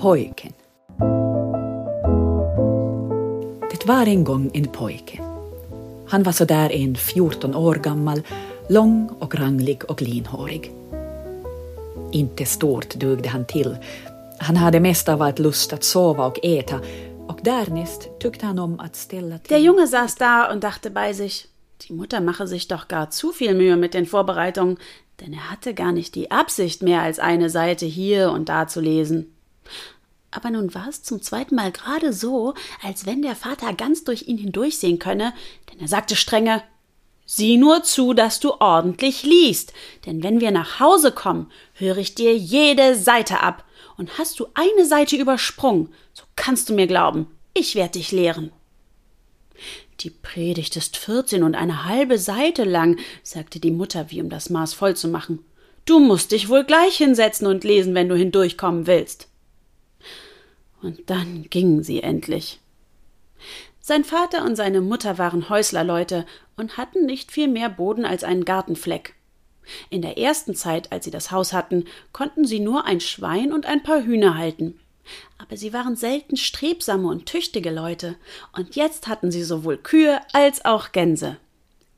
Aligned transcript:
Pojken. 0.00 0.52
Det 3.70 3.86
var 3.86 4.06
en 4.06 4.24
gång 4.24 4.50
en 4.54 4.66
pojke. 4.66 5.20
Han 6.08 6.22
var 6.22 6.32
så 6.32 6.44
där 6.44 6.72
en 6.72 6.96
14 6.96 7.54
år 7.54 7.74
gammal, 7.74 8.22
lång 8.68 9.08
och 9.18 9.34
ranglig 9.34 9.90
och 9.90 10.02
linhårig. 10.02 10.72
Inte 12.12 12.44
stort 12.44 12.94
dugde 12.94 13.28
han 13.28 13.44
till. 13.44 13.76
Han 14.38 14.56
hade 14.56 14.80
mest 14.80 15.08
av 15.08 15.22
allt 15.22 15.38
lust 15.38 15.72
att 15.72 15.84
sova 15.84 16.26
och 16.26 16.38
äta 16.42 16.80
och 17.28 17.38
därnäst 17.42 18.08
tyckte 18.20 18.46
han 18.46 18.58
om 18.58 18.80
att 18.80 18.96
ställa 18.96 19.38
till... 19.38 19.48
Der 19.48 19.58
Junge 19.58 19.86
saß 19.86 20.16
da 20.18 20.52
und 20.52 20.62
dachte 20.62 20.90
bei 20.90 21.12
sich, 21.12 21.46
die 21.88 21.94
Mutter 21.94 22.20
mache 22.20 22.46
sich 22.46 22.68
doch 22.68 22.88
gar 22.88 23.10
zu 23.10 23.32
viel 23.32 23.54
Mühe 23.54 23.76
mit 23.76 23.94
den 23.94 24.06
Vorbereitungen, 24.06 24.76
denn 25.20 25.32
er 25.32 25.50
hatte 25.50 25.74
gar 25.74 25.92
nicht 25.92 26.14
die 26.14 26.30
Absicht, 26.30 26.82
mehr 26.82 27.02
als 27.02 27.18
eine 27.18 27.50
Seite 27.50 27.86
hier 27.86 28.30
und 28.30 28.48
da 28.48 28.66
zu 28.66 28.80
lesen. 28.80 29.37
Aber 30.30 30.50
nun 30.50 30.74
war 30.74 30.88
es 30.88 31.02
zum 31.02 31.22
zweiten 31.22 31.54
Mal 31.54 31.72
gerade 31.72 32.12
so, 32.12 32.54
als 32.82 33.06
wenn 33.06 33.22
der 33.22 33.36
Vater 33.36 33.72
ganz 33.72 34.04
durch 34.04 34.28
ihn 34.28 34.38
hindurchsehen 34.38 34.98
könne, 34.98 35.32
denn 35.70 35.80
er 35.80 35.88
sagte 35.88 36.16
strenge 36.16 36.62
Sieh 37.30 37.58
nur 37.58 37.82
zu, 37.82 38.14
dass 38.14 38.40
du 38.40 38.54
ordentlich 38.58 39.22
liest, 39.22 39.74
denn 40.06 40.22
wenn 40.22 40.40
wir 40.40 40.50
nach 40.50 40.80
Hause 40.80 41.12
kommen, 41.12 41.50
höre 41.74 41.98
ich 41.98 42.14
dir 42.14 42.34
jede 42.34 42.94
Seite 42.94 43.40
ab, 43.40 43.64
und 43.98 44.16
hast 44.16 44.40
du 44.40 44.46
eine 44.54 44.86
Seite 44.86 45.16
übersprungen, 45.16 45.92
so 46.14 46.22
kannst 46.36 46.70
du 46.70 46.72
mir 46.72 46.86
glauben, 46.86 47.26
ich 47.52 47.74
werde 47.74 47.98
dich 47.98 48.12
lehren. 48.12 48.52
Die 50.00 50.10
Predigt 50.10 50.76
ist 50.76 50.96
vierzehn 50.96 51.42
und 51.42 51.56
eine 51.56 51.84
halbe 51.84 52.18
Seite 52.18 52.62
lang, 52.64 52.98
sagte 53.24 53.58
die 53.58 53.72
Mutter, 53.72 54.10
wie 54.10 54.22
um 54.22 54.30
das 54.30 54.48
Maß 54.48 54.72
voll 54.72 54.94
zu 54.94 55.08
machen. 55.08 55.44
Du 55.84 55.98
musst 55.98 56.30
dich 56.30 56.48
wohl 56.48 56.64
gleich 56.64 56.96
hinsetzen 56.96 57.46
und 57.48 57.64
lesen, 57.64 57.94
wenn 57.94 58.08
du 58.08 58.14
hindurchkommen 58.14 58.86
willst. 58.86 59.28
Und 60.82 61.10
dann 61.10 61.44
gingen 61.50 61.82
sie 61.82 62.02
endlich. 62.02 62.60
Sein 63.80 64.04
Vater 64.04 64.44
und 64.44 64.56
seine 64.56 64.80
Mutter 64.80 65.18
waren 65.18 65.48
Häuslerleute 65.48 66.26
und 66.56 66.76
hatten 66.76 67.06
nicht 67.06 67.32
viel 67.32 67.48
mehr 67.48 67.68
Boden 67.68 68.04
als 68.04 68.22
einen 68.24 68.44
Gartenfleck. 68.44 69.14
In 69.90 70.02
der 70.02 70.18
ersten 70.18 70.54
Zeit, 70.54 70.92
als 70.92 71.04
sie 71.04 71.10
das 71.10 71.30
Haus 71.30 71.52
hatten, 71.52 71.84
konnten 72.12 72.44
sie 72.44 72.60
nur 72.60 72.84
ein 72.84 73.00
Schwein 73.00 73.52
und 73.52 73.66
ein 73.66 73.82
paar 73.82 74.02
Hühner 74.02 74.36
halten. 74.36 74.78
Aber 75.38 75.56
sie 75.56 75.72
waren 75.72 75.96
selten 75.96 76.36
strebsame 76.36 77.08
und 77.08 77.26
tüchtige 77.26 77.70
Leute, 77.70 78.16
und 78.52 78.76
jetzt 78.76 79.08
hatten 79.08 79.30
sie 79.30 79.42
sowohl 79.42 79.78
Kühe 79.78 80.20
als 80.32 80.64
auch 80.64 80.92
Gänse. 80.92 81.38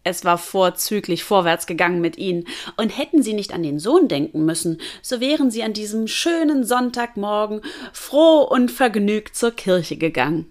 Es 0.02 0.24
war 0.24 0.38
vorzüglich 0.38 1.24
vorwärts 1.24 1.66
gegangen 1.66 2.00
mit 2.00 2.16
ihnen, 2.16 2.46
und 2.76 2.96
hätten 2.96 3.22
sie 3.22 3.34
nicht 3.34 3.52
an 3.52 3.62
den 3.62 3.78
Sohn 3.78 4.08
denken 4.08 4.44
müssen, 4.44 4.80
so 5.02 5.20
wären 5.20 5.50
sie 5.50 5.62
an 5.62 5.74
diesem 5.74 6.06
schönen 6.06 6.64
Sonntagmorgen 6.64 7.60
froh 7.92 8.42
und 8.42 8.70
vergnügt 8.70 9.36
zur 9.36 9.50
Kirche 9.50 9.96
gegangen. 9.96 10.46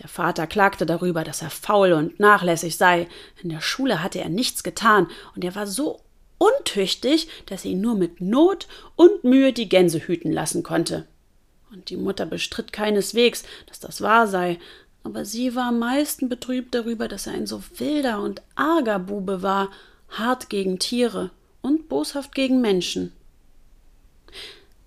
Der 0.00 0.08
Vater 0.08 0.46
klagte 0.46 0.86
darüber, 0.86 1.24
dass 1.24 1.42
er 1.42 1.50
faul 1.50 1.92
und 1.92 2.18
nachlässig 2.18 2.76
sei. 2.76 3.08
In 3.42 3.50
der 3.50 3.60
Schule 3.60 4.02
hatte 4.02 4.20
er 4.20 4.28
nichts 4.28 4.62
getan, 4.62 5.08
und 5.34 5.44
er 5.44 5.54
war 5.54 5.66
so 5.66 6.00
untüchtig, 6.38 7.28
dass 7.46 7.64
er 7.64 7.72
ihn 7.72 7.80
nur 7.80 7.94
mit 7.94 8.20
Not 8.20 8.66
und 8.96 9.24
Mühe 9.24 9.52
die 9.52 9.68
Gänse 9.68 10.00
hüten 10.00 10.32
lassen 10.32 10.62
konnte. 10.62 11.06
Und 11.72 11.88
die 11.88 11.96
Mutter 11.96 12.26
bestritt 12.26 12.72
keineswegs, 12.72 13.44
dass 13.66 13.80
das 13.80 14.02
wahr 14.02 14.26
sei, 14.26 14.58
aber 15.04 15.24
sie 15.24 15.54
war 15.54 15.68
am 15.68 15.78
meisten 15.78 16.28
betrübt 16.28 16.74
darüber, 16.74 17.08
dass 17.08 17.26
er 17.26 17.34
ein 17.34 17.46
so 17.46 17.62
wilder 17.78 18.20
und 18.20 18.42
arger 18.54 18.98
Bube 18.98 19.42
war, 19.42 19.70
hart 20.08 20.48
gegen 20.48 20.78
Tiere 20.78 21.30
und 21.60 21.88
boshaft 21.88 22.34
gegen 22.34 22.60
Menschen. 22.60 23.12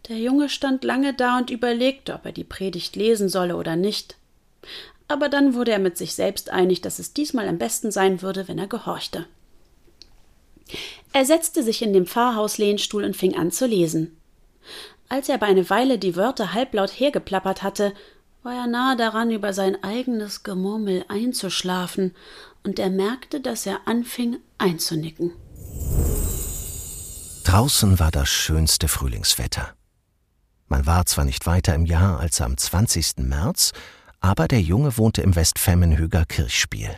Der 0.08 0.18
Junge 0.18 0.50
stand 0.50 0.84
lange 0.84 1.14
da 1.14 1.38
und 1.38 1.50
überlegte, 1.50 2.14
ob 2.14 2.26
er 2.26 2.32
die 2.32 2.44
Predigt 2.44 2.96
lesen 2.96 3.28
solle 3.28 3.56
oder 3.56 3.76
nicht. 3.76 4.18
Aber 5.08 5.30
dann 5.30 5.54
wurde 5.54 5.72
er 5.72 5.80
mit 5.80 5.98
sich 5.98 6.14
selbst 6.14 6.50
einig, 6.50 6.82
dass 6.82 7.00
es 7.00 7.14
diesmal 7.14 7.48
am 7.48 7.58
besten 7.58 7.92
sein 7.92 8.22
würde, 8.22 8.48
wenn 8.48 8.60
er 8.60 8.68
gehorchte. 8.68 9.26
Er 11.14 11.26
setzte 11.26 11.64
sich 11.64 11.82
in 11.82 11.94
dem 11.94 12.08
Pfarrhauslehnstuhl 12.08 13.04
und 13.04 13.16
fing 13.16 13.36
an 13.36 13.52
zu 13.52 13.68
lesen. 13.68 14.18
Als 15.10 15.30
er 15.30 15.36
aber 15.36 15.46
eine 15.46 15.70
Weile 15.70 16.00
die 16.00 16.16
Wörter 16.16 16.54
halblaut 16.54 17.00
hergeplappert 17.00 17.62
hatte, 17.62 17.94
war 18.46 18.54
er 18.54 18.68
nahe 18.68 18.96
daran, 18.96 19.32
über 19.32 19.54
sein 19.54 19.84
eigenes 19.84 20.44
Gemurmel 20.44 21.04
einzuschlafen, 21.08 22.16
und 22.64 22.80
er 22.80 22.92
merkte, 22.92 23.42
dass 23.42 23.66
er 23.66 23.88
anfing 23.88 24.38
einzunicken. 24.58 25.32
Draußen 27.44 28.00
war 28.00 28.12
das 28.12 28.30
schönste 28.30 28.88
Frühlingswetter. 28.88 29.74
Man 30.68 30.86
war 30.86 31.06
zwar 31.06 31.26
nicht 31.26 31.46
weiter 31.46 31.76
im 31.76 31.86
Jahr 31.86 32.20
als 32.20 32.40
am 32.42 32.56
20. 32.56 33.18
März, 33.18 33.72
aber 34.20 34.48
der 34.48 34.62
Junge 34.62 34.98
wohnte 34.98 35.22
im 35.22 35.36
Westfemmenhöger 35.36 36.26
Kirchspiel, 36.26 36.90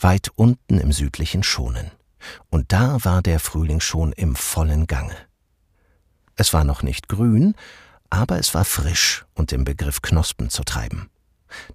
weit 0.00 0.30
unten 0.36 0.78
im 0.78 0.92
südlichen 0.92 1.42
Schonen. 1.42 1.90
Und 2.50 2.72
da 2.72 3.04
war 3.04 3.20
der 3.20 3.40
Frühling 3.40 3.80
schon 3.80 4.12
im 4.12 4.34
vollen 4.36 4.86
Gange. 4.86 5.16
Es 6.36 6.52
war 6.52 6.64
noch 6.64 6.82
nicht 6.82 7.08
grün, 7.08 7.54
aber 8.14 8.38
es 8.38 8.54
war 8.54 8.64
frisch 8.64 9.24
und 9.34 9.52
im 9.52 9.64
Begriff 9.64 10.00
Knospen 10.00 10.48
zu 10.48 10.62
treiben. 10.64 11.10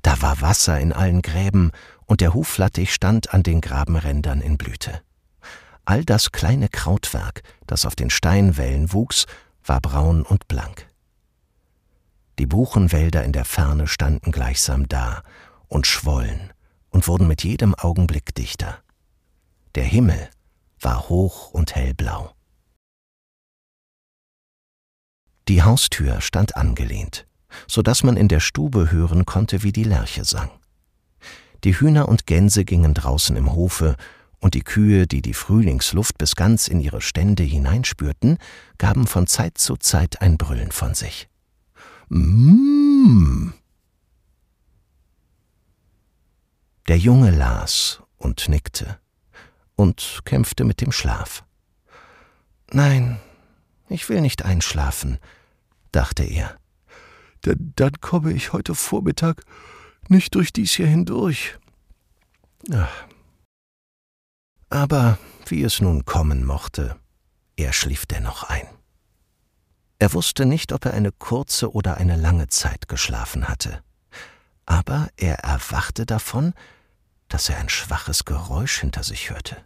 Da 0.01 0.22
war 0.22 0.41
Wasser 0.41 0.79
in 0.79 0.94
allen 0.94 1.22
Gräben 1.22 1.72
und 2.05 2.22
der 2.22 2.33
Huflattich 2.33 2.94
stand 2.94 3.33
an 3.33 3.44
den 3.44 3.61
Grabenrändern 3.61 4.41
in 4.41 4.57
Blüte. 4.57 5.01
All 5.85 6.05
das 6.05 6.31
kleine 6.31 6.69
Krautwerk, 6.69 7.44
das 7.67 7.85
auf 7.85 7.95
den 7.95 8.09
Steinwällen 8.09 8.94
wuchs, 8.94 9.25
war 9.63 9.81
braun 9.81 10.23
und 10.23 10.47
blank. 10.47 10.88
Die 12.38 12.45
Buchenwälder 12.45 13.23
in 13.23 13.33
der 13.33 13.45
Ferne 13.45 13.88
standen 13.88 14.31
gleichsam 14.31 14.88
da 14.88 15.23
und 15.67 15.88
schwollen 15.88 16.53
und 16.89 17.07
wurden 17.07 17.27
mit 17.27 17.44
jedem 17.44 17.75
Augenblick 17.75 18.33
dichter. 18.33 18.79
Der 19.75 19.83
Himmel 19.83 20.29
war 20.79 21.09
hoch 21.09 21.51
und 21.51 21.75
hellblau. 21.75 22.33
Die 25.50 25.64
Haustür 25.64 26.22
stand 26.22 26.58
angelehnt, 26.58 27.26
so 27.68 27.82
dass 27.82 28.04
man 28.04 28.18
in 28.18 28.28
der 28.28 28.40
Stube 28.40 28.92
hören 28.92 29.26
konnte, 29.26 29.64
wie 29.64 29.72
die 29.72 29.84
Lerche 29.84 30.24
sang. 30.24 30.52
Die 31.64 31.74
Hühner 31.74 32.08
und 32.08 32.28
Gänse 32.28 32.66
gingen 32.66 32.94
draußen 32.94 33.36
im 33.36 33.52
Hofe, 33.54 33.96
und 34.38 34.54
die 34.54 34.62
Kühe, 34.62 35.08
die 35.08 35.24
die 35.24 35.34
Frühlingsluft 35.34 36.20
bis 36.20 36.36
ganz 36.36 36.68
in 36.68 36.80
ihre 36.80 37.02
Stände 37.02 37.42
hineinspürten, 37.42 38.38
gaben 38.78 39.08
von 39.08 39.26
Zeit 39.26 39.58
zu 39.58 39.76
Zeit 39.76 40.22
ein 40.22 40.38
Brüllen 40.38 40.72
von 40.72 40.94
sich. 40.94 41.28
Mmm. 42.10 43.54
Der 46.88 46.98
Junge 47.00 47.31
las 47.31 48.04
und 48.18 48.50
nickte 48.50 49.00
und 49.76 50.22
kämpfte 50.26 50.64
mit 50.64 50.80
dem 50.80 50.92
Schlaf. 50.92 51.44
Nein, 52.72 53.20
ich 53.90 54.08
will 54.10 54.22
nicht 54.22 54.46
einschlafen, 54.46 55.18
dachte 55.91 56.23
er. 56.23 56.57
Denn 57.45 57.73
dann 57.75 57.94
komme 58.01 58.33
ich 58.33 58.53
heute 58.53 58.75
Vormittag 58.75 59.44
nicht 60.07 60.35
durch 60.35 60.51
dies 60.51 60.73
hier 60.73 60.88
hindurch. 60.88 61.57
Ach. 62.72 63.05
Aber 64.69 65.17
wie 65.47 65.63
es 65.63 65.81
nun 65.81 66.05
kommen 66.05 66.45
mochte, 66.45 66.97
er 67.55 67.73
schlief 67.73 68.05
dennoch 68.05 68.44
ein. 68.44 68.67
Er 69.97 70.13
wusste 70.13 70.45
nicht, 70.45 70.72
ob 70.72 70.85
er 70.85 70.94
eine 70.94 71.11
kurze 71.11 71.73
oder 71.73 71.97
eine 71.97 72.16
lange 72.16 72.47
Zeit 72.47 72.88
geschlafen 72.88 73.50
hatte. 73.50 73.83
Aber 74.66 75.09
er 75.17 75.39
erwachte 75.39 76.06
davon, 76.06 76.53
dass 77.27 77.50
er 77.50 77.57
ein 77.57 77.69
schwaches 77.69 78.25
Geräusch 78.25 78.79
hinter 78.79 79.03
sich 79.03 79.29
hörte. 79.29 79.57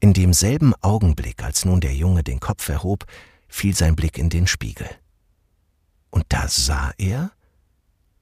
In 0.00 0.14
demselben 0.14 0.74
Augenblick, 0.80 1.44
als 1.44 1.64
nun 1.64 1.80
der 1.80 1.94
Junge 1.94 2.24
den 2.24 2.40
Kopf 2.40 2.68
erhob, 2.68 3.06
fiel 3.52 3.76
sein 3.76 3.94
Blick 3.94 4.18
in 4.18 4.30
den 4.30 4.46
Spiegel. 4.46 4.88
Und 6.10 6.24
da 6.30 6.48
sah 6.48 6.92
er, 6.96 7.30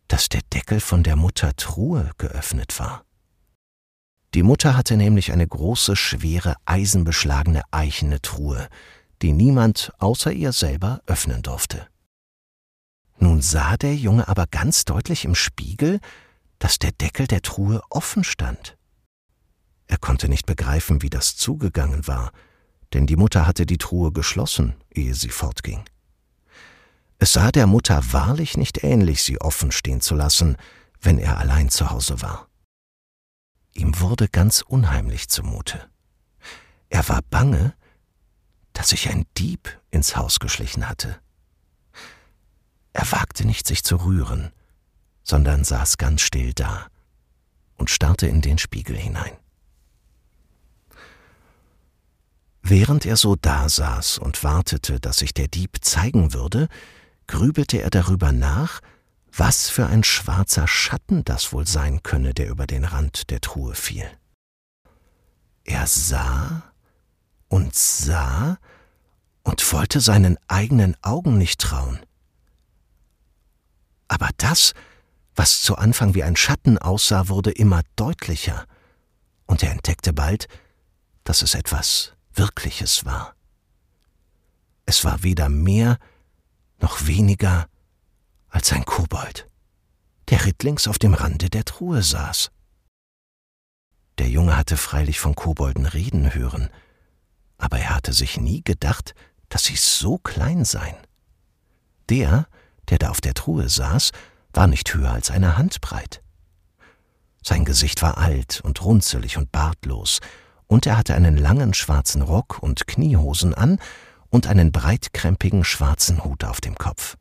dass 0.09 0.29
der 0.29 0.43
Deckel 0.53 0.81
von 0.81 1.05
der 1.05 1.17
Mutter 1.17 1.55
Truhe 1.55 2.11
geöffnet 2.19 2.79
war. 2.81 3.05
Die 4.35 4.43
Mutter 4.43 4.77
hatte 4.77 4.97
nämlich 4.97 5.33
eine 5.33 5.47
große, 5.47 5.97
schwere, 5.97 6.57
eisenbeschlagene 6.65 7.63
eichene 7.71 8.21
Truhe, 8.21 8.69
die 9.23 9.33
niemand 9.33 9.93
außer 9.99 10.33
ihr 10.33 10.53
selber 10.53 11.01
öffnen 11.07 11.43
durfte. 11.43 11.87
Nun 13.19 13.41
sah 13.41 13.77
der 13.77 13.95
Junge 13.95 14.27
aber 14.29 14.47
ganz 14.47 14.85
deutlich 14.85 15.25
im 15.25 15.35
Spiegel, 15.35 16.01
dass 16.59 16.79
der 16.79 16.93
Deckel 16.93 17.27
der 17.27 17.43
Truhe 17.43 17.83
offen 17.89 18.25
stand. 18.25 18.77
Er 19.87 19.99
konnte 19.99 20.29
nicht 20.29 20.47
begreifen, 20.47 21.03
wie 21.03 21.11
das 21.11 21.37
zugegangen 21.37 22.07
war, 22.07 22.33
denn 22.93 23.07
die 23.07 23.17
Mutter 23.17 23.47
hatte 23.47 23.67
die 23.67 23.79
Truhe 23.79 24.13
geschlossen, 24.13 24.75
ehe 24.91 25.15
sie 25.15 25.29
fortging. 25.29 25.85
Es 27.19 27.35
sah 27.35 27.53
der 27.53 27.67
Mutter 27.67 28.01
wahrlich 28.13 28.57
nicht 28.57 28.83
ähnlich, 28.83 29.23
sie 29.23 29.41
offen 29.41 29.73
stehen 29.73 30.01
zu 30.01 30.15
lassen, 30.15 30.57
wenn 31.01 31.19
er 31.19 31.39
allein 31.39 31.69
zu 31.69 31.91
Hause 31.91 32.23
war. 32.23 32.49
Ihm 33.75 34.01
wurde 34.01 34.29
ganz 34.29 34.63
unheimlich 34.63 35.29
zumute. 35.29 35.89
Er 36.89 37.09
war 37.09 37.21
bange, 37.29 37.75
dass 38.73 38.89
sich 38.89 39.09
ein 39.09 39.27
Dieb 39.37 39.81
ins 39.91 40.17
Haus 40.17 40.41
geschlichen 40.41 40.89
hatte. 40.89 41.21
Er 42.93 43.11
wagte 43.13 43.47
nicht, 43.47 43.67
sich 43.67 43.85
zu 43.85 43.97
rühren, 43.97 44.51
sondern 45.23 45.65
saß 45.65 45.99
ganz 45.99 46.23
still 46.23 46.53
da 46.55 46.89
und 47.77 47.91
starrte 47.91 48.27
in 48.27 48.41
den 48.41 48.59
Spiegel 48.59 48.97
hinein. 48.97 49.37
Während 52.63 53.07
er 53.07 53.17
so 53.17 53.37
dasaß 53.37 54.19
und 54.19 54.45
wartete, 54.45 55.01
dass 55.01 55.19
sich 55.19 55.35
der 55.35 55.49
Dieb 55.49 55.79
zeigen 55.81 56.33
würde, 56.35 56.69
grübelte 57.27 57.81
er 57.81 57.91
darüber 57.91 58.33
nach, 58.33 58.81
was 59.33 59.69
für 59.69 59.87
ein 59.87 60.05
schwarzer 60.05 60.67
Schatten 60.67 61.25
das 61.25 61.53
wohl 61.53 61.67
sein 61.67 62.03
könne, 62.03 62.35
der 62.35 62.49
über 62.49 62.67
den 62.67 62.85
Rand 62.85 63.31
der 63.31 63.41
Truhe 63.41 63.75
fiel. 63.75 64.11
Er 65.65 65.87
sah 65.87 66.65
und 67.49 67.75
sah 67.75 68.59
und 69.43 69.73
wollte 69.73 70.01
seinen 70.01 70.37
eigenen 70.49 70.97
Augen 71.03 71.39
nicht 71.39 71.61
trauen. 71.61 72.01
Aber 74.09 74.29
das, 74.37 74.75
was 75.35 75.63
zu 75.63 75.77
Anfang 75.77 76.15
wie 76.15 76.25
ein 76.25 76.37
Schatten 76.37 76.79
aussah, 76.79 77.29
wurde 77.29 77.53
immer 77.53 77.83
deutlicher, 77.97 78.67
und 79.47 79.63
er 79.63 79.73
entdeckte 79.73 80.13
bald, 80.13 80.47
dass 81.25 81.43
es 81.43 81.55
etwas 81.55 82.13
Wirkliches 82.41 83.05
war. 83.05 83.35
Es 84.87 85.05
war 85.05 85.23
weder 85.23 85.51
mehr 85.51 85.99
noch 86.79 87.07
weniger 87.07 87.69
als 88.49 88.73
ein 88.73 88.87
Kobold, 88.87 89.47
der 90.31 90.47
rittlings 90.47 90.89
auf 90.89 90.99
dem 90.99 91.13
Rande 91.13 91.51
der 91.51 91.67
Truhe 91.67 92.03
saß. 92.03 92.51
Der 94.17 94.31
Junge 94.31 94.57
hatte 94.57 94.79
freilich 94.79 95.21
von 95.21 95.35
Kobolden 95.35 95.85
reden 95.85 96.33
hören, 96.33 96.71
aber 97.59 97.79
er 97.79 97.91
hatte 97.91 98.15
sich 98.15 98.41
nie 98.41 98.65
gedacht, 98.65 99.15
dass 99.51 99.65
sie 99.65 99.77
so 99.77 100.17
klein 100.17 100.65
seien. 100.65 100.97
Der, 102.09 102.49
der 102.89 102.97
da 102.97 103.11
auf 103.11 103.21
der 103.21 103.35
Truhe 103.35 103.69
saß, 103.69 104.13
war 104.55 104.67
nicht 104.67 104.95
höher 104.95 105.13
als 105.13 105.31
eine 105.31 105.59
Handbreit. 105.59 106.23
Sein 107.43 107.67
Gesicht 107.67 108.01
war 108.01 108.17
alt 108.17 108.63
und 108.63 108.83
runzelig 108.83 109.37
und 109.37 109.53
bartlos, 109.53 110.21
und 110.71 110.87
er 110.87 110.97
hatte 110.97 111.17
einen 111.17 111.37
langen 111.37 111.75
schwarzen 111.75 112.23
Rock 112.23 112.63
und 112.63 112.87
Kniehosen 112.87 113.55
an 113.55 113.81
und 114.29 114.47
einen 114.47 114.71
breitkrempigen 114.71 115.65
schwarzen 115.65 116.23
Hut 116.23 116.45
auf 116.45 116.61
dem 116.61 116.77
Kopf. 116.77 117.17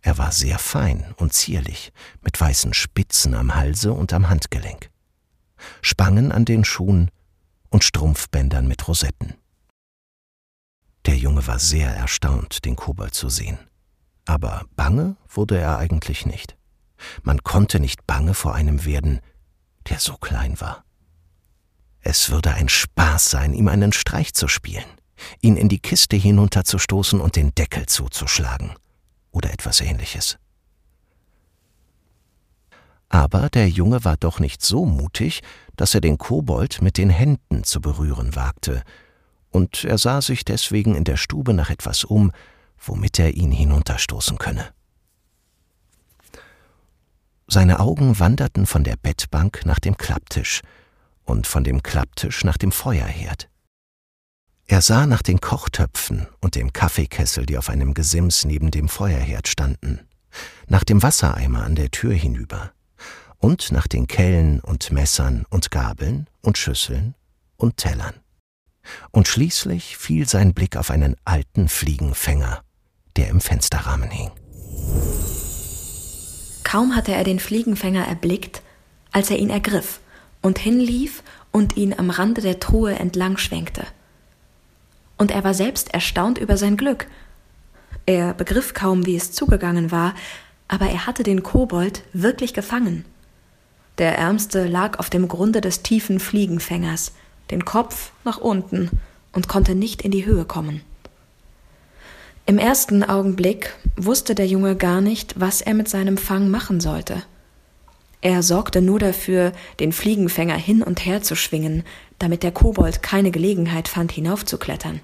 Er 0.00 0.16
war 0.16 0.32
sehr 0.32 0.58
fein 0.58 1.12
und 1.18 1.34
zierlich, 1.34 1.92
mit 2.22 2.40
weißen 2.40 2.72
Spitzen 2.72 3.34
am 3.34 3.54
Halse 3.54 3.92
und 3.92 4.14
am 4.14 4.30
Handgelenk, 4.30 4.90
Spangen 5.82 6.32
an 6.32 6.46
den 6.46 6.64
Schuhen 6.64 7.10
und 7.68 7.84
Strumpfbändern 7.84 8.66
mit 8.66 8.88
Rosetten. 8.88 9.34
Der 11.04 11.18
Junge 11.18 11.46
war 11.46 11.58
sehr 11.58 11.90
erstaunt, 11.90 12.64
den 12.64 12.74
Kobold 12.74 13.12
zu 13.12 13.28
sehen. 13.28 13.58
Aber 14.24 14.64
bange 14.76 15.16
wurde 15.28 15.58
er 15.58 15.76
eigentlich 15.76 16.24
nicht. 16.24 16.56
Man 17.22 17.42
konnte 17.42 17.80
nicht 17.80 18.06
bange 18.06 18.32
vor 18.32 18.54
einem 18.54 18.86
werden, 18.86 19.20
der 19.90 19.98
so 19.98 20.16
klein 20.16 20.58
war. 20.58 20.84
Es 22.10 22.30
würde 22.30 22.54
ein 22.54 22.70
Spaß 22.70 23.28
sein, 23.28 23.52
ihm 23.52 23.68
einen 23.68 23.92
Streich 23.92 24.32
zu 24.32 24.48
spielen, 24.48 24.86
ihn 25.42 25.58
in 25.58 25.68
die 25.68 25.78
Kiste 25.78 26.16
hinunterzustoßen 26.16 27.20
und 27.20 27.36
den 27.36 27.54
Deckel 27.54 27.84
zuzuschlagen 27.84 28.72
oder 29.30 29.52
etwas 29.52 29.82
ähnliches. 29.82 30.38
Aber 33.10 33.50
der 33.50 33.68
Junge 33.68 34.06
war 34.06 34.16
doch 34.16 34.40
nicht 34.40 34.64
so 34.64 34.86
mutig, 34.86 35.42
dass 35.76 35.94
er 35.94 36.00
den 36.00 36.16
Kobold 36.16 36.80
mit 36.80 36.96
den 36.96 37.10
Händen 37.10 37.62
zu 37.62 37.82
berühren 37.82 38.34
wagte, 38.34 38.82
und 39.50 39.84
er 39.84 39.98
sah 39.98 40.22
sich 40.22 40.46
deswegen 40.46 40.94
in 40.94 41.04
der 41.04 41.18
Stube 41.18 41.52
nach 41.52 41.68
etwas 41.68 42.04
um, 42.04 42.32
womit 42.78 43.18
er 43.18 43.34
ihn 43.34 43.52
hinunterstoßen 43.52 44.38
könne. 44.38 44.70
Seine 47.48 47.80
Augen 47.80 48.18
wanderten 48.18 48.64
von 48.64 48.82
der 48.82 48.96
Bettbank 48.96 49.66
nach 49.66 49.78
dem 49.78 49.98
Klapptisch 49.98 50.62
und 51.28 51.46
von 51.46 51.62
dem 51.62 51.82
Klapptisch 51.82 52.42
nach 52.44 52.56
dem 52.56 52.72
Feuerherd. 52.72 53.48
Er 54.66 54.82
sah 54.82 55.06
nach 55.06 55.22
den 55.22 55.40
Kochtöpfen 55.40 56.26
und 56.40 56.54
dem 56.54 56.72
Kaffeekessel, 56.72 57.46
die 57.46 57.58
auf 57.58 57.68
einem 57.70 57.94
Gesims 57.94 58.44
neben 58.44 58.70
dem 58.70 58.88
Feuerherd 58.88 59.48
standen, 59.48 60.00
nach 60.66 60.84
dem 60.84 61.02
Wassereimer 61.02 61.62
an 61.62 61.74
der 61.74 61.90
Tür 61.90 62.12
hinüber 62.12 62.72
und 63.38 63.72
nach 63.72 63.86
den 63.86 64.06
Kellen 64.06 64.60
und 64.60 64.90
Messern 64.90 65.44
und 65.48 65.70
Gabeln 65.70 66.28
und 66.42 66.58
Schüsseln 66.58 67.14
und 67.56 67.76
Tellern. 67.76 68.14
Und 69.10 69.28
schließlich 69.28 69.96
fiel 69.96 70.26
sein 70.26 70.54
Blick 70.54 70.76
auf 70.76 70.90
einen 70.90 71.16
alten 71.24 71.68
Fliegenfänger, 71.68 72.62
der 73.16 73.28
im 73.28 73.40
Fensterrahmen 73.40 74.10
hing. 74.10 74.30
Kaum 76.64 76.94
hatte 76.94 77.12
er 77.12 77.24
den 77.24 77.38
Fliegenfänger 77.38 78.06
erblickt, 78.06 78.62
als 79.12 79.30
er 79.30 79.38
ihn 79.38 79.50
ergriff 79.50 80.00
und 80.42 80.58
hinlief 80.58 81.22
und 81.52 81.76
ihn 81.76 81.94
am 81.96 82.10
Rande 82.10 82.40
der 82.40 82.60
Truhe 82.60 82.94
entlang 82.94 83.36
schwenkte 83.38 83.86
und 85.18 85.32
er 85.32 85.44
war 85.44 85.52
selbst 85.52 85.92
erstaunt 85.92 86.38
über 86.38 86.56
sein 86.56 86.76
Glück. 86.76 87.08
Er 88.06 88.32
begriff 88.32 88.72
kaum, 88.72 89.04
wie 89.04 89.16
es 89.16 89.32
zugegangen 89.32 89.90
war, 89.90 90.14
aber 90.68 90.86
er 90.86 91.06
hatte 91.06 91.24
den 91.24 91.42
Kobold 91.42 92.02
wirklich 92.12 92.54
gefangen. 92.54 93.04
Der 93.98 94.16
Ärmste 94.16 94.66
lag 94.66 94.98
auf 94.98 95.10
dem 95.10 95.28
Grunde 95.28 95.60
des 95.60 95.82
tiefen 95.82 96.20
Fliegenfängers, 96.20 97.12
den 97.50 97.64
Kopf 97.64 98.12
nach 98.24 98.38
unten 98.38 98.90
und 99.32 99.48
konnte 99.48 99.74
nicht 99.74 100.02
in 100.02 100.12
die 100.12 100.24
Höhe 100.24 100.44
kommen. 100.44 100.82
Im 102.46 102.58
ersten 102.58 103.04
Augenblick 103.04 103.74
wusste 103.96 104.34
der 104.34 104.46
Junge 104.46 104.76
gar 104.76 105.00
nicht, 105.00 105.38
was 105.38 105.60
er 105.60 105.74
mit 105.74 105.88
seinem 105.88 106.16
Fang 106.16 106.48
machen 106.48 106.80
sollte. 106.80 107.22
Er 108.20 108.42
sorgte 108.42 108.82
nur 108.82 108.98
dafür, 108.98 109.52
den 109.78 109.92
Fliegenfänger 109.92 110.56
hin 110.56 110.82
und 110.82 111.04
her 111.04 111.22
zu 111.22 111.36
schwingen, 111.36 111.84
damit 112.18 112.42
der 112.42 112.50
Kobold 112.50 113.02
keine 113.02 113.30
Gelegenheit 113.30 113.86
fand, 113.86 114.10
hinaufzuklettern. 114.10 115.00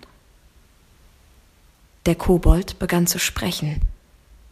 Der 2.07 2.17
Kobold 2.17 2.79
begann 2.79 3.07
zu 3.07 3.19
sprechen 3.19 3.81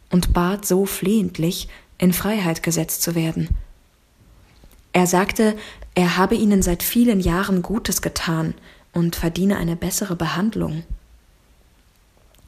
und 0.09 0.33
bat 0.33 0.65
so 0.65 0.85
flehentlich, 0.85 1.67
in 1.97 2.13
Freiheit 2.13 2.63
gesetzt 2.63 3.01
zu 3.01 3.15
werden. 3.15 3.49
Er 4.93 5.07
sagte, 5.07 5.55
er 5.95 6.17
habe 6.17 6.35
ihnen 6.35 6.61
seit 6.61 6.83
vielen 6.83 7.19
Jahren 7.19 7.61
Gutes 7.61 8.01
getan 8.01 8.53
und 8.93 9.15
verdiene 9.15 9.57
eine 9.57 9.75
bessere 9.75 10.15
Behandlung. 10.15 10.83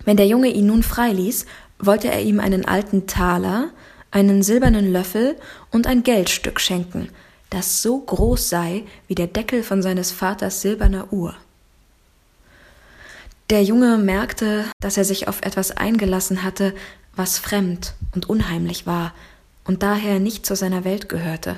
Wenn 0.03 0.17
der 0.17 0.27
Junge 0.27 0.49
ihn 0.49 0.67
nun 0.67 0.83
freiließ, 0.83 1.45
wollte 1.79 2.09
er 2.09 2.21
ihm 2.21 2.39
einen 2.39 2.65
alten 2.65 3.07
Taler, 3.07 3.69
einen 4.15 4.43
silbernen 4.43 4.93
Löffel 4.93 5.35
und 5.71 5.87
ein 5.87 6.01
Geldstück 6.01 6.61
schenken, 6.61 7.09
das 7.49 7.81
so 7.81 7.99
groß 7.99 8.47
sei 8.47 8.83
wie 9.09 9.15
der 9.15 9.27
Deckel 9.27 9.61
von 9.61 9.81
seines 9.81 10.11
Vaters 10.11 10.61
silberner 10.61 11.11
Uhr. 11.11 11.35
Der 13.49 13.61
Junge 13.61 13.97
merkte, 13.97 14.63
dass 14.79 14.95
er 14.95 15.03
sich 15.03 15.27
auf 15.27 15.41
etwas 15.41 15.71
eingelassen 15.71 16.43
hatte, 16.43 16.73
was 17.17 17.37
fremd 17.37 17.93
und 18.13 18.29
unheimlich 18.29 18.87
war 18.87 19.13
und 19.65 19.83
daher 19.83 20.19
nicht 20.21 20.45
zu 20.45 20.55
seiner 20.55 20.85
Welt 20.85 21.09
gehörte, 21.09 21.57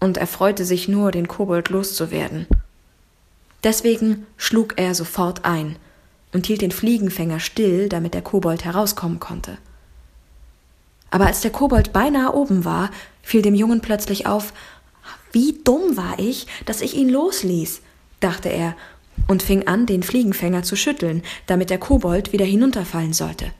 und 0.00 0.16
er 0.16 0.26
freute 0.26 0.64
sich 0.64 0.88
nur, 0.88 1.12
den 1.12 1.28
Kobold 1.28 1.68
loszuwerden. 1.68 2.48
Deswegen 3.62 4.26
schlug 4.36 4.74
er 4.78 4.96
sofort 4.96 5.44
ein 5.44 5.76
und 6.32 6.46
hielt 6.46 6.60
den 6.60 6.72
Fliegenfänger 6.72 7.38
still, 7.38 7.88
damit 7.88 8.14
der 8.14 8.22
Kobold 8.22 8.64
herauskommen 8.64 9.20
konnte. 9.20 9.58
Aber 11.10 11.26
als 11.26 11.40
der 11.40 11.50
Kobold 11.50 11.92
beinahe 11.92 12.34
oben 12.34 12.64
war, 12.64 12.90
fiel 13.22 13.42
dem 13.42 13.54
Jungen 13.54 13.80
plötzlich 13.80 14.26
auf, 14.26 14.52
wie 15.32 15.58
dumm 15.64 15.96
war 15.96 16.18
ich, 16.18 16.46
dass 16.66 16.80
ich 16.80 16.94
ihn 16.94 17.08
losließ, 17.08 17.80
dachte 18.20 18.48
er 18.48 18.74
und 19.26 19.42
fing 19.42 19.66
an, 19.66 19.86
den 19.86 20.02
Fliegenfänger 20.02 20.62
zu 20.62 20.76
schütteln, 20.76 21.22
damit 21.46 21.70
der 21.70 21.78
Kobold 21.78 22.32
wieder 22.32 22.44
hinunterfallen 22.44 23.12
sollte. 23.12 23.52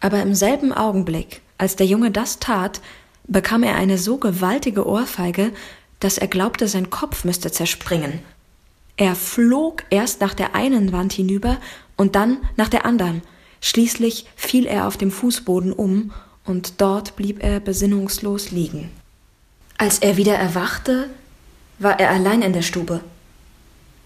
Aber 0.00 0.20
im 0.22 0.34
selben 0.34 0.72
Augenblick, 0.72 1.42
als 1.58 1.76
der 1.76 1.86
Junge 1.86 2.10
das 2.10 2.38
tat, 2.38 2.80
bekam 3.26 3.62
er 3.62 3.76
eine 3.76 3.98
so 3.98 4.18
gewaltige 4.18 4.86
Ohrfeige, 4.86 5.52
dass 6.00 6.18
er 6.18 6.28
glaubte, 6.28 6.68
sein 6.68 6.90
Kopf 6.90 7.24
müsste 7.24 7.50
zerspringen. 7.50 8.20
Er 8.96 9.14
flog 9.14 9.84
erst 9.90 10.20
nach 10.20 10.34
der 10.34 10.54
einen 10.54 10.92
Wand 10.92 11.12
hinüber 11.12 11.58
und 11.96 12.14
dann 12.14 12.38
nach 12.56 12.68
der 12.68 12.86
anderen, 12.86 13.22
Schließlich 13.60 14.26
fiel 14.36 14.66
er 14.66 14.86
auf 14.86 14.96
dem 14.96 15.10
Fußboden 15.10 15.72
um, 15.72 16.12
und 16.44 16.80
dort 16.80 17.16
blieb 17.16 17.42
er 17.42 17.60
besinnungslos 17.60 18.50
liegen. 18.50 18.90
Als 19.78 19.98
er 19.98 20.16
wieder 20.16 20.36
erwachte, 20.36 21.10
war 21.78 21.98
er 21.98 22.10
allein 22.10 22.42
in 22.42 22.52
der 22.52 22.62
Stube. 22.62 23.00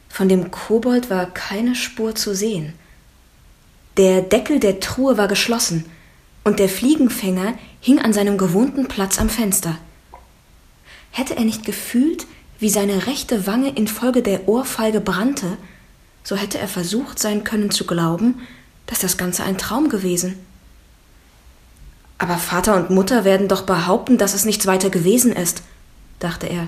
Von 0.09 0.29
dem 0.29 0.51
Kobold 0.51 1.11
war 1.11 1.27
keine 1.27 1.75
Spur 1.75 2.15
zu 2.15 2.35
sehen. 2.35 2.73
Der 3.97 4.23
Deckel 4.23 4.59
der 4.59 4.81
Truhe 4.81 5.19
war 5.19 5.29
geschlossen, 5.29 5.85
und 6.43 6.59
der 6.59 6.69
Fliegenfänger 6.69 7.55
hing 7.81 7.99
an 7.99 8.13
seinem 8.13 8.39
gewohnten 8.39 8.89
Platz 8.89 9.19
am 9.19 9.29
Fenster. 9.29 9.79
Hätte 11.11 11.37
er 11.37 11.45
nicht 11.45 11.65
gefühlt, 11.65 12.27
wie 12.59 12.71
seine 12.71 13.07
rechte 13.07 13.47
Wange 13.47 13.71
infolge 13.71 14.23
der 14.23 14.49
Ohrfeige 14.49 15.01
brannte, 15.01 15.59
so 16.23 16.37
hätte 16.37 16.59
er 16.59 16.69
versucht 16.69 17.19
sein 17.19 17.45
können 17.45 17.71
zu 17.71 17.87
glauben, 17.87 18.41
dass 18.91 18.99
das 18.99 19.17
Ganze 19.17 19.45
ein 19.45 19.57
Traum 19.57 19.89
gewesen. 19.89 20.39
Aber 22.19 22.37
Vater 22.37 22.75
und 22.75 22.91
Mutter 22.91 23.25
werden 23.25 23.49
doch 23.49 23.63
behaupten, 23.63 24.19
dass 24.19 24.35
es 24.35 24.45
nichts 24.45 24.67
weiter 24.67 24.91
gewesen 24.91 25.33
ist, 25.33 25.63
dachte 26.19 26.49
er. 26.49 26.67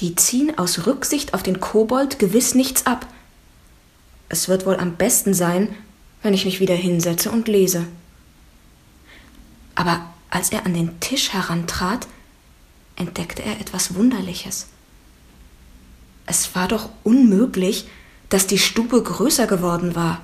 Die 0.00 0.14
ziehen 0.14 0.56
aus 0.58 0.86
Rücksicht 0.86 1.34
auf 1.34 1.42
den 1.42 1.58
Kobold 1.58 2.18
gewiss 2.18 2.54
nichts 2.54 2.86
ab. 2.86 3.06
Es 4.28 4.48
wird 4.48 4.66
wohl 4.66 4.76
am 4.76 4.96
besten 4.96 5.32
sein, 5.32 5.74
wenn 6.22 6.34
ich 6.34 6.44
mich 6.44 6.60
wieder 6.60 6.74
hinsetze 6.74 7.30
und 7.30 7.48
lese. 7.48 7.86
Aber 9.74 10.04
als 10.28 10.52
er 10.52 10.66
an 10.66 10.74
den 10.74 11.00
Tisch 11.00 11.32
herantrat, 11.32 12.06
entdeckte 12.96 13.42
er 13.42 13.58
etwas 13.58 13.94
Wunderliches. 13.94 14.66
Es 16.26 16.54
war 16.54 16.68
doch 16.68 16.90
unmöglich, 17.04 17.88
dass 18.28 18.46
die 18.46 18.58
Stube 18.58 19.02
größer 19.02 19.46
geworden 19.46 19.94
war. 19.94 20.20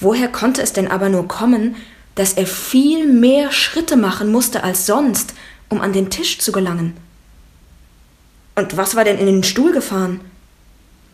Woher 0.00 0.28
konnte 0.28 0.62
es 0.62 0.72
denn 0.72 0.90
aber 0.90 1.08
nur 1.08 1.28
kommen, 1.28 1.76
dass 2.14 2.34
er 2.34 2.46
viel 2.46 3.06
mehr 3.06 3.52
Schritte 3.52 3.96
machen 3.96 4.30
musste 4.30 4.62
als 4.62 4.86
sonst, 4.86 5.34
um 5.68 5.80
an 5.80 5.92
den 5.92 6.10
Tisch 6.10 6.38
zu 6.38 6.52
gelangen? 6.52 6.96
Und 8.54 8.76
was 8.76 8.94
war 8.94 9.04
denn 9.04 9.18
in 9.18 9.26
den 9.26 9.42
Stuhl 9.42 9.72
gefahren? 9.72 10.20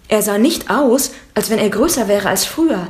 Er 0.08 0.22
sah 0.22 0.38
nicht 0.38 0.70
aus, 0.70 1.12
als 1.34 1.50
wenn 1.50 1.58
er 1.58 1.70
größer 1.70 2.08
wäre 2.08 2.28
als 2.28 2.44
früher, 2.44 2.88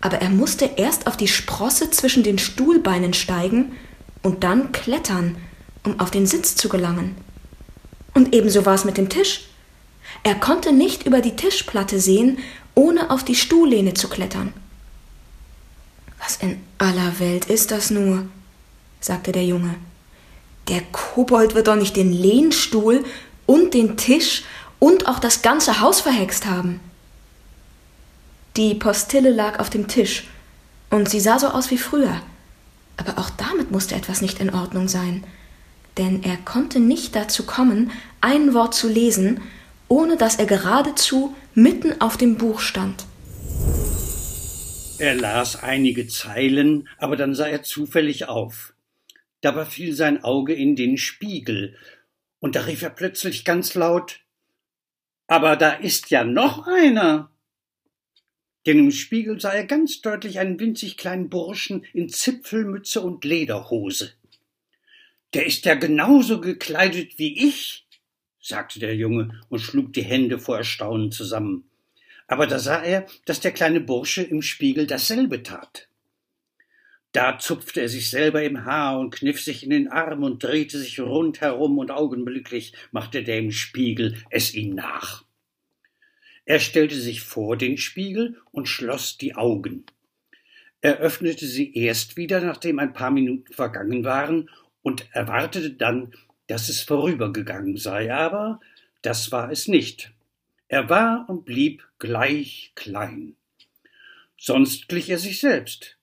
aber 0.00 0.18
er 0.18 0.30
musste 0.30 0.70
erst 0.76 1.06
auf 1.06 1.16
die 1.16 1.28
Sprosse 1.28 1.90
zwischen 1.90 2.22
den 2.22 2.38
Stuhlbeinen 2.38 3.14
steigen 3.14 3.72
und 4.22 4.42
dann 4.42 4.72
klettern, 4.72 5.36
um 5.84 6.00
auf 6.00 6.10
den 6.10 6.26
Sitz 6.26 6.56
zu 6.56 6.68
gelangen. 6.68 7.16
Und 8.14 8.34
ebenso 8.34 8.64
war 8.66 8.74
es 8.74 8.84
mit 8.84 8.96
dem 8.96 9.08
Tisch. 9.08 9.42
Er 10.22 10.34
konnte 10.34 10.72
nicht 10.72 11.06
über 11.06 11.20
die 11.20 11.36
Tischplatte 11.36 12.00
sehen, 12.00 12.38
ohne 12.74 13.10
auf 13.10 13.24
die 13.24 13.34
Stuhllehne 13.34 13.94
zu 13.94 14.08
klettern. 14.08 14.52
Was 16.18 16.36
in 16.36 16.60
aller 16.78 17.18
Welt 17.18 17.46
ist 17.46 17.70
das 17.70 17.90
nur? 17.90 18.26
sagte 19.00 19.32
der 19.32 19.44
Junge. 19.44 19.74
Der 20.68 20.82
Kobold 20.92 21.54
wird 21.54 21.68
doch 21.68 21.76
nicht 21.76 21.96
den 21.96 22.12
Lehnstuhl 22.12 23.04
und 23.46 23.74
den 23.74 23.96
Tisch 23.96 24.44
und 24.78 25.06
auch 25.06 25.18
das 25.18 25.42
ganze 25.42 25.80
Haus 25.80 26.00
verhext 26.00 26.46
haben. 26.46 26.80
Die 28.56 28.74
Postille 28.74 29.30
lag 29.30 29.60
auf 29.60 29.70
dem 29.70 29.86
Tisch, 29.86 30.28
und 30.90 31.08
sie 31.08 31.20
sah 31.20 31.38
so 31.38 31.48
aus 31.48 31.70
wie 31.70 31.78
früher. 31.78 32.20
Aber 32.96 33.18
auch 33.18 33.30
damit 33.30 33.70
musste 33.70 33.94
etwas 33.94 34.22
nicht 34.22 34.40
in 34.40 34.54
Ordnung 34.54 34.88
sein, 34.88 35.24
denn 35.98 36.22
er 36.22 36.36
konnte 36.38 36.80
nicht 36.80 37.14
dazu 37.14 37.44
kommen, 37.44 37.90
ein 38.20 38.54
Wort 38.54 38.74
zu 38.74 38.88
lesen, 38.88 39.40
ohne 39.88 40.16
dass 40.16 40.36
er 40.36 40.46
geradezu 40.46 41.34
mitten 41.54 42.00
auf 42.00 42.16
dem 42.16 42.36
Buch 42.36 42.60
stand. 42.60 43.04
Er 44.98 45.14
las 45.14 45.62
einige 45.62 46.08
Zeilen, 46.08 46.88
aber 46.96 47.16
dann 47.16 47.34
sah 47.34 47.46
er 47.46 47.62
zufällig 47.62 48.28
auf. 48.28 48.72
Dabei 49.42 49.66
fiel 49.66 49.92
sein 49.92 50.24
Auge 50.24 50.54
in 50.54 50.74
den 50.74 50.96
Spiegel, 50.96 51.76
und 52.40 52.56
da 52.56 52.62
rief 52.62 52.82
er 52.82 52.90
plötzlich 52.90 53.44
ganz 53.44 53.74
laut 53.74 54.20
Aber 55.26 55.56
da 55.56 55.72
ist 55.72 56.10
ja 56.10 56.24
noch 56.24 56.66
einer. 56.66 57.30
Denn 58.64 58.78
im 58.78 58.90
Spiegel 58.90 59.38
sah 59.38 59.52
er 59.52 59.66
ganz 59.66 60.00
deutlich 60.00 60.38
einen 60.38 60.58
winzig 60.58 60.96
kleinen 60.96 61.28
Burschen 61.28 61.84
in 61.92 62.08
Zipfelmütze 62.08 63.02
und 63.02 63.24
Lederhose. 63.24 64.12
Der 65.34 65.44
ist 65.44 65.66
ja 65.66 65.74
genauso 65.74 66.40
gekleidet 66.40 67.18
wie 67.18 67.48
ich, 67.48 67.86
sagte 68.40 68.78
der 68.80 68.96
Junge 68.96 69.42
und 69.50 69.58
schlug 69.58 69.92
die 69.92 70.04
Hände 70.04 70.38
vor 70.38 70.56
Erstaunen 70.56 71.12
zusammen 71.12 71.68
aber 72.26 72.46
da 72.46 72.58
sah 72.58 72.82
er, 72.82 73.06
dass 73.24 73.40
der 73.40 73.52
kleine 73.52 73.80
Bursche 73.80 74.22
im 74.22 74.42
Spiegel 74.42 74.86
dasselbe 74.86 75.42
tat. 75.42 75.88
Da 77.12 77.38
zupfte 77.38 77.80
er 77.80 77.88
sich 77.88 78.10
selber 78.10 78.42
im 78.42 78.64
Haar 78.64 78.98
und 78.98 79.10
kniff 79.10 79.40
sich 79.40 79.62
in 79.62 79.70
den 79.70 79.88
Arm 79.88 80.22
und 80.22 80.42
drehte 80.42 80.78
sich 80.78 81.00
rundherum 81.00 81.78
und 81.78 81.90
augenblicklich 81.90 82.74
machte 82.90 83.22
der 83.22 83.38
im 83.38 83.52
Spiegel 83.52 84.22
es 84.28 84.54
ihm 84.54 84.74
nach. 84.74 85.24
Er 86.44 86.60
stellte 86.60 86.96
sich 86.96 87.22
vor 87.22 87.56
den 87.56 87.78
Spiegel 87.78 88.36
und 88.52 88.68
schloss 88.68 89.16
die 89.16 89.34
Augen. 89.34 89.84
Er 90.80 90.98
öffnete 90.98 91.46
sie 91.46 91.74
erst 91.74 92.16
wieder, 92.16 92.40
nachdem 92.40 92.78
ein 92.78 92.92
paar 92.92 93.10
Minuten 93.10 93.52
vergangen 93.52 94.04
waren, 94.04 94.50
und 94.82 95.08
erwartete 95.12 95.72
dann, 95.72 96.14
dass 96.46 96.68
es 96.68 96.82
vorübergegangen 96.82 97.76
sei, 97.76 98.14
aber 98.14 98.60
das 99.02 99.32
war 99.32 99.50
es 99.50 99.66
nicht. 99.66 100.12
Er 100.68 100.88
war 100.88 101.26
und 101.28 101.44
blieb 101.44 101.86
gleich 101.98 102.72
klein. 102.74 103.36
Sonst 104.36 104.88
glich 104.88 105.08
er 105.08 105.18
sich 105.18 105.40
selbst. 105.40 105.96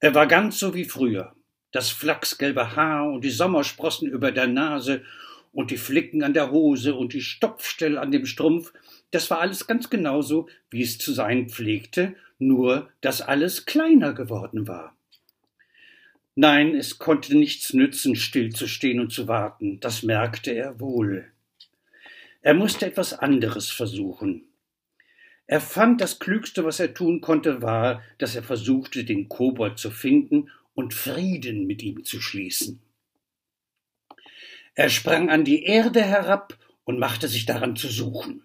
Er 0.00 0.14
war 0.14 0.26
ganz 0.26 0.58
so 0.58 0.74
wie 0.74 0.84
früher. 0.84 1.34
Das 1.70 1.90
flachsgelbe 1.90 2.74
Haar 2.74 3.10
und 3.10 3.24
die 3.24 3.30
Sommersprossen 3.30 4.08
über 4.08 4.32
der 4.32 4.48
Nase 4.48 5.02
und 5.52 5.70
die 5.70 5.76
Flicken 5.76 6.22
an 6.22 6.34
der 6.34 6.50
Hose 6.50 6.94
und 6.94 7.12
die 7.12 7.22
Stopfstelle 7.22 8.00
an 8.00 8.10
dem 8.10 8.26
Strumpf, 8.26 8.72
das 9.12 9.30
war 9.30 9.40
alles 9.40 9.66
ganz 9.66 9.90
genauso, 9.90 10.48
wie 10.70 10.82
es 10.82 10.98
zu 10.98 11.12
sein 11.12 11.48
pflegte, 11.48 12.14
nur 12.38 12.90
dass 13.00 13.22
alles 13.22 13.66
kleiner 13.66 14.12
geworden 14.12 14.66
war. 14.66 14.96
Nein, 16.34 16.74
es 16.74 16.98
konnte 16.98 17.36
nichts 17.36 17.72
nützen, 17.74 18.16
stillzustehen 18.16 19.00
und 19.00 19.12
zu 19.12 19.28
warten, 19.28 19.78
das 19.80 20.02
merkte 20.02 20.52
er 20.52 20.80
wohl. 20.80 21.29
Er 22.42 22.54
musste 22.54 22.86
etwas 22.86 23.12
anderes 23.12 23.70
versuchen. 23.70 24.46
Er 25.46 25.60
fand, 25.60 26.00
das 26.00 26.18
Klügste, 26.20 26.64
was 26.64 26.80
er 26.80 26.94
tun 26.94 27.20
konnte, 27.20 27.60
war, 27.60 28.02
dass 28.18 28.36
er 28.36 28.42
versuchte, 28.42 29.04
den 29.04 29.28
Kobold 29.28 29.78
zu 29.78 29.90
finden 29.90 30.48
und 30.74 30.94
Frieden 30.94 31.66
mit 31.66 31.82
ihm 31.82 32.04
zu 32.04 32.20
schließen. 32.20 32.80
Er 34.74 34.88
sprang 34.88 35.28
an 35.28 35.44
die 35.44 35.64
Erde 35.64 36.02
herab 36.02 36.56
und 36.84 36.98
machte 36.98 37.28
sich 37.28 37.46
daran 37.46 37.76
zu 37.76 37.88
suchen. 37.88 38.44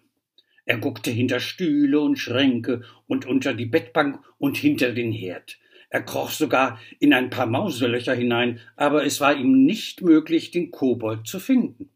Er 0.66 0.80
guckte 0.80 1.12
hinter 1.12 1.40
Stühle 1.40 2.02
und 2.02 2.18
Schränke 2.18 2.82
und 3.08 3.25
unter 3.25 3.54
die 3.54 3.68
Bettbank 3.68 4.20
und 4.40 4.58
hinter 4.58 4.92
den 4.92 5.12
Herd. 5.12 5.60
Er 5.90 6.02
kroch 6.02 6.32
sogar 6.32 6.82
in 7.00 7.14
ein 7.14 7.30
paar 7.30 7.46
Mauselöcher 7.46 8.16
hinein, 8.16 8.60
aber 8.75 9.06
es 9.06 9.22
war 9.22 9.36
ihm 9.36 9.64
nicht 9.64 10.02
möglich, 10.02 10.52
den 10.52 10.72
Kobold 10.72 11.28
zu 11.28 11.40
finden. 11.40 11.92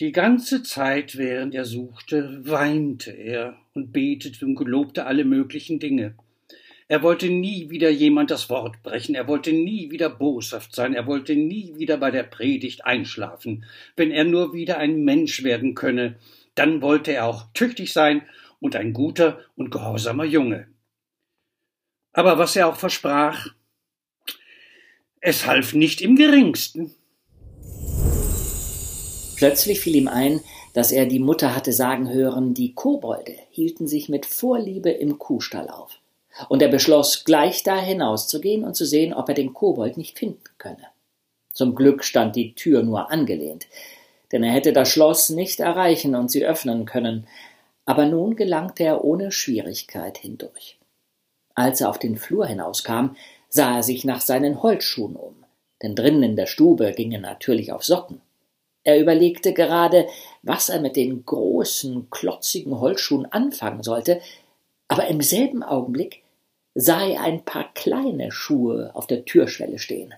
Die 0.00 0.10
ganze 0.10 0.64
Zeit, 0.64 1.16
während 1.16 1.54
er 1.54 1.64
suchte, 1.64 2.40
weinte 2.44 3.12
er 3.12 3.56
und 3.74 3.92
betete 3.92 4.44
und 4.44 4.56
gelobte 4.56 5.06
alle 5.06 5.24
möglichen 5.24 5.78
Dinge. 5.78 6.16
Er 6.88 7.02
wollte 7.04 7.30
nie 7.30 7.70
wieder 7.70 7.90
jemand 7.90 8.32
das 8.32 8.50
Wort 8.50 8.82
brechen, 8.82 9.14
er 9.14 9.28
wollte 9.28 9.52
nie 9.52 9.92
wieder 9.92 10.10
boshaft 10.10 10.74
sein, 10.74 10.94
er 10.94 11.06
wollte 11.06 11.36
nie 11.36 11.74
wieder 11.76 11.96
bei 11.96 12.10
der 12.10 12.24
Predigt 12.24 12.84
einschlafen. 12.84 13.64
Wenn 13.94 14.10
er 14.10 14.24
nur 14.24 14.52
wieder 14.52 14.78
ein 14.78 15.04
Mensch 15.04 15.44
werden 15.44 15.76
könne, 15.76 16.16
dann 16.56 16.82
wollte 16.82 17.12
er 17.12 17.26
auch 17.26 17.46
tüchtig 17.54 17.92
sein 17.92 18.22
und 18.58 18.74
ein 18.74 18.94
guter 18.94 19.44
und 19.54 19.70
gehorsamer 19.70 20.24
Junge. 20.24 20.66
Aber 22.12 22.36
was 22.36 22.56
er 22.56 22.66
auch 22.66 22.76
versprach, 22.76 23.54
es 25.20 25.46
half 25.46 25.72
nicht 25.72 26.00
im 26.00 26.16
geringsten. 26.16 26.94
Plötzlich 29.44 29.80
fiel 29.80 29.96
ihm 29.96 30.08
ein, 30.08 30.40
dass 30.72 30.90
er 30.90 31.04
die 31.04 31.18
Mutter 31.18 31.54
hatte 31.54 31.74
sagen 31.74 32.10
hören, 32.10 32.54
die 32.54 32.72
Kobolde 32.72 33.34
hielten 33.50 33.86
sich 33.86 34.08
mit 34.08 34.24
Vorliebe 34.24 34.88
im 34.88 35.18
Kuhstall 35.18 35.68
auf. 35.68 35.98
Und 36.48 36.62
er 36.62 36.68
beschloss, 36.68 37.24
gleich 37.24 37.62
da 37.62 37.78
hinauszugehen 37.78 38.64
und 38.64 38.74
zu 38.74 38.86
sehen, 38.86 39.12
ob 39.12 39.28
er 39.28 39.34
den 39.34 39.52
Kobold 39.52 39.98
nicht 39.98 40.18
finden 40.18 40.44
könne. 40.56 40.86
Zum 41.52 41.74
Glück 41.74 42.04
stand 42.04 42.36
die 42.36 42.54
Tür 42.54 42.82
nur 42.82 43.10
angelehnt, 43.10 43.66
denn 44.32 44.42
er 44.42 44.50
hätte 44.50 44.72
das 44.72 44.88
Schloss 44.88 45.28
nicht 45.28 45.60
erreichen 45.60 46.14
und 46.14 46.30
sie 46.30 46.46
öffnen 46.46 46.86
können, 46.86 47.26
aber 47.84 48.06
nun 48.06 48.36
gelangte 48.36 48.84
er 48.84 49.04
ohne 49.04 49.30
Schwierigkeit 49.30 50.16
hindurch. 50.16 50.78
Als 51.54 51.82
er 51.82 51.90
auf 51.90 51.98
den 51.98 52.16
Flur 52.16 52.46
hinauskam, 52.46 53.08
sah 53.50 53.76
er 53.76 53.82
sich 53.82 54.06
nach 54.06 54.22
seinen 54.22 54.62
Holzschuhen 54.62 55.16
um, 55.16 55.34
denn 55.82 55.94
drinnen 55.94 56.22
in 56.22 56.34
der 56.36 56.46
Stube 56.46 56.92
ging 56.92 57.12
er 57.12 57.20
natürlich 57.20 57.72
auf 57.72 57.84
Socken. 57.84 58.22
Er 58.84 59.00
überlegte 59.00 59.54
gerade, 59.54 60.06
was 60.42 60.68
er 60.68 60.80
mit 60.80 60.96
den 60.96 61.24
großen, 61.24 62.10
klotzigen 62.10 62.78
Holzschuhen 62.78 63.26
anfangen 63.32 63.82
sollte, 63.82 64.20
aber 64.88 65.06
im 65.06 65.22
selben 65.22 65.62
Augenblick 65.62 66.22
sah 66.74 67.06
er 67.06 67.22
ein 67.22 67.44
paar 67.44 67.72
kleine 67.72 68.30
Schuhe 68.30 68.90
auf 68.94 69.06
der 69.06 69.24
Türschwelle 69.24 69.78
stehen. 69.78 70.14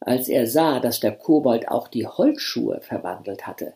Als 0.00 0.28
er 0.28 0.46
sah, 0.46 0.80
dass 0.80 1.00
der 1.00 1.12
Kobold 1.12 1.68
auch 1.68 1.88
die 1.88 2.06
Holzschuhe 2.06 2.80
verwandelt 2.80 3.46
hatte, 3.46 3.74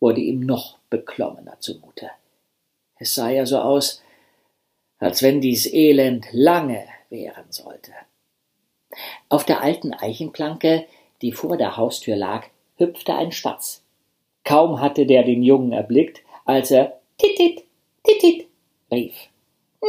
wurde 0.00 0.20
ihm 0.20 0.40
noch 0.40 0.78
beklommener 0.90 1.60
zumute. 1.60 2.10
Es 2.96 3.14
sah 3.14 3.28
ja 3.28 3.44
so 3.44 3.58
aus, 3.58 4.02
als 4.98 5.22
wenn 5.22 5.40
dies 5.40 5.66
Elend 5.66 6.26
lange 6.32 6.86
währen 7.10 7.50
sollte. 7.50 7.92
Auf 9.28 9.44
der 9.44 9.60
alten 9.60 9.92
Eichenplanke, 9.92 10.86
die 11.22 11.32
vor 11.32 11.56
der 11.56 11.76
Haustür 11.76 12.16
lag, 12.16 12.46
hüpfte 12.76 13.14
ein 13.14 13.32
Spatz. 13.32 13.82
Kaum 14.44 14.80
hatte 14.80 15.06
der 15.06 15.22
den 15.22 15.42
Jungen 15.42 15.72
erblickt, 15.72 16.22
als 16.44 16.70
er 16.70 17.00
Titit, 17.18 17.64
Titit 18.02 18.46
rief. 18.90 19.14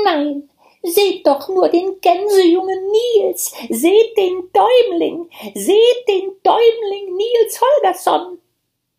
Nein, 0.03 0.49
Seht 0.87 1.25
doch 1.25 1.49
nur 1.49 1.67
den 1.67 1.99
Gänsejungen 1.99 2.79
Nils, 2.91 3.55
seht 3.69 4.15
den 4.15 4.51
Däumling, 4.53 5.27
seht 5.55 6.07
den 6.07 6.31
Däumling 6.43 7.15
Nils 7.15 7.59
Holgersson. 7.59 8.37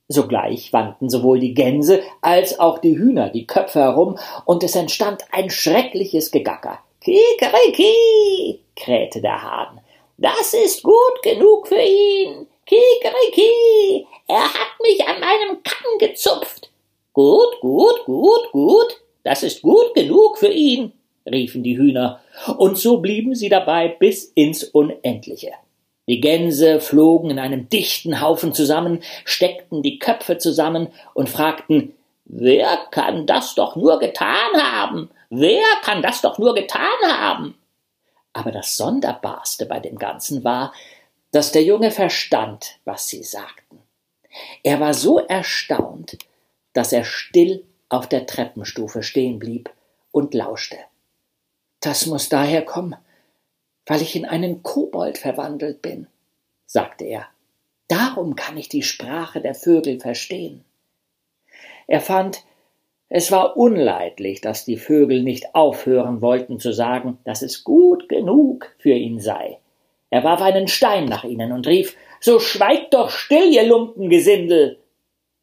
Sogleich 0.09 0.73
wandten 0.73 1.09
sowohl 1.09 1.38
die 1.38 1.55
Gänse 1.55 2.02
als 2.23 2.59
auch 2.59 2.78
die 2.78 2.99
Hühner 2.99 3.31
die 3.31 3.47
Köpfe 3.47 3.78
herum, 3.78 4.19
und 4.47 4.64
es 4.64 4.75
entstand 4.75 5.26
ein 5.31 5.49
schreckliches 5.49 6.33
Gegacker. 6.33 6.81
Kikeriki, 7.00 8.61
krähte 8.75 9.21
der 9.21 9.40
Hahn. 9.40 9.81
Das 10.19 10.55
ist 10.55 10.83
gut 10.83 11.23
genug 11.23 11.69
für 11.69 11.81
ihn. 11.81 12.49
Kikeriki, 12.66 14.06
er 14.26 14.42
hat 14.42 14.80
mich 14.82 15.06
an 15.06 15.20
meinem 15.20 15.62
Kamm 15.62 15.99
gezupft. 15.99 16.70
Gut, 17.12 17.61
gut, 17.61 18.04
gut, 18.04 18.50
gut, 18.52 19.00
das 19.23 19.42
ist 19.42 19.62
gut 19.62 19.94
genug 19.94 20.37
für 20.37 20.50
ihn, 20.50 20.92
riefen 21.25 21.62
die 21.62 21.78
Hühner, 21.78 22.20
und 22.58 22.76
so 22.76 22.99
blieben 22.99 23.35
sie 23.35 23.49
dabei 23.49 23.88
bis 23.88 24.25
ins 24.35 24.64
Unendliche. 24.64 25.52
Die 26.08 26.20
Gänse 26.20 26.80
flogen 26.80 27.30
in 27.30 27.38
einem 27.38 27.68
dichten 27.68 28.20
Haufen 28.20 28.52
zusammen, 28.52 29.02
steckten 29.25 29.82
die 29.82 29.99
Köpfe 29.99 30.38
zusammen 30.38 30.88
und 31.14 31.28
fragten 31.28 31.94
Wer 32.25 32.76
kann 32.90 33.26
das 33.26 33.54
doch 33.54 33.76
nur 33.76 34.00
getan 34.00 34.52
haben? 34.61 35.11
Wer 35.30 35.64
kann 35.82 36.02
das 36.02 36.23
doch 36.23 36.38
nur 36.38 36.54
getan 36.54 36.82
haben? 37.04 37.54
Aber 38.32 38.52
das 38.52 38.76
Sonderbarste 38.76 39.66
bei 39.66 39.80
dem 39.80 39.96
Ganzen 39.96 40.44
war, 40.44 40.73
dass 41.33 41.52
der 41.52 41.62
Junge 41.62 41.90
verstand, 41.90 42.78
was 42.85 43.09
sie 43.09 43.23
sagten. 43.23 43.80
Er 44.62 44.80
war 44.80 44.95
so 44.95 45.18
erstaunt, 45.18 46.18
dass 46.73 46.92
er 46.92 47.04
still 47.04 47.64
auf 47.88 48.09
der 48.09 48.26
Treppenstufe 48.26 49.02
stehen 49.02 49.38
blieb 49.38 49.71
und 50.11 50.35
lauschte. 50.35 50.78
Das 51.80 52.06
muss 52.06 52.28
daher 52.28 52.64
kommen, 52.64 52.97
weil 53.87 54.02
ich 54.02 54.16
in 54.16 54.25
einen 54.25 54.62
Kobold 54.62 55.18
verwandelt 55.18 55.83
bin, 55.83 56.06
sagte 56.66 57.04
er. 57.04 57.26
Darum 57.88 58.35
kann 58.35 58.56
ich 58.56 58.68
die 58.68 58.83
Sprache 58.83 59.40
der 59.40 59.54
Vögel 59.54 60.00
verstehen. 60.00 60.64
Er 61.87 62.00
fand, 62.00 62.42
es 63.09 63.30
war 63.30 63.56
unleidlich, 63.56 64.40
dass 64.40 64.64
die 64.64 64.76
Vögel 64.76 65.23
nicht 65.23 65.54
aufhören 65.54 66.21
wollten 66.21 66.59
zu 66.59 66.73
sagen, 66.73 67.18
dass 67.25 67.42
es 67.42 67.62
gut 67.62 68.09
genug 68.09 68.75
für 68.78 68.95
ihn 68.95 69.21
sei. 69.21 69.61
Er 70.16 70.25
warf 70.25 70.40
einen 70.40 70.66
Stein 70.66 71.04
nach 71.04 71.25
ihnen 71.25 71.52
und 71.52 71.66
rief 71.66 71.94
So 72.20 72.40
schweigt 72.40 72.94
doch 72.94 73.11
still, 73.11 73.52
ihr 73.52 73.64
Lumpengesindel. 73.64 74.78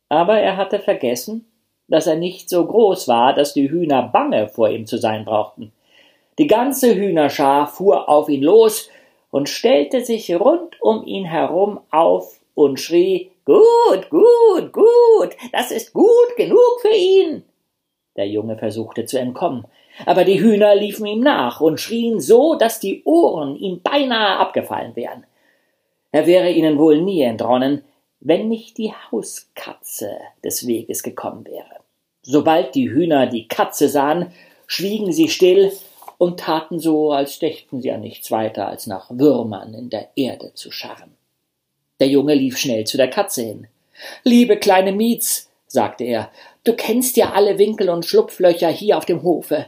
Aber 0.10 0.40
er 0.40 0.58
hatte 0.58 0.80
vergessen, 0.80 1.46
dass 1.88 2.08
er 2.08 2.16
nicht 2.16 2.50
so 2.50 2.66
groß 2.66 3.08
war, 3.08 3.36
dass 3.36 3.54
die 3.54 3.70
Hühner 3.70 4.02
bange 4.02 4.48
vor 4.48 4.72
ihm 4.72 4.88
zu 4.88 4.98
sein 4.98 5.26
brauchten. 5.26 5.72
Die 6.40 6.48
ganze 6.48 6.96
Hühnerschar 6.96 7.68
fuhr 7.68 8.10
auf 8.10 8.30
ihn 8.30 8.42
los 8.42 8.90
und 9.30 9.48
stellte 9.48 10.04
sich 10.04 10.34
rund 10.34 10.82
um 10.82 11.06
ihn 11.06 11.26
herum 11.26 11.80
auf 11.92 12.40
und 12.56 12.80
schrie 12.80 13.30
Gut, 13.46 14.10
gut, 14.10 14.74
gut, 14.74 15.38
das 15.52 15.70
ist 15.70 15.94
gut 15.94 16.36
genug 16.36 16.82
für 16.82 16.96
ihn. 16.96 17.44
Der 18.16 18.28
Junge 18.28 18.58
versuchte 18.58 19.06
zu 19.06 19.20
entkommen, 19.20 19.66
aber 20.06 20.26
die 20.26 20.42
Hühner 20.42 20.76
liefen 20.76 21.06
ihm 21.06 21.22
nach 21.22 21.62
und 21.62 21.80
schrien 21.80 22.20
so, 22.20 22.56
dass 22.56 22.80
die 22.80 23.04
Ohren 23.04 23.56
ihm 23.56 23.82
beinahe 23.82 24.38
abgefallen 24.38 24.96
wären. 24.96 25.26
Er 26.12 26.28
wäre 26.28 26.52
ihnen 26.52 26.78
wohl 26.78 27.02
nie 27.02 27.22
entronnen, 27.22 27.84
wenn 28.20 28.48
nicht 28.48 28.78
die 28.78 28.94
Hauskatze 28.94 30.18
des 30.44 30.68
Weges 30.68 31.04
gekommen 31.04 31.46
wäre. 31.46 31.82
Sobald 32.22 32.74
die 32.76 32.90
Hühner 32.90 33.28
die 33.28 33.48
Katze 33.48 33.90
sahen, 33.90 34.32
schwiegen 34.68 35.12
sie 35.12 35.28
still 35.28 35.72
und 36.18 36.40
taten 36.40 36.80
so, 36.80 37.12
als 37.12 37.40
dächten 37.40 37.82
sie 37.82 37.92
an 37.92 38.02
nichts 38.02 38.32
weiter, 38.32 38.68
als 38.68 38.88
nach 38.88 39.10
Würmern 39.10 39.74
in 39.74 39.90
der 39.90 40.10
Erde 40.16 40.54
zu 40.54 40.72
scharren. 40.72 41.16
Der 42.00 42.08
Junge 42.08 42.34
lief 42.34 42.58
schnell 42.58 42.86
zu 42.86 42.98
der 42.98 43.10
Katze 43.10 43.44
hin. 43.44 43.68
Liebe 44.24 44.58
kleine 44.58 44.94
Mietz, 44.94 45.50
sagte 45.74 46.04
er, 46.04 46.32
du 46.64 46.76
kennst 46.76 47.18
ja 47.18 47.34
alle 47.34 47.58
Winkel 47.58 47.90
und 47.90 48.06
Schlupflöcher 48.06 48.70
hier 48.70 48.96
auf 48.98 49.06
dem 49.06 49.24
Hofe. 49.24 49.66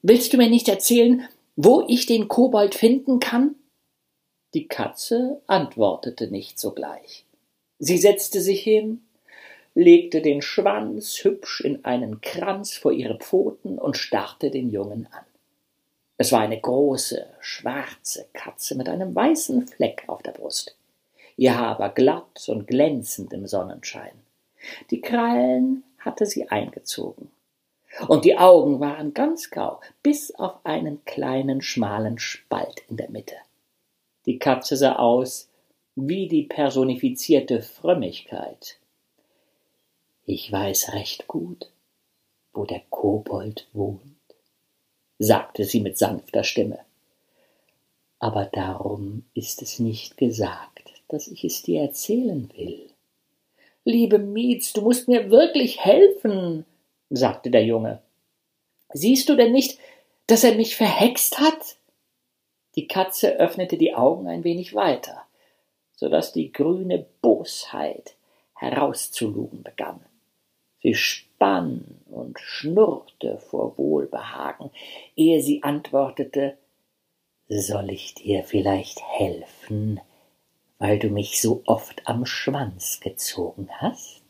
Willst 0.00 0.32
du 0.32 0.38
mir 0.38 0.48
nicht 0.48 0.66
erzählen, 0.66 1.28
wo 1.56 1.84
ich 1.86 2.06
den 2.06 2.26
Kobold 2.26 2.74
finden 2.74 3.20
kann? 3.20 3.54
Die 4.54 4.66
Katze 4.66 5.42
antwortete 5.46 6.28
nicht 6.28 6.58
sogleich. 6.58 7.26
Sie 7.78 7.98
setzte 7.98 8.40
sich 8.40 8.62
hin, 8.62 9.02
legte 9.74 10.22
den 10.22 10.40
Schwanz 10.40 11.22
hübsch 11.22 11.60
in 11.60 11.84
einen 11.84 12.22
Kranz 12.22 12.74
vor 12.74 12.92
ihre 12.92 13.18
Pfoten 13.18 13.78
und 13.78 13.98
starrte 13.98 14.50
den 14.50 14.70
Jungen 14.70 15.06
an. 15.10 15.24
Es 16.16 16.32
war 16.32 16.40
eine 16.40 16.60
große, 16.60 17.26
schwarze 17.40 18.26
Katze 18.32 18.74
mit 18.74 18.88
einem 18.88 19.14
weißen 19.14 19.66
Fleck 19.66 20.04
auf 20.06 20.22
der 20.22 20.32
Brust. 20.32 20.76
Ihr 21.36 21.58
Haar 21.58 21.78
war 21.78 21.92
glatt 21.92 22.48
und 22.48 22.66
glänzend 22.66 23.34
im 23.34 23.46
Sonnenschein. 23.46 24.21
Die 24.90 25.00
Krallen 25.00 25.84
hatte 25.98 26.26
sie 26.26 26.48
eingezogen. 26.48 27.30
Und 28.08 28.24
die 28.24 28.38
Augen 28.38 28.80
waren 28.80 29.12
ganz 29.12 29.50
grau, 29.50 29.80
bis 30.02 30.34
auf 30.34 30.64
einen 30.64 31.04
kleinen, 31.04 31.60
schmalen 31.60 32.18
Spalt 32.18 32.82
in 32.88 32.96
der 32.96 33.10
Mitte. 33.10 33.36
Die 34.26 34.38
Katze 34.38 34.76
sah 34.76 34.96
aus 34.96 35.50
wie 35.94 36.26
die 36.26 36.44
personifizierte 36.44 37.60
Frömmigkeit. 37.60 38.78
Ich 40.24 40.50
weiß 40.50 40.94
recht 40.94 41.26
gut, 41.26 41.70
wo 42.54 42.64
der 42.64 42.82
Kobold 42.88 43.68
wohnt, 43.72 44.16
sagte 45.18 45.64
sie 45.64 45.80
mit 45.80 45.98
sanfter 45.98 46.44
Stimme. 46.44 46.78
Aber 48.18 48.44
darum 48.44 49.24
ist 49.34 49.62
es 49.62 49.80
nicht 49.80 50.16
gesagt, 50.16 50.92
dass 51.08 51.26
ich 51.26 51.44
es 51.44 51.62
dir 51.62 51.82
erzählen 51.82 52.48
will. 52.56 52.91
Liebe 53.84 54.18
Mietz, 54.18 54.72
du 54.72 54.82
musst 54.82 55.08
mir 55.08 55.30
wirklich 55.30 55.84
helfen, 55.84 56.64
sagte 57.10 57.50
der 57.50 57.64
Junge. 57.64 58.00
Siehst 58.92 59.28
du 59.28 59.36
denn 59.36 59.52
nicht, 59.52 59.78
dass 60.26 60.44
er 60.44 60.54
mich 60.54 60.76
verhext 60.76 61.40
hat? 61.40 61.76
Die 62.76 62.86
Katze 62.86 63.36
öffnete 63.36 63.76
die 63.76 63.94
Augen 63.94 64.28
ein 64.28 64.44
wenig 64.44 64.74
weiter 64.74 65.26
so 66.02 66.08
dass 66.08 66.32
die 66.32 66.50
grüne 66.50 67.06
Bosheit 67.20 68.16
herauszulugen 68.56 69.62
begann. 69.62 70.00
Sie 70.82 70.94
spann 70.94 72.00
und 72.10 72.40
schnurrte 72.40 73.38
vor 73.38 73.78
Wohlbehagen, 73.78 74.72
ehe 75.14 75.40
sie 75.40 75.62
antwortete 75.62 76.58
Soll 77.46 77.90
ich 77.90 78.14
dir 78.14 78.42
vielleicht 78.42 79.00
helfen, 79.00 80.00
weil 80.82 80.98
du 80.98 81.10
mich 81.10 81.40
so 81.40 81.62
oft 81.66 82.02
am 82.08 82.26
Schwanz 82.26 82.98
gezogen 82.98 83.68
hast? 83.78 84.24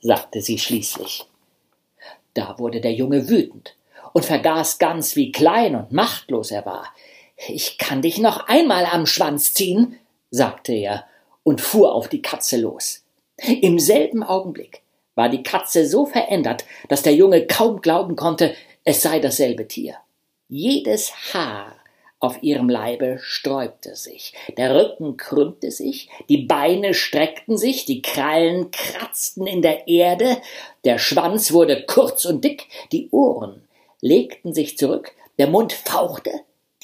sagte 0.00 0.40
sie 0.40 0.58
schließlich. 0.58 1.24
Da 2.34 2.58
wurde 2.58 2.80
der 2.80 2.92
Junge 2.92 3.28
wütend 3.28 3.76
und 4.12 4.24
vergaß 4.24 4.80
ganz, 4.80 5.14
wie 5.14 5.30
klein 5.30 5.76
und 5.76 5.92
machtlos 5.92 6.50
er 6.50 6.66
war. 6.66 6.92
Ich 7.46 7.78
kann 7.78 8.02
dich 8.02 8.18
noch 8.18 8.48
einmal 8.48 8.86
am 8.86 9.06
Schwanz 9.06 9.54
ziehen, 9.54 10.00
sagte 10.32 10.72
er 10.72 11.04
und 11.44 11.60
fuhr 11.60 11.94
auf 11.94 12.08
die 12.08 12.22
Katze 12.22 12.56
los. 12.56 13.04
Im 13.36 13.78
selben 13.78 14.24
Augenblick 14.24 14.82
war 15.14 15.28
die 15.28 15.44
Katze 15.44 15.86
so 15.86 16.06
verändert, 16.06 16.64
dass 16.88 17.02
der 17.02 17.14
Junge 17.14 17.46
kaum 17.46 17.80
glauben 17.80 18.16
konnte, 18.16 18.56
es 18.82 19.00
sei 19.00 19.20
dasselbe 19.20 19.68
Tier. 19.68 19.94
Jedes 20.48 21.12
Haar 21.32 21.76
auf 22.22 22.40
ihrem 22.40 22.68
Leibe 22.68 23.18
sträubte 23.20 23.96
sich, 23.96 24.32
der 24.56 24.76
Rücken 24.76 25.16
krümmte 25.16 25.72
sich, 25.72 26.08
die 26.28 26.44
Beine 26.44 26.94
streckten 26.94 27.58
sich, 27.58 27.84
die 27.84 28.00
Krallen 28.00 28.70
kratzten 28.70 29.44
in 29.48 29.60
der 29.60 29.88
Erde, 29.88 30.38
der 30.84 30.98
Schwanz 30.98 31.52
wurde 31.52 31.84
kurz 31.84 32.24
und 32.24 32.44
dick, 32.44 32.68
die 32.92 33.10
Ohren 33.10 33.64
legten 34.00 34.54
sich 34.54 34.78
zurück, 34.78 35.10
der 35.40 35.48
Mund 35.48 35.72
fauchte, 35.72 36.30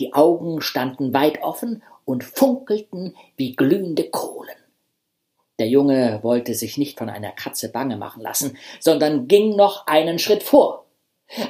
die 0.00 0.12
Augen 0.12 0.60
standen 0.60 1.14
weit 1.14 1.40
offen 1.40 1.84
und 2.04 2.24
funkelten 2.24 3.14
wie 3.36 3.54
glühende 3.54 4.10
Kohlen. 4.10 4.56
Der 5.60 5.68
Junge 5.68 6.18
wollte 6.22 6.54
sich 6.54 6.78
nicht 6.78 6.98
von 6.98 7.08
einer 7.08 7.30
Katze 7.30 7.68
bange 7.68 7.96
machen 7.96 8.22
lassen, 8.22 8.58
sondern 8.80 9.28
ging 9.28 9.54
noch 9.54 9.86
einen 9.86 10.18
Schritt 10.18 10.42
vor. 10.42 10.87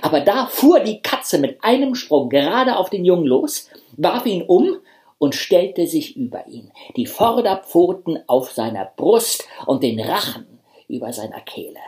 Aber 0.01 0.21
da 0.21 0.47
fuhr 0.47 0.81
die 0.81 1.03
Katze 1.03 1.39
mit 1.39 1.63
einem 1.63 1.95
Sprung 1.95 2.29
gerade 2.29 2.77
auf 2.77 2.91
den 2.91 3.05
Jungen 3.05 3.27
los, 3.27 3.71
warf 3.97 4.27
ihn 4.27 4.43
um 4.43 4.79
und 5.19 5.35
stellte 5.35 5.87
sich 5.87 6.17
über 6.17 6.47
ihn, 6.47 6.73
die 6.97 7.07
Vorderpfoten 7.07 8.19
auf 8.27 8.53
seiner 8.53 8.85
Brust 8.85 9.47
und 9.67 9.83
den 9.83 10.01
Rachen 10.01 10.61
über 10.89 11.13
seiner 11.13 11.41
Kehle. 11.41 11.81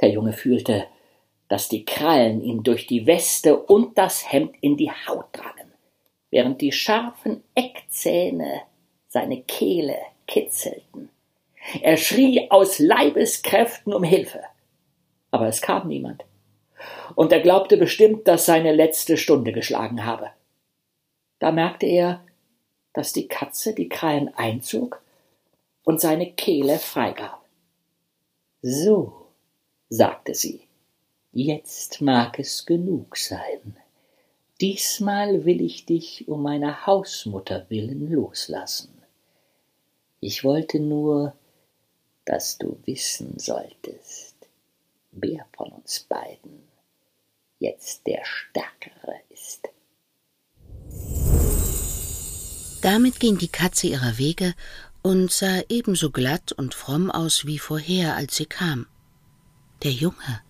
Der 0.00 0.10
Junge 0.10 0.32
fühlte, 0.32 0.86
dass 1.48 1.68
die 1.68 1.84
Krallen 1.84 2.42
ihm 2.42 2.62
durch 2.62 2.86
die 2.86 3.06
Weste 3.06 3.58
und 3.58 3.98
das 3.98 4.32
Hemd 4.32 4.54
in 4.60 4.76
die 4.76 4.90
Haut 4.90 5.26
drangen 5.32 5.70
während 6.30 6.60
die 6.60 6.72
scharfen 6.72 7.42
Eckzähne 7.54 8.62
seine 9.08 9.42
Kehle 9.42 9.96
kitzelten. 10.26 11.10
Er 11.82 11.96
schrie 11.96 12.50
aus 12.50 12.78
Leibeskräften 12.78 13.92
um 13.92 14.04
Hilfe. 14.04 14.40
Aber 15.30 15.48
es 15.48 15.60
kam 15.60 15.88
niemand. 15.88 16.24
Und 17.14 17.32
er 17.32 17.40
glaubte 17.40 17.76
bestimmt, 17.76 18.26
dass 18.28 18.46
seine 18.46 18.72
letzte 18.72 19.16
Stunde 19.16 19.52
geschlagen 19.52 20.04
habe. 20.04 20.30
Da 21.38 21.52
merkte 21.52 21.86
er, 21.86 22.24
dass 22.92 23.12
die 23.12 23.28
Katze 23.28 23.74
die 23.74 23.88
Krallen 23.88 24.32
einzog 24.34 25.02
und 25.84 26.00
seine 26.00 26.32
Kehle 26.32 26.78
freigab. 26.78 27.44
So, 28.62 29.26
sagte 29.88 30.34
sie, 30.34 30.62
jetzt 31.32 32.00
mag 32.00 32.38
es 32.38 32.66
genug 32.66 33.16
sein. 33.16 33.76
Diesmal 34.60 35.46
will 35.46 35.62
ich 35.62 35.86
dich 35.86 36.28
um 36.28 36.42
meiner 36.42 36.86
Hausmutter 36.86 37.64
willen 37.70 38.10
loslassen. 38.10 39.00
Ich 40.20 40.44
wollte 40.44 40.78
nur, 40.78 41.32
dass 42.26 42.58
du 42.58 42.78
wissen 42.84 43.38
solltest, 43.38 44.36
wer 45.12 45.46
von 45.56 45.72
uns 45.72 46.00
beiden 46.00 46.69
jetzt 47.60 48.06
der 48.06 48.22
Stärkere 48.24 49.14
ist. 49.28 49.68
Damit 52.82 53.20
ging 53.20 53.38
die 53.38 53.48
Katze 53.48 53.86
ihrer 53.88 54.18
Wege 54.18 54.54
und 55.02 55.30
sah 55.30 55.60
ebenso 55.68 56.10
glatt 56.10 56.52
und 56.52 56.74
fromm 56.74 57.10
aus 57.10 57.46
wie 57.46 57.58
vorher, 57.58 58.16
als 58.16 58.36
sie 58.36 58.46
kam. 58.46 58.86
Der 59.82 59.92
Junge 59.92 60.40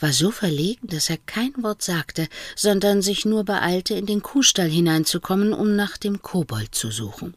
war 0.00 0.12
so 0.12 0.30
verlegen, 0.30 0.88
dass 0.88 1.10
er 1.10 1.18
kein 1.18 1.52
Wort 1.62 1.82
sagte, 1.82 2.28
sondern 2.56 3.02
sich 3.02 3.24
nur 3.24 3.44
beeilte, 3.44 3.94
in 3.94 4.06
den 4.06 4.22
Kuhstall 4.22 4.68
hineinzukommen, 4.68 5.52
um 5.52 5.76
nach 5.76 5.96
dem 5.96 6.22
Kobold 6.22 6.74
zu 6.74 6.90
suchen. 6.90 7.36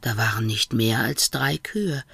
Da 0.00 0.16
waren 0.16 0.46
nicht 0.46 0.72
mehr 0.72 1.00
als 1.00 1.30
drei 1.30 1.58
Kühe, 1.58 2.04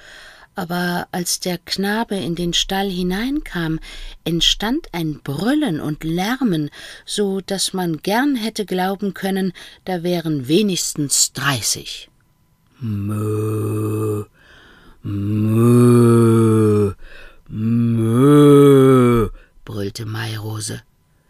aber 0.55 1.09
als 1.13 1.41
der 1.41 1.59
Knabe 1.59 2.17
in 2.17 2.35
den 2.35 2.53
Stall 2.53 2.89
hineinkam, 2.89 3.81
entstand 4.25 4.89
ein 4.93 5.21
Brüllen 5.23 5.81
und 5.81 6.05
Lärmen, 6.05 6.71
so 7.05 7.41
dass 7.41 7.73
man 7.73 7.99
gern 7.99 8.37
hätte 8.37 8.65
glauben 8.67 9.15
können, 9.15 9.53
da 9.85 10.03
wären 10.03 10.49
wenigstens 10.49 11.33
dreißig. 11.33 12.09
Mö, 12.81 14.25
mö, 15.03 16.95
mö, 17.49 19.29
brüllte 19.65 20.07
Mairose. 20.07 20.83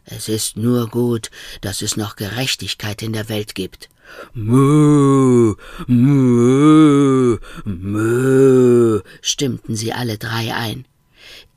Es 0.05 0.29
ist 0.29 0.57
nur 0.57 0.89
gut, 0.89 1.31
dass 1.63 1.81
es 1.81 1.97
noch 1.97 2.17
Gerechtigkeit 2.17 3.03
in 3.03 3.13
der 3.15 3.29
Welt 3.29 3.55
gibt. 3.55 3.89
Mö, 4.35 5.55
mö, 5.87 7.39
mö, 7.65 9.01
stimmten 9.23 9.77
sie 9.77 9.93
alle 9.93 10.19
drei 10.19 10.55
ein. 10.55 10.87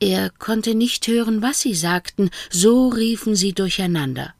Er 0.00 0.30
konnte 0.30 0.74
nicht 0.74 1.06
hören, 1.08 1.42
was 1.42 1.60
sie 1.60 1.74
sagten, 1.74 2.30
so 2.50 2.88
riefen 2.88 3.34
sie 3.34 3.52
durcheinander. 3.52 4.34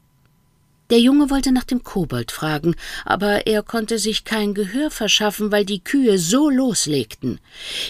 Der 0.91 1.01
Junge 1.01 1.29
wollte 1.29 1.53
nach 1.53 1.65
dem 1.65 1.83
Kobold 1.83 2.33
fragen, 2.33 2.75
aber 3.05 3.47
er 3.47 3.63
konnte 3.63 3.99
sich 3.99 4.25
kein 4.25 4.55
Gehör 4.55 4.91
verschaffen, 4.91 5.53
weil 5.53 5.67
die 5.67 5.85
Kühe 5.85 6.19
so 6.19 6.49
loslegten. 6.49 7.41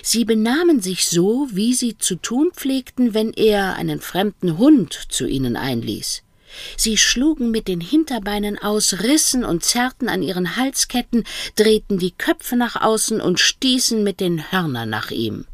Sie 0.02 0.24
benahmen 0.24 0.80
sich 0.80 1.06
so, 1.06 1.46
wie 1.52 1.74
sie 1.74 1.96
zu 1.96 2.16
tun 2.16 2.50
pflegten, 2.52 3.14
wenn 3.14 3.32
er 3.32 3.76
einen 3.76 4.00
fremden 4.00 4.58
Hund 4.58 5.06
zu 5.10 5.26
ihnen 5.26 5.56
einließ. 5.56 6.22
Sie 6.76 6.96
schlugen 6.96 7.50
mit 7.50 7.68
den 7.68 7.80
Hinterbeinen 7.80 8.58
aus, 8.58 9.00
rissen 9.02 9.44
und 9.44 9.64
zerrten 9.64 10.08
an 10.08 10.22
ihren 10.22 10.56
Halsketten, 10.56 11.24
drehten 11.56 11.98
die 11.98 12.12
Köpfe 12.12 12.56
nach 12.56 12.76
außen 12.76 13.20
und 13.20 13.40
stießen 13.40 14.02
mit 14.02 14.20
den 14.20 14.50
Hörnern 14.50 14.90
nach 14.90 15.10
ihm. 15.10 15.46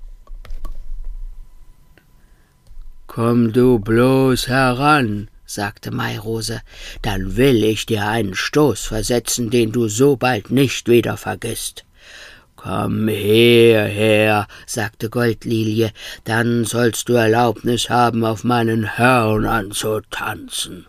Komm 3.06 3.52
du 3.52 3.78
bloß 3.78 4.48
heran, 4.48 5.28
sagte 5.46 5.90
Mairose, 5.92 6.62
dann 7.02 7.36
will 7.36 7.62
ich 7.62 7.86
dir 7.86 8.08
einen 8.08 8.34
Stoß 8.34 8.80
versetzen, 8.86 9.50
den 9.50 9.70
du 9.70 9.88
so 9.88 10.16
bald 10.16 10.50
nicht 10.50 10.88
wieder 10.88 11.16
vergisst. 11.16 11.84
Komm 12.64 13.08
her, 13.08 14.46
sagte 14.64 15.10
Goldlilie, 15.10 15.90
dann 16.24 16.64
sollst 16.64 17.10
du 17.10 17.12
Erlaubnis 17.12 17.90
haben, 17.90 18.24
auf 18.24 18.42
meinen 18.42 18.96
Hörnern 18.96 19.70
zu 19.72 20.00
tanzen. 20.10 20.86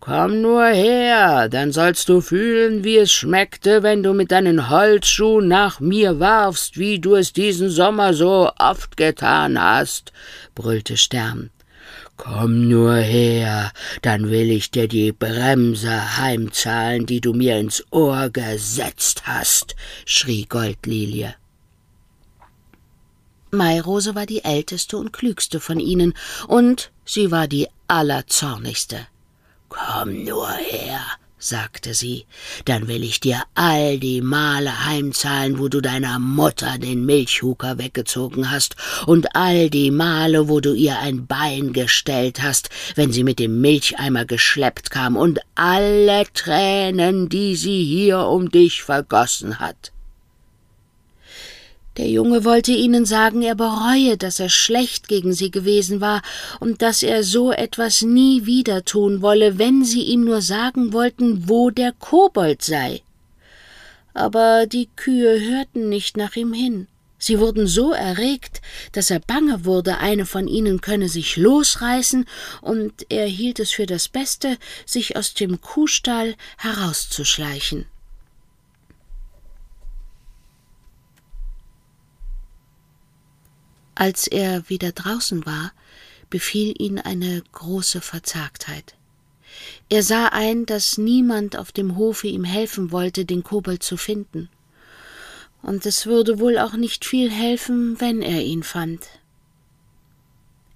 Komm 0.00 0.42
nur 0.42 0.64
her, 0.64 1.48
dann 1.48 1.70
sollst 1.70 2.08
du 2.08 2.20
fühlen, 2.20 2.82
wie 2.82 2.96
es 2.96 3.12
schmeckte, 3.12 3.84
wenn 3.84 4.02
du 4.02 4.12
mit 4.12 4.32
deinen 4.32 4.70
Holzschuhen 4.70 5.46
nach 5.46 5.78
mir 5.78 6.18
warfst, 6.18 6.78
wie 6.78 6.98
du 6.98 7.14
es 7.14 7.32
diesen 7.32 7.70
Sommer 7.70 8.12
so 8.12 8.50
oft 8.58 8.96
getan 8.96 9.56
hast, 9.62 10.12
brüllte 10.56 10.96
Stern. 10.96 11.50
Komm 12.18 12.68
nur 12.68 12.96
her, 12.96 13.72
dann 14.02 14.28
will 14.28 14.50
ich 14.50 14.72
dir 14.72 14.88
die 14.88 15.12
Bremse 15.12 16.18
heimzahlen, 16.18 17.06
die 17.06 17.20
du 17.20 17.32
mir 17.32 17.58
ins 17.58 17.84
Ohr 17.92 18.28
gesetzt 18.28 19.22
hast, 19.26 19.76
schrie 20.04 20.44
Goldlilie. 20.44 21.36
Mairose 23.52 24.16
war 24.16 24.26
die 24.26 24.44
älteste 24.44 24.98
und 24.98 25.12
klügste 25.12 25.60
von 25.60 25.78
ihnen, 25.78 26.12
und 26.48 26.90
sie 27.04 27.30
war 27.30 27.46
die 27.46 27.68
allerzornigste. 27.86 29.06
Komm 29.68 30.24
nur 30.24 30.50
her, 30.50 31.00
sagte 31.38 31.94
sie, 31.94 32.26
dann 32.64 32.88
will 32.88 33.02
ich 33.02 33.20
dir 33.20 33.42
all 33.54 33.98
die 33.98 34.20
Male 34.20 34.86
heimzahlen, 34.86 35.58
wo 35.58 35.68
du 35.68 35.80
deiner 35.80 36.18
Mutter 36.18 36.78
den 36.78 37.06
Milchhuker 37.06 37.78
weggezogen 37.78 38.50
hast, 38.50 38.76
und 39.06 39.34
all 39.36 39.70
die 39.70 39.90
Male, 39.90 40.48
wo 40.48 40.60
du 40.60 40.74
ihr 40.74 40.98
ein 40.98 41.26
Bein 41.26 41.72
gestellt 41.72 42.42
hast, 42.42 42.70
wenn 42.94 43.12
sie 43.12 43.24
mit 43.24 43.38
dem 43.38 43.60
Milcheimer 43.60 44.24
geschleppt 44.24 44.90
kam, 44.90 45.16
und 45.16 45.40
alle 45.54 46.24
Tränen, 46.34 47.28
die 47.28 47.56
sie 47.56 47.84
hier 47.84 48.20
um 48.20 48.50
dich 48.50 48.82
vergossen 48.82 49.60
hat. 49.60 49.92
Der 51.98 52.08
Junge 52.08 52.44
wollte 52.44 52.70
ihnen 52.70 53.04
sagen, 53.04 53.42
er 53.42 53.56
bereue, 53.56 54.16
dass 54.16 54.38
er 54.38 54.48
schlecht 54.48 55.08
gegen 55.08 55.32
sie 55.32 55.50
gewesen 55.50 56.00
war 56.00 56.22
und 56.60 56.80
dass 56.80 57.02
er 57.02 57.24
so 57.24 57.50
etwas 57.50 58.02
nie 58.02 58.46
wieder 58.46 58.84
tun 58.84 59.20
wolle, 59.20 59.58
wenn 59.58 59.84
sie 59.84 60.02
ihm 60.02 60.24
nur 60.24 60.40
sagen 60.40 60.92
wollten, 60.92 61.48
wo 61.48 61.70
der 61.70 61.90
Kobold 61.90 62.62
sei. 62.62 63.02
Aber 64.14 64.66
die 64.66 64.88
Kühe 64.94 65.40
hörten 65.40 65.88
nicht 65.88 66.16
nach 66.16 66.36
ihm 66.36 66.52
hin. 66.52 66.86
Sie 67.18 67.40
wurden 67.40 67.66
so 67.66 67.90
erregt, 67.90 68.62
dass 68.92 69.10
er 69.10 69.18
bange 69.18 69.64
wurde, 69.64 69.98
eine 69.98 70.24
von 70.24 70.46
ihnen 70.46 70.80
könne 70.80 71.08
sich 71.08 71.36
losreißen, 71.36 72.26
und 72.60 72.92
er 73.08 73.26
hielt 73.26 73.58
es 73.58 73.72
für 73.72 73.86
das 73.86 74.08
Beste, 74.08 74.56
sich 74.86 75.16
aus 75.16 75.34
dem 75.34 75.60
Kuhstall 75.60 76.36
herauszuschleichen. 76.58 77.86
Als 83.98 84.28
er 84.28 84.68
wieder 84.68 84.92
draußen 84.92 85.44
war, 85.44 85.72
befiel 86.30 86.72
ihn 86.80 87.00
eine 87.00 87.42
große 87.50 88.00
Verzagtheit. 88.00 88.94
Er 89.88 90.04
sah 90.04 90.26
ein, 90.26 90.66
dass 90.66 90.98
niemand 90.98 91.58
auf 91.58 91.72
dem 91.72 91.96
Hofe 91.96 92.28
ihm 92.28 92.44
helfen 92.44 92.92
wollte, 92.92 93.24
den 93.24 93.42
Kobold 93.42 93.82
zu 93.82 93.96
finden. 93.96 94.50
Und 95.62 95.84
es 95.84 96.06
würde 96.06 96.38
wohl 96.38 96.58
auch 96.58 96.74
nicht 96.74 97.04
viel 97.04 97.28
helfen, 97.28 98.00
wenn 98.00 98.22
er 98.22 98.44
ihn 98.44 98.62
fand. 98.62 99.04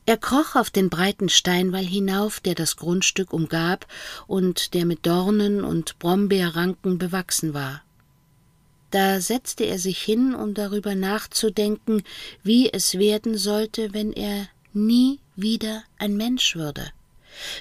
Er 0.05 0.17
kroch 0.17 0.57
auf 0.57 0.71
den 0.71 0.91
breiten 0.91 1.29
Steinwall 1.29 1.87
hinauf, 1.87 2.41
der 2.41 2.57
das 2.57 2.77
Grundstück 2.77 3.33
umgab 3.33 3.87
und 4.27 4.75
der 4.75 4.85
mit 4.85 5.07
Dornen 5.07 5.63
und 5.63 5.97
Brombeerranken 6.01 6.99
bewachsen 6.99 7.55
war. 7.55 7.83
Da 8.93 9.23
setzte 9.23 9.65
er 9.65 9.79
sich 9.79 10.03
hin, 10.03 10.35
um 10.35 10.53
darüber 10.53 10.95
nachzudenken, 10.95 12.03
wie 12.43 12.71
es 12.71 12.99
werden 12.99 13.39
sollte, 13.39 13.95
wenn 13.95 14.13
er 14.13 14.49
nie 14.75 15.19
wieder 15.35 15.83
ein 15.99 16.19
Mensch 16.19 16.57
würde. 16.57 16.91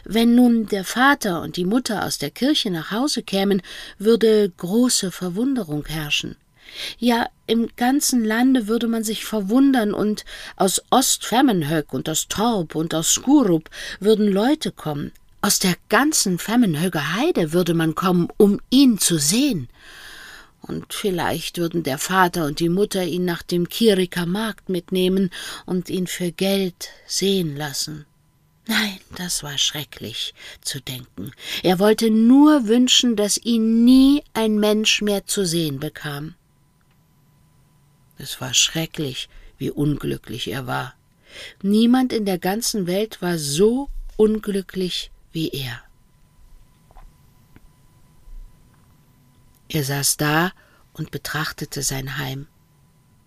Wenn 0.03 0.35
nun 0.35 0.67
der 0.67 0.83
Vater 0.83 1.41
und 1.41 1.55
die 1.55 1.63
Mutter 1.63 2.03
aus 2.05 2.17
der 2.17 2.31
Kirche 2.31 2.69
nach 2.69 2.91
Hause 2.91 3.23
kämen, 3.23 3.61
würde 3.97 4.51
große 4.57 5.09
Verwunderung 5.09 5.85
herrschen. 5.85 6.35
Ja, 6.99 7.27
im 7.47 7.69
ganzen 7.77 8.25
Lande 8.25 8.67
würde 8.67 8.89
man 8.89 9.05
sich 9.05 9.23
verwundern, 9.23 9.93
und 9.93 10.25
aus 10.57 10.81
Ostfemmenhöck 10.89 11.93
und 11.93 12.09
aus 12.09 12.27
Torp 12.27 12.75
und 12.75 12.93
aus 12.93 13.13
Skurup 13.13 13.69
würden 14.01 14.27
Leute 14.27 14.73
kommen. 14.73 15.13
Aus 15.39 15.59
der 15.59 15.75
ganzen 15.87 16.39
Femmenhöger 16.39 17.15
Heide 17.15 17.53
würde 17.53 17.73
man 17.73 17.95
kommen, 17.95 18.27
um 18.35 18.59
ihn 18.69 18.99
zu 18.99 19.17
sehen 19.17 19.69
und 20.61 20.93
vielleicht 20.93 21.57
würden 21.57 21.83
der 21.83 21.97
Vater 21.97 22.45
und 22.45 22.59
die 22.59 22.69
Mutter 22.69 23.03
ihn 23.03 23.25
nach 23.25 23.41
dem 23.41 23.67
Kiriker 23.69 24.25
Markt 24.25 24.69
mitnehmen 24.69 25.31
und 25.65 25.89
ihn 25.89 26.07
für 26.07 26.31
Geld 26.31 26.89
sehen 27.07 27.55
lassen. 27.55 28.05
Nein, 28.67 28.99
das 29.17 29.43
war 29.43 29.57
schrecklich 29.57 30.33
zu 30.61 30.79
denken. 30.79 31.31
Er 31.63 31.79
wollte 31.79 32.09
nur 32.11 32.67
wünschen, 32.67 33.15
dass 33.15 33.37
ihn 33.37 33.83
nie 33.83 34.23
ein 34.33 34.59
Mensch 34.59 35.01
mehr 35.01 35.25
zu 35.25 35.45
sehen 35.45 35.79
bekam. 35.79 36.35
Es 38.17 38.39
war 38.39 38.53
schrecklich, 38.53 39.29
wie 39.57 39.71
unglücklich 39.71 40.47
er 40.47 40.67
war. 40.67 40.93
Niemand 41.63 42.13
in 42.13 42.25
der 42.25 42.37
ganzen 42.37 42.85
Welt 42.85 43.21
war 43.21 43.39
so 43.39 43.89
unglücklich 44.15 45.11
wie 45.31 45.49
er. 45.49 45.81
Er 49.73 49.85
saß 49.85 50.17
da 50.17 50.51
und 50.91 51.11
betrachtete 51.11 51.81
sein 51.81 52.17
Heim. 52.17 52.47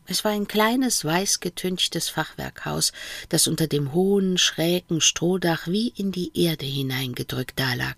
Es 0.04 0.24
war 0.24 0.32
ein 0.32 0.46
kleines, 0.46 1.02
weißgetünchtes 1.02 2.10
Fachwerkhaus, 2.10 2.92
das 3.30 3.46
unter 3.46 3.66
dem 3.66 3.94
hohen, 3.94 4.36
schrägen 4.36 5.00
Strohdach 5.00 5.66
wie 5.66 5.88
in 5.88 6.12
die 6.12 6.38
Erde 6.38 6.66
hineingedrückt 6.66 7.58
dalag. 7.58 7.96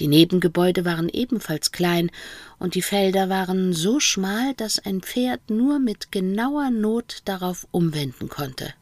Die 0.00 0.08
Nebengebäude 0.08 0.84
waren 0.84 1.08
ebenfalls 1.08 1.70
klein, 1.70 2.10
und 2.58 2.74
die 2.74 2.82
Felder 2.82 3.28
waren 3.28 3.72
so 3.72 4.00
schmal, 4.00 4.54
dass 4.54 4.80
ein 4.80 5.00
Pferd 5.00 5.48
nur 5.48 5.78
mit 5.78 6.10
genauer 6.10 6.70
Not 6.70 7.22
darauf 7.26 7.68
umwenden 7.70 8.28
konnte. 8.28 8.74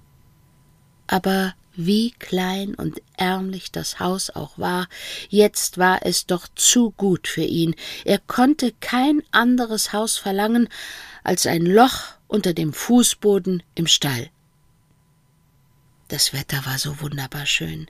Aber 1.07 1.55
wie 1.77 2.13
klein 2.13 2.75
und 2.75 3.01
ärmlich 3.17 3.73
das 3.73 4.01
Haus 4.01 4.31
auch 4.31 4.59
war, 4.59 4.89
jetzt 5.29 5.79
war 5.79 6.05
es 6.05 6.27
doch 6.27 6.47
zu 6.55 6.91
gut 6.93 7.29
für 7.29 7.45
ihn. 7.45 7.75
Er 8.05 8.19
konnte 8.19 8.73
kein 8.81 9.23
anderes 9.31 9.93
Haus 9.93 10.17
verlangen 10.17 10.69
als 11.23 11.47
ein 11.47 11.67
Loch 11.67 12.15
unter 12.29 12.55
dem 12.55 12.73
Fußboden 12.73 13.63
im 13.75 13.87
Stall. 13.87 14.31
Das 16.09 16.33
Wetter 16.33 16.65
war 16.67 16.79
so 16.79 17.01
wunderbar 17.01 17.47
schön. 17.47 17.89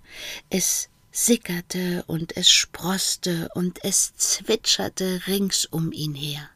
Es 0.51 0.89
sickerte 1.11 2.05
und 2.07 2.37
es 2.37 2.51
sproßte 2.51 3.49
und 3.55 3.85
es 3.85 4.15
zwitscherte 4.17 5.23
rings 5.27 5.65
um 5.65 5.93
ihn 5.93 6.15
her. 6.15 6.49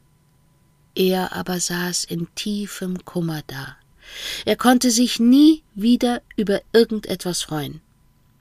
Er 0.95 1.33
aber 1.33 1.59
saß 1.59 2.03
in 2.03 2.27
tiefem 2.35 3.05
Kummer 3.05 3.41
da. 3.47 3.78
Er 4.45 4.55
konnte 4.55 4.91
sich 4.91 5.19
nie 5.19 5.63
wieder 5.75 6.21
über 6.35 6.61
irgendetwas 6.73 7.41
freuen. 7.41 7.81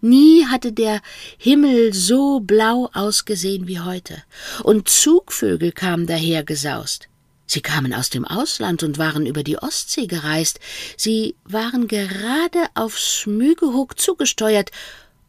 Nie 0.01 0.47
hatte 0.47 0.73
der 0.73 1.01
Himmel 1.39 1.93
so 1.93 2.41
blau 2.41 2.89
ausgesehen 2.93 3.67
wie 3.67 3.81
heute, 3.81 4.23
und 4.63 4.89
Zugvögel 4.89 5.73
kamen 5.73 6.07
dahergesaust. 6.07 7.09
Sie 7.47 7.63
kamen 7.63 7.95
aus 7.95 8.11
dem 8.11 8.25
Ausland 8.25 8.83
und 8.83 8.99
waren 8.99 9.27
über 9.27 9.43
die 9.43 9.59
Ostsee 9.59 10.07
gereist. 10.07 10.61
Sie 10.97 11.35
waren 11.45 11.89
gerade 11.89 12.67
auf 12.75 12.99
Smügehook 12.99 13.99
zugesteuert, 13.99 14.71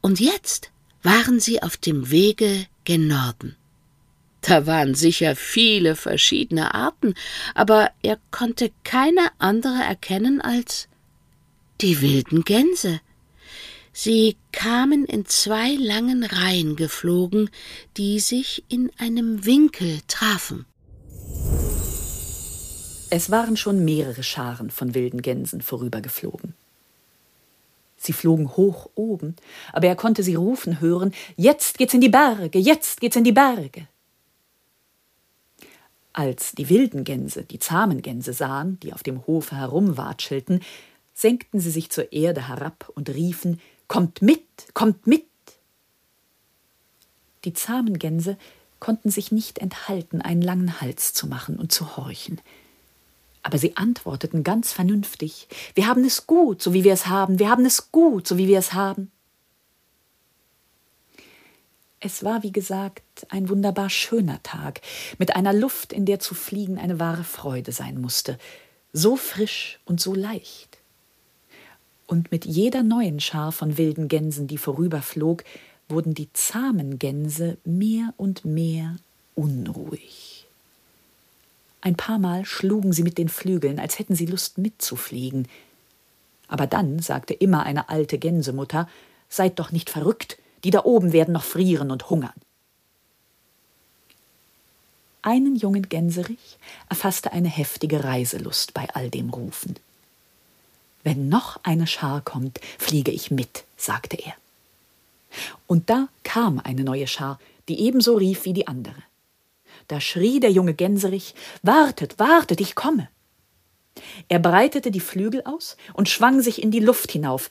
und 0.01 0.19
jetzt 0.19 0.69
waren 1.01 1.39
sie 1.39 1.63
auf 1.63 1.77
dem 1.77 2.11
Wege 2.11 2.67
gen 2.83 3.07
Norden. 3.07 3.55
Da 4.41 4.65
waren 4.65 4.95
sicher 4.95 5.35
viele 5.35 5.95
verschiedene 5.95 6.73
Arten, 6.73 7.13
aber 7.55 7.91
er 8.01 8.17
konnte 8.31 8.71
keine 8.83 9.31
andere 9.37 9.81
erkennen 9.83 10.41
als 10.41 10.87
die 11.81 12.01
wilden 12.01 12.43
Gänse. 12.43 13.01
Sie 13.91 14.37
kamen 14.51 15.05
in 15.05 15.25
zwei 15.25 15.75
langen 15.75 16.23
Reihen 16.23 16.75
geflogen, 16.75 17.49
die 17.97 18.19
sich 18.19 18.63
in 18.69 18.91
einem 18.97 19.45
Winkel 19.45 19.99
trafen. 20.07 20.65
Es 23.09 23.31
waren 23.31 23.57
schon 23.57 23.83
mehrere 23.83 24.23
Scharen 24.23 24.69
von 24.69 24.93
wilden 24.93 25.21
Gänsen 25.21 25.61
vorübergeflogen. 25.61 26.53
Sie 27.97 28.13
flogen 28.13 28.55
hoch 28.55 28.89
oben, 28.95 29.35
aber 29.73 29.87
er 29.87 29.95
konnte 29.95 30.23
sie 30.23 30.35
rufen 30.35 30.79
hören 30.79 31.13
Jetzt 31.35 31.77
geht's 31.77 31.93
in 31.93 32.01
die 32.01 32.09
Berge, 32.09 32.59
jetzt 32.59 33.01
geht's 33.01 33.17
in 33.17 33.25
die 33.25 33.33
Berge. 33.33 33.87
Als 36.19 36.51
die 36.51 36.67
wilden 36.67 37.05
Gänse 37.05 37.45
die 37.45 37.59
zahmen 37.59 38.01
Gänse 38.01 38.33
sahen, 38.33 38.77
die 38.81 38.91
auf 38.91 39.03
dem 39.03 39.25
Hofe 39.25 39.55
herumwatschelten, 39.55 40.59
senkten 41.13 41.61
sie 41.61 41.71
sich 41.71 41.91
zur 41.91 42.11
Erde 42.11 42.49
herab 42.49 42.91
und 42.93 43.09
riefen 43.09 43.61
Kommt 43.87 44.21
mit, 44.21 44.43
kommt 44.73 45.07
mit. 45.07 45.25
Die 47.45 47.53
zahmen 47.53 47.99
Gänse 47.99 48.37
konnten 48.81 49.09
sich 49.09 49.31
nicht 49.31 49.59
enthalten, 49.59 50.21
einen 50.21 50.41
langen 50.41 50.81
Hals 50.81 51.13
zu 51.13 51.25
machen 51.25 51.57
und 51.57 51.71
zu 51.71 51.95
horchen. 51.95 52.41
Aber 53.41 53.57
sie 53.57 53.77
antworteten 53.77 54.43
ganz 54.43 54.73
vernünftig 54.73 55.47
Wir 55.73 55.87
haben 55.87 56.03
es 56.03 56.27
gut, 56.27 56.61
so 56.61 56.73
wie 56.73 56.83
wir 56.83 56.91
es 56.91 57.07
haben, 57.07 57.39
wir 57.39 57.49
haben 57.49 57.63
es 57.63 57.93
gut, 57.93 58.27
so 58.27 58.37
wie 58.37 58.49
wir 58.49 58.59
es 58.59 58.73
haben. 58.73 59.09
Es 62.01 62.23
war, 62.23 62.43
wie 62.43 62.51
gesagt, 62.51 63.03
ein 63.29 63.49
wunderbar 63.49 63.89
schöner 63.89 64.41
Tag, 64.41 64.81
mit 65.17 65.35
einer 65.35 65.53
Luft, 65.53 65.91
in 65.91 66.05
der 66.05 66.19
zu 66.19 66.33
fliegen 66.33 66.77
eine 66.77 66.99
wahre 66.99 67.25
Freude 67.25 67.71
sein 67.73 67.99
musste, 67.99 68.37
so 68.93 69.17
frisch 69.17 69.79
und 69.85 69.99
so 69.99 70.13
leicht. 70.13 70.77
Und 72.07 72.31
mit 72.31 72.45
jeder 72.45 72.83
neuen 72.83 73.19
Schar 73.19 73.51
von 73.51 73.77
wilden 73.77 74.07
Gänsen, 74.07 74.47
die 74.47 74.57
vorüberflog, 74.57 75.43
wurden 75.89 76.13
die 76.13 76.31
zahmen 76.33 76.99
Gänse 76.99 77.57
mehr 77.65 78.13
und 78.15 78.45
mehr 78.45 78.95
unruhig. 79.35 80.47
Ein 81.81 81.95
paar 81.95 82.19
Mal 82.19 82.45
schlugen 82.45 82.93
sie 82.93 83.03
mit 83.03 83.17
den 83.17 83.29
Flügeln, 83.29 83.79
als 83.79 83.99
hätten 83.99 84.15
sie 84.15 84.25
Lust 84.25 84.57
mitzufliegen. 84.57 85.47
Aber 86.47 86.65
dann 86.65 86.99
sagte 86.99 87.33
immer 87.33 87.63
eine 87.63 87.89
alte 87.89 88.17
Gänsemutter 88.17 88.87
Seid 89.31 89.59
doch 89.59 89.71
nicht 89.71 89.91
verrückt, 89.91 90.39
die 90.63 90.71
da 90.71 90.83
oben 90.83 91.13
werden 91.13 91.33
noch 91.33 91.43
frieren 91.43 91.91
und 91.91 92.09
hungern. 92.09 92.33
Einen 95.21 95.55
jungen 95.55 95.89
Gänserich 95.89 96.57
erfasste 96.87 97.33
eine 97.33 97.49
heftige 97.49 98.03
Reiselust 98.03 98.73
bei 98.73 98.87
all 98.93 99.09
dem 99.09 99.29
Rufen. 99.29 99.75
Wenn 101.03 101.29
noch 101.29 101.59
eine 101.63 101.87
Schar 101.87 102.21
kommt, 102.21 102.59
fliege 102.77 103.11
ich 103.11 103.29
mit, 103.29 103.63
sagte 103.75 104.17
er. 104.17 104.33
Und 105.67 105.89
da 105.89 106.07
kam 106.23 106.59
eine 106.59 106.83
neue 106.83 107.07
Schar, 107.07 107.39
die 107.67 107.81
ebenso 107.81 108.15
rief 108.15 108.45
wie 108.45 108.53
die 108.53 108.67
andere. 108.67 109.03
Da 109.87 109.99
schrie 109.99 110.39
der 110.39 110.51
junge 110.51 110.73
Gänserich 110.73 111.35
Wartet, 111.61 112.19
wartet, 112.19 112.61
ich 112.61 112.75
komme. 112.75 113.09
Er 114.27 114.39
breitete 114.39 114.91
die 114.91 114.99
Flügel 114.99 115.43
aus 115.43 115.75
und 115.93 116.09
schwang 116.09 116.41
sich 116.41 116.61
in 116.61 116.71
die 116.71 116.79
Luft 116.79 117.11
hinauf, 117.11 117.49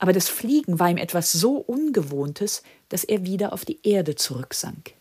aber 0.00 0.12
das 0.14 0.28
Fliegen 0.28 0.78
war 0.78 0.90
ihm 0.90 0.96
etwas 0.96 1.30
so 1.30 1.56
Ungewohntes, 1.56 2.62
dass 2.88 3.04
er 3.04 3.24
wieder 3.24 3.52
auf 3.52 3.64
die 3.64 3.78
Erde 3.82 4.16
zurücksank. 4.16 4.94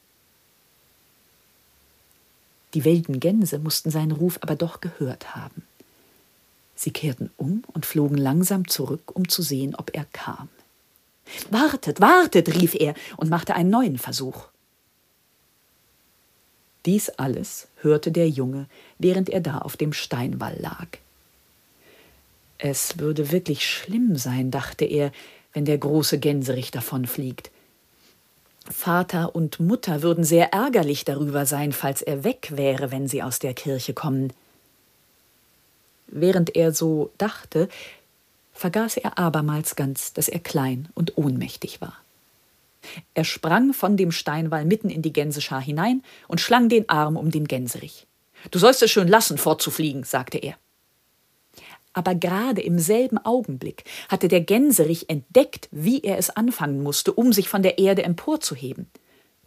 Die 2.74 2.84
wilden 2.84 3.20
Gänse 3.20 3.60
mussten 3.60 3.90
seinen 3.90 4.12
Ruf 4.12 4.38
aber 4.42 4.56
doch 4.56 4.82
gehört 4.82 5.36
haben. 5.36 5.64
Sie 6.76 6.92
kehrten 6.92 7.32
um 7.38 7.64
und 7.74 7.86
flogen 7.86 8.18
langsam 8.18 8.68
zurück, 8.68 9.16
um 9.16 9.28
zu 9.28 9.42
sehen, 9.42 9.74
ob 9.74 9.96
er 9.96 10.06
kam. 10.12 10.50
Wartet, 11.50 12.02
wartet, 12.02 12.54
rief 12.54 12.76
er 12.76 12.94
und 13.18 13.30
machte 13.30 13.56
einen 13.56 13.70
neuen 13.70 13.98
Versuch. 13.98 14.48
Dies 16.86 17.10
alles 17.10 17.68
hörte 17.82 18.12
der 18.12 18.30
Junge, 18.30 18.68
während 18.98 19.30
er 19.30 19.42
da 19.42 19.60
auf 19.60 19.78
dem 19.78 19.94
Steinwall 19.94 20.58
lag. 20.60 20.88
Es 22.62 23.00
würde 23.00 23.32
wirklich 23.32 23.66
schlimm 23.66 24.18
sein, 24.18 24.52
dachte 24.52 24.84
er, 24.84 25.12
wenn 25.54 25.64
der 25.64 25.78
große 25.78 26.20
Gänserich 26.20 26.72
davonfliegt. 26.72 27.50
Vater 28.70 29.34
und 29.34 29.60
Mutter 29.62 30.04
würden 30.04 30.26
sehr 30.26 30.54
ärgerlich 30.54 31.06
darüber 31.06 31.46
sein, 31.46 31.72
falls 31.72 32.02
er 32.02 32.24
weg 32.24 32.50
wäre, 32.54 32.92
wenn 32.92 33.08
sie 33.08 33.24
aus 33.24 33.40
der 33.40 33.54
Kirche 33.54 33.94
kommen. 33.94 34.34
Während 36.08 36.56
er 36.56 36.74
so 36.74 37.12
dachte, 37.18 37.70
vergaß 38.54 38.98
er 38.98 39.18
abermals 39.18 39.78
ganz, 39.78 40.12
dass 40.12 40.28
er 40.28 40.40
klein 40.40 40.90
und 40.94 41.18
ohnmächtig 41.18 41.80
war. 41.80 41.98
Er 43.14 43.24
sprang 43.24 43.74
von 43.74 43.96
dem 43.96 44.12
Steinwall 44.12 44.66
mitten 44.66 44.90
in 44.90 45.02
die 45.02 45.14
Gänseschar 45.14 45.62
hinein 45.62 46.04
und 46.28 46.42
schlang 46.42 46.68
den 46.68 46.90
Arm 46.90 47.16
um 47.16 47.32
den 47.32 47.48
Gänserich. 47.48 48.06
Du 48.52 48.60
sollst 48.60 48.84
es 48.84 48.92
schön 48.92 49.08
lassen, 49.08 49.38
fortzufliegen, 49.38 50.04
sagte 50.04 50.38
er 50.38 50.56
aber 52.00 52.16
gerade 52.16 52.62
im 52.62 52.80
selben 52.80 53.18
Augenblick 53.18 53.84
hatte 54.08 54.30
der 54.30 54.40
Gänserich 54.40 55.10
entdeckt, 55.10 55.68
wie 55.70 56.00
er 56.00 56.18
es 56.18 56.30
anfangen 56.30 56.82
musste, 56.82 57.12
um 57.12 57.34
sich 57.34 57.50
von 57.50 57.62
der 57.62 57.78
Erde 57.78 58.04
emporzuheben. 58.04 58.88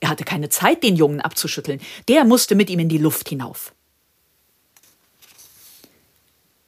Er 0.01 0.11
hatte 0.11 0.25
keine 0.25 0.51
Zeit, 0.51 0.83
den 0.83 0.95
Jungen 0.95 1.23
abzuschütteln, 1.23 1.81
der 2.09 2.27
musste 2.27 2.55
mit 2.55 2.69
ihm 2.69 2.79
in 2.81 2.91
die 2.91 2.99
Luft 2.99 3.31
hinauf. 3.31 3.73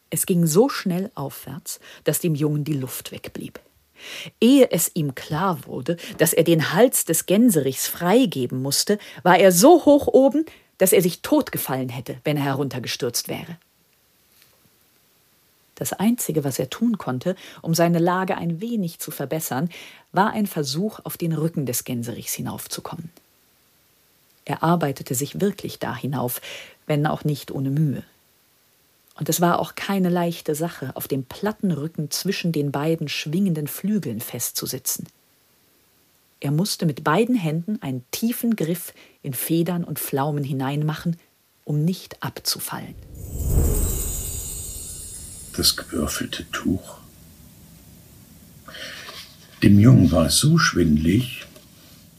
Es 0.08 0.24
ging 0.24 0.46
so 0.46 0.70
schnell 0.70 1.10
aufwärts, 1.14 1.80
dass 2.04 2.20
dem 2.20 2.34
Jungen 2.34 2.64
die 2.64 2.72
Luft 2.72 3.12
wegblieb. 3.12 3.60
Ehe 4.40 4.70
es 4.70 4.90
ihm 4.94 5.14
klar 5.14 5.66
wurde, 5.66 5.98
dass 6.16 6.32
er 6.32 6.44
den 6.44 6.72
Hals 6.72 7.04
des 7.04 7.26
Gänserichs 7.26 7.88
freigeben 7.88 8.62
musste, 8.62 8.98
war 9.22 9.38
er 9.38 9.52
so 9.52 9.84
hoch 9.84 10.06
oben, 10.06 10.46
dass 10.78 10.94
er 10.94 11.02
sich 11.02 11.20
totgefallen 11.20 11.90
hätte, 11.90 12.16
wenn 12.24 12.38
er 12.38 12.44
heruntergestürzt 12.44 13.28
wäre. 13.28 13.58
Das 15.74 15.92
Einzige, 15.92 16.44
was 16.44 16.58
er 16.58 16.70
tun 16.70 16.98
konnte, 16.98 17.36
um 17.62 17.74
seine 17.74 17.98
Lage 17.98 18.36
ein 18.36 18.60
wenig 18.60 18.98
zu 18.98 19.10
verbessern, 19.10 19.70
war 20.12 20.30
ein 20.30 20.46
Versuch, 20.46 21.00
auf 21.04 21.16
den 21.16 21.32
Rücken 21.32 21.66
des 21.66 21.84
Gänserichs 21.84 22.34
hinaufzukommen. 22.34 23.10
Er 24.44 24.62
arbeitete 24.62 25.14
sich 25.14 25.40
wirklich 25.40 25.78
da 25.78 25.96
hinauf, 25.96 26.40
wenn 26.86 27.06
auch 27.06 27.24
nicht 27.24 27.50
ohne 27.50 27.70
Mühe. 27.70 28.04
Und 29.16 29.28
es 29.28 29.40
war 29.40 29.58
auch 29.58 29.74
keine 29.74 30.08
leichte 30.08 30.54
Sache, 30.54 30.92
auf 30.94 31.08
dem 31.08 31.24
platten 31.24 31.70
Rücken 31.70 32.10
zwischen 32.10 32.52
den 32.52 32.72
beiden 32.72 33.08
schwingenden 33.08 33.68
Flügeln 33.68 34.20
festzusitzen. 34.20 35.06
Er 36.40 36.50
musste 36.50 36.84
mit 36.84 37.04
beiden 37.04 37.36
Händen 37.36 37.80
einen 37.80 38.04
tiefen 38.10 38.56
Griff 38.56 38.92
in 39.22 39.32
Federn 39.32 39.84
und 39.84 39.98
Pflaumen 39.98 40.44
hineinmachen, 40.44 41.16
um 41.64 41.84
nicht 41.84 42.22
abzufallen. 42.22 42.94
Das 45.56 45.76
gewürfelte 45.76 46.44
Tuch. 46.50 46.98
Dem 49.62 49.78
Jungen 49.78 50.10
war 50.10 50.26
es 50.26 50.38
so 50.38 50.58
schwindlig, 50.58 51.46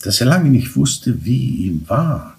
dass 0.01 0.21
er 0.21 0.27
lange 0.27 0.49
nicht 0.49 0.75
wusste, 0.75 1.25
wie 1.25 1.67
ihm 1.67 1.83
war. 1.87 2.37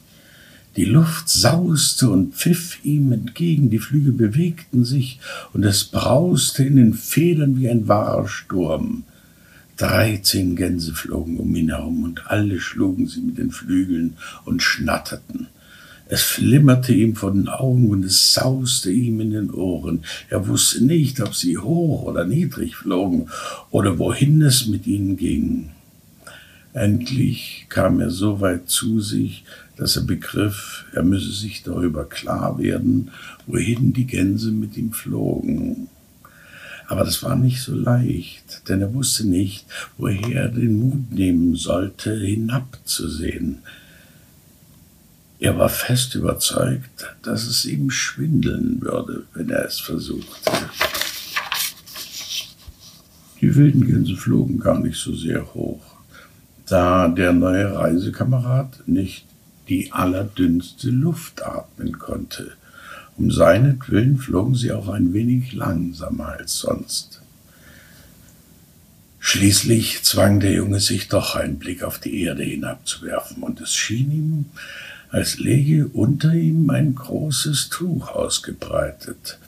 Die 0.77 0.85
Luft 0.85 1.29
sauste 1.29 2.11
und 2.11 2.35
pfiff 2.35 2.85
ihm 2.85 3.13
entgegen, 3.13 3.71
die 3.71 3.79
Flügel 3.79 4.13
bewegten 4.13 4.85
sich, 4.85 5.21
und 5.53 5.65
es 5.65 5.85
brauste 5.85 6.65
in 6.65 6.77
den 6.77 6.95
Federn 6.95 7.59
wie 7.59 7.69
ein 7.69 7.89
wahrer 7.89 8.29
Sturm. 8.29 9.05
Dreizehn 9.77 10.57
Gänse 10.57 10.95
flogen 10.95 11.39
um 11.39 11.55
ihn 11.55 11.71
herum, 11.71 12.05
und 12.05 12.27
alle 12.31 12.61
schlugen 12.61 13.07
sie 13.07 13.21
mit 13.21 13.39
den 13.39 13.51
Flügeln 13.51 14.17
und 14.45 14.63
schnatterten. 14.63 15.49
Es 16.09 16.23
flimmerte 16.23 16.95
ihm 16.95 17.17
vor 17.17 17.33
den 17.33 17.49
Augen 17.49 17.91
und 17.91 18.05
es 18.05 18.33
sauste 18.33 18.93
ihm 18.93 19.21
in 19.21 19.31
den 19.33 19.51
Ohren. 19.51 20.05
Er 20.29 20.47
wusste 20.47 20.85
nicht, 20.85 21.21
ob 21.21 21.35
sie 21.35 21.59
hoch 21.59 22.05
oder 22.05 22.25
niedrig 22.25 22.77
flogen 22.77 23.29
oder 23.71 23.99
wohin 23.99 24.41
es 24.43 24.69
mit 24.69 24.87
ihnen 24.87 25.17
ging. 25.17 25.71
Endlich 26.73 27.67
kam 27.69 28.01
er 28.01 28.11
so 28.11 28.41
weit 28.41 28.69
zu 28.69 29.01
sich, 29.01 29.45
dass 29.77 29.97
er 29.97 30.03
begriff, 30.03 30.85
er 30.93 31.03
müsse 31.03 31.33
sich 31.33 31.63
darüber 31.63 32.05
klar 32.05 32.59
werden, 32.59 33.11
wohin 33.47 33.93
die 33.93 34.07
Gänse 34.07 34.53
mit 34.53 34.77
ihm 34.77 34.93
flogen. 34.93 35.89
Aber 36.87 37.03
das 37.05 37.23
war 37.23 37.35
nicht 37.35 37.63
so 37.63 37.75
leicht, 37.75 38.69
denn 38.69 38.81
er 38.81 38.95
wusste 38.95 39.27
nicht, 39.27 39.67
woher 39.99 40.43
er 40.43 40.49
den 40.49 40.79
Mut 40.79 41.11
nehmen 41.11 41.57
sollte, 41.57 42.17
hinabzusehen. 42.17 43.63
Er 45.39 45.59
war 45.59 45.69
fest 45.69 46.15
überzeugt, 46.15 47.15
dass 47.23 47.47
es 47.47 47.65
ihm 47.65 47.91
schwindeln 47.91 48.81
würde, 48.81 49.25
wenn 49.35 49.51
er 49.51 49.65
es 49.65 49.79
versuchte. 49.79 50.51
Die 53.41 53.55
wilden 53.55 53.87
Gänse 53.87 54.17
flogen 54.17 54.59
gar 54.59 54.79
nicht 54.79 54.99
so 54.99 55.15
sehr 55.15 55.55
hoch, 55.55 55.83
da 56.67 57.09
der 57.09 57.33
neue 57.33 57.75
Reisekamerad 57.75 58.83
nicht 58.87 59.27
die 59.69 59.93
allerdünnste 59.93 60.91
Luft 60.91 61.45
atmen 61.45 61.99
konnte 61.99 62.53
um 63.19 63.31
seinetwillen 63.31 64.19
flogen 64.19 64.55
sie 64.55 64.73
auch 64.73 64.89
ein 64.89 65.13
wenig 65.13 65.53
langsamer 65.53 66.29
als 66.39 66.59
sonst. 66.59 67.23
Schließlich 69.19 70.03
zwang 70.03 70.39
der 70.39 70.53
Junge 70.53 70.81
sich 70.81 71.09
doch 71.09 71.35
einen 71.35 71.59
Blick 71.59 71.83
auf 71.83 71.99
die 71.99 72.23
Erde 72.23 72.45
hinabzuwerfen, 72.45 73.43
und 73.43 73.61
es 73.61 73.75
schien 73.75 74.13
ihm, 74.13 74.45
als 75.11 75.39
läge 75.39 75.89
unter 75.89 76.35
ihm 76.35 76.69
ein 76.71 76.95
großes 76.95 77.69
Tuch 77.69 78.11
ausgebreitet, 78.11 79.39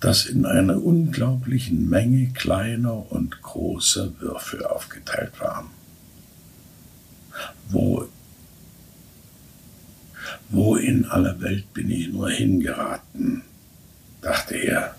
das 0.00 0.26
in 0.26 0.46
einer 0.46 0.82
unglaublichen 0.82 1.88
Menge 1.88 2.28
kleiner 2.32 3.10
und 3.10 3.42
großer 3.42 4.20
Würfel 4.20 4.64
aufgeteilt 4.64 5.40
war. 5.40 5.68
Wo 7.70 8.08
wo 10.50 10.76
in 10.76 11.04
aller 11.06 11.40
Welt 11.40 11.72
bin 11.74 11.90
ich 11.90 12.08
nur 12.08 12.30
hingeraten? 12.30 13.42
dachte 14.20 14.56
er. 14.56 14.94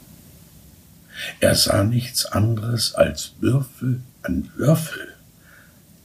Er 1.39 1.55
sah 1.55 1.83
nichts 1.83 2.25
anderes 2.25 2.95
als 2.95 3.33
Würfel 3.39 4.01
an 4.21 4.49
Würfel. 4.55 5.13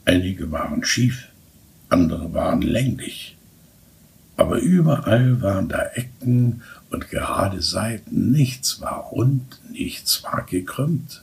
Einige 0.04 0.50
waren 0.50 0.84
schief, 0.84 1.28
andere 1.88 2.32
waren 2.32 2.62
länglich. 2.62 3.36
Aber 4.36 4.58
überall 4.58 5.42
waren 5.42 5.68
da 5.68 5.82
Ecken 5.94 6.62
und 6.90 7.10
gerade 7.10 7.62
Seiten, 7.62 8.32
nichts 8.32 8.80
war 8.80 8.98
rund, 8.98 9.60
nichts 9.70 10.22
war 10.24 10.44
gekrümmt. 10.44 11.22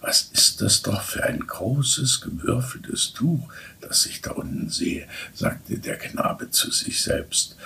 Was 0.00 0.30
ist 0.32 0.60
das 0.60 0.82
doch 0.82 1.02
für 1.02 1.24
ein 1.24 1.40
großes, 1.40 2.20
gewürfeltes 2.20 3.12
Tuch, 3.12 3.48
das 3.80 4.06
ich 4.06 4.20
da 4.20 4.32
unten 4.32 4.68
sehe, 4.68 5.06
sagte 5.34 5.78
der 5.78 5.96
Knabe 5.96 6.50
zu 6.50 6.70
sich 6.70 7.02
selbst, 7.02 7.56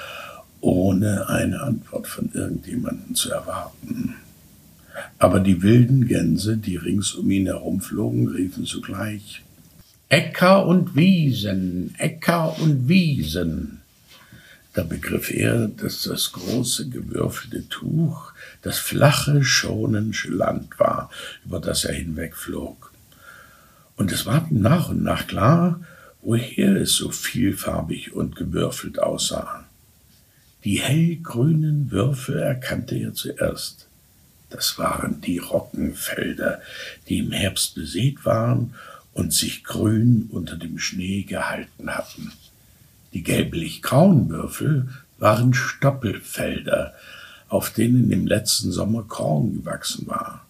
ohne 0.61 1.29
eine 1.29 1.61
Antwort 1.63 2.07
von 2.07 2.31
irgendjemandem 2.33 3.15
zu 3.15 3.31
erwarten. 3.31 4.17
Aber 5.19 5.41
die 5.41 5.63
wilden 5.63 6.07
Gänse, 6.07 6.57
die 6.57 6.77
rings 6.77 7.13
um 7.15 7.31
ihn 7.31 7.47
herumflogen, 7.47 8.29
riefen 8.29 8.65
zugleich 8.65 9.43
Äcker 10.09 10.67
und 10.67 10.97
Wiesen, 10.97 11.95
Äcker 11.99 12.59
und 12.59 12.89
Wiesen. 12.89 13.80
Da 14.81 14.87
begriff 14.87 15.31
er, 15.31 15.69
dass 15.69 16.05
das 16.05 16.33
große 16.33 16.89
gewürfelte 16.89 17.69
Tuch 17.69 18.33
das 18.63 18.79
flache, 18.79 19.45
schonensche 19.45 20.31
Land 20.31 20.81
war, 20.81 21.11
über 21.45 21.61
das 21.61 21.85
er 21.85 21.93
hinwegflog. 21.93 22.91
Und 23.97 24.11
es 24.11 24.25
war 24.25 24.49
ihm 24.51 24.63
nach 24.63 24.89
und 24.89 25.03
nach 25.03 25.27
klar, 25.27 25.83
woher 26.23 26.77
es 26.77 26.95
so 26.95 27.11
vielfarbig 27.11 28.15
und 28.15 28.37
gewürfelt 28.37 28.99
aussah. 29.01 29.67
Die 30.65 30.81
hellgrünen 30.81 31.91
Würfel 31.91 32.39
erkannte 32.39 32.97
er 32.97 33.13
zuerst. 33.13 33.87
Das 34.49 34.79
waren 34.79 35.21
die 35.21 35.37
Roggenfelder, 35.37 36.63
die 37.07 37.19
im 37.19 37.33
Herbst 37.33 37.75
besät 37.75 38.25
waren 38.25 38.75
und 39.13 39.35
sich 39.35 39.63
grün 39.63 40.31
unter 40.33 40.57
dem 40.57 40.79
Schnee 40.79 41.25
gehalten 41.25 41.91
hatten. 41.91 42.33
Die 43.13 43.23
gelblich-grauen 43.23 44.29
Würfel 44.29 44.89
waren 45.19 45.53
Stoppelfelder, 45.53 46.95
auf 47.49 47.71
denen 47.71 48.11
im 48.11 48.27
letzten 48.27 48.71
Sommer 48.71 49.03
Korn 49.03 49.55
gewachsen 49.55 50.07
war. 50.07 50.47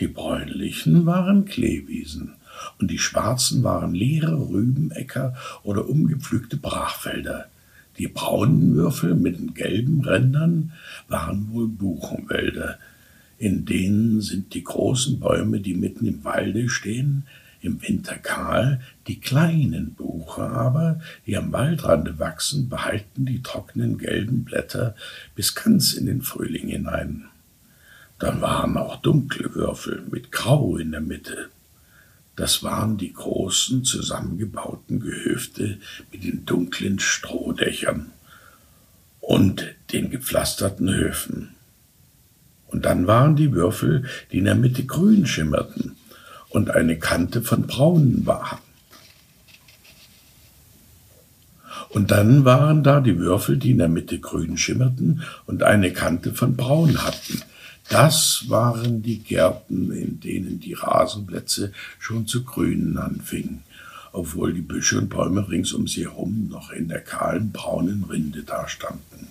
Die 0.00 0.08
bräunlichen 0.08 1.06
waren 1.06 1.44
Kleewiesen 1.44 2.34
und 2.78 2.90
die 2.90 2.98
schwarzen 2.98 3.62
waren 3.62 3.94
leere 3.94 4.48
Rübenäcker 4.48 5.34
oder 5.62 5.88
umgepflügte 5.88 6.56
Brachfelder. 6.56 7.46
Die 7.98 8.08
braunen 8.08 8.74
Würfel 8.74 9.14
mit 9.14 9.38
den 9.38 9.54
gelben 9.54 10.02
Rändern 10.02 10.72
waren 11.08 11.52
wohl 11.52 11.68
Buchenwälder. 11.68 12.78
In 13.38 13.64
denen 13.64 14.20
sind 14.20 14.54
die 14.54 14.64
großen 14.64 15.20
Bäume, 15.20 15.60
die 15.60 15.74
mitten 15.74 16.06
im 16.06 16.24
Walde 16.24 16.68
stehen, 16.68 17.24
im 17.60 17.82
Winter 17.82 18.16
kahl, 18.16 18.80
die 19.06 19.20
kleinen 19.20 19.94
Buche 19.94 20.42
aber, 20.42 21.00
die 21.26 21.36
am 21.36 21.52
Waldrade 21.52 22.18
wachsen, 22.18 22.68
behalten 22.68 23.26
die 23.26 23.42
trockenen 23.42 23.98
gelben 23.98 24.44
Blätter 24.44 24.94
bis 25.34 25.54
ganz 25.54 25.92
in 25.92 26.06
den 26.06 26.22
Frühling 26.22 26.68
hinein. 26.68 27.24
Dann 28.18 28.40
waren 28.40 28.76
auch 28.76 28.96
dunkle 28.96 29.54
Würfel 29.54 30.02
mit 30.10 30.32
Grau 30.32 30.76
in 30.76 30.90
der 30.90 31.00
Mitte. 31.00 31.48
Das 32.36 32.62
waren 32.62 32.98
die 32.98 33.12
großen 33.12 33.84
zusammengebauten 33.84 35.00
Gehöfte 35.00 35.78
mit 36.12 36.24
den 36.24 36.44
dunklen 36.46 36.98
Strohdächern 37.00 38.12
und 39.20 39.74
den 39.92 40.10
gepflasterten 40.10 40.92
Höfen. 40.92 41.50
Und 42.68 42.84
dann 42.84 43.06
waren 43.06 43.34
die 43.34 43.52
Würfel, 43.52 44.04
die 44.30 44.38
in 44.38 44.44
der 44.44 44.54
Mitte 44.54 44.84
grün 44.84 45.26
schimmerten, 45.26 45.96
und 46.50 46.70
eine 46.70 46.98
Kante 46.98 47.42
von 47.42 47.66
braunen 47.66 48.26
waren. 48.26 48.58
Und 51.90 52.10
dann 52.10 52.44
waren 52.44 52.82
da 52.82 53.00
die 53.00 53.18
Würfel, 53.18 53.56
die 53.56 53.70
in 53.70 53.78
der 53.78 53.88
Mitte 53.88 54.18
grün 54.18 54.58
schimmerten 54.58 55.22
und 55.46 55.62
eine 55.62 55.92
Kante 55.92 56.34
von 56.34 56.54
braun 56.54 57.02
hatten. 57.02 57.42
Das 57.88 58.44
waren 58.48 59.02
die 59.02 59.20
Gärten, 59.20 59.90
in 59.92 60.20
denen 60.20 60.60
die 60.60 60.74
Rasenplätze 60.74 61.72
schon 61.98 62.26
zu 62.26 62.44
grünen 62.44 62.98
anfingen, 62.98 63.62
obwohl 64.12 64.52
die 64.52 64.60
Büsche 64.60 64.98
und 64.98 65.08
Bäume 65.08 65.48
rings 65.48 65.72
um 65.72 65.86
sie 65.86 66.04
herum 66.04 66.48
noch 66.50 66.70
in 66.70 66.88
der 66.88 67.00
kahlen 67.00 67.50
braunen 67.50 68.04
Rinde 68.04 68.42
dastanden. 68.42 69.27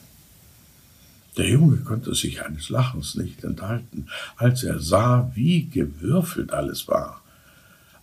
Der 1.38 1.48
Junge 1.48 1.78
konnte 1.78 2.16
sich 2.16 2.44
eines 2.44 2.70
Lachens 2.70 3.16
nicht 3.16 3.44
enthalten, 3.44 4.08
als 4.38 4.64
er 4.64 4.80
sah, 4.80 5.32
wie 5.36 5.70
gewürfelt 5.70 6.52
alles 6.52 6.88
war. 6.88 7.22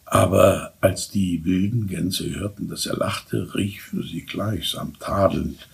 Aber 0.04 0.72
als 0.80 1.08
die 1.08 1.44
wilden 1.44 1.88
Gänse 1.88 2.32
hörten, 2.32 2.68
dass 2.68 2.86
er 2.86 2.96
lachte, 2.96 3.54
riefen 3.54 4.02
sie 4.02 4.24
gleichsam 4.24 4.98
tadelnd 4.98 5.66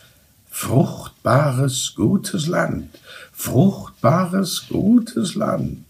Fruchtbares, 0.52 1.92
gutes 1.94 2.46
Land, 2.46 2.98
fruchtbares, 3.32 4.66
gutes 4.68 5.34
Land. 5.36 5.84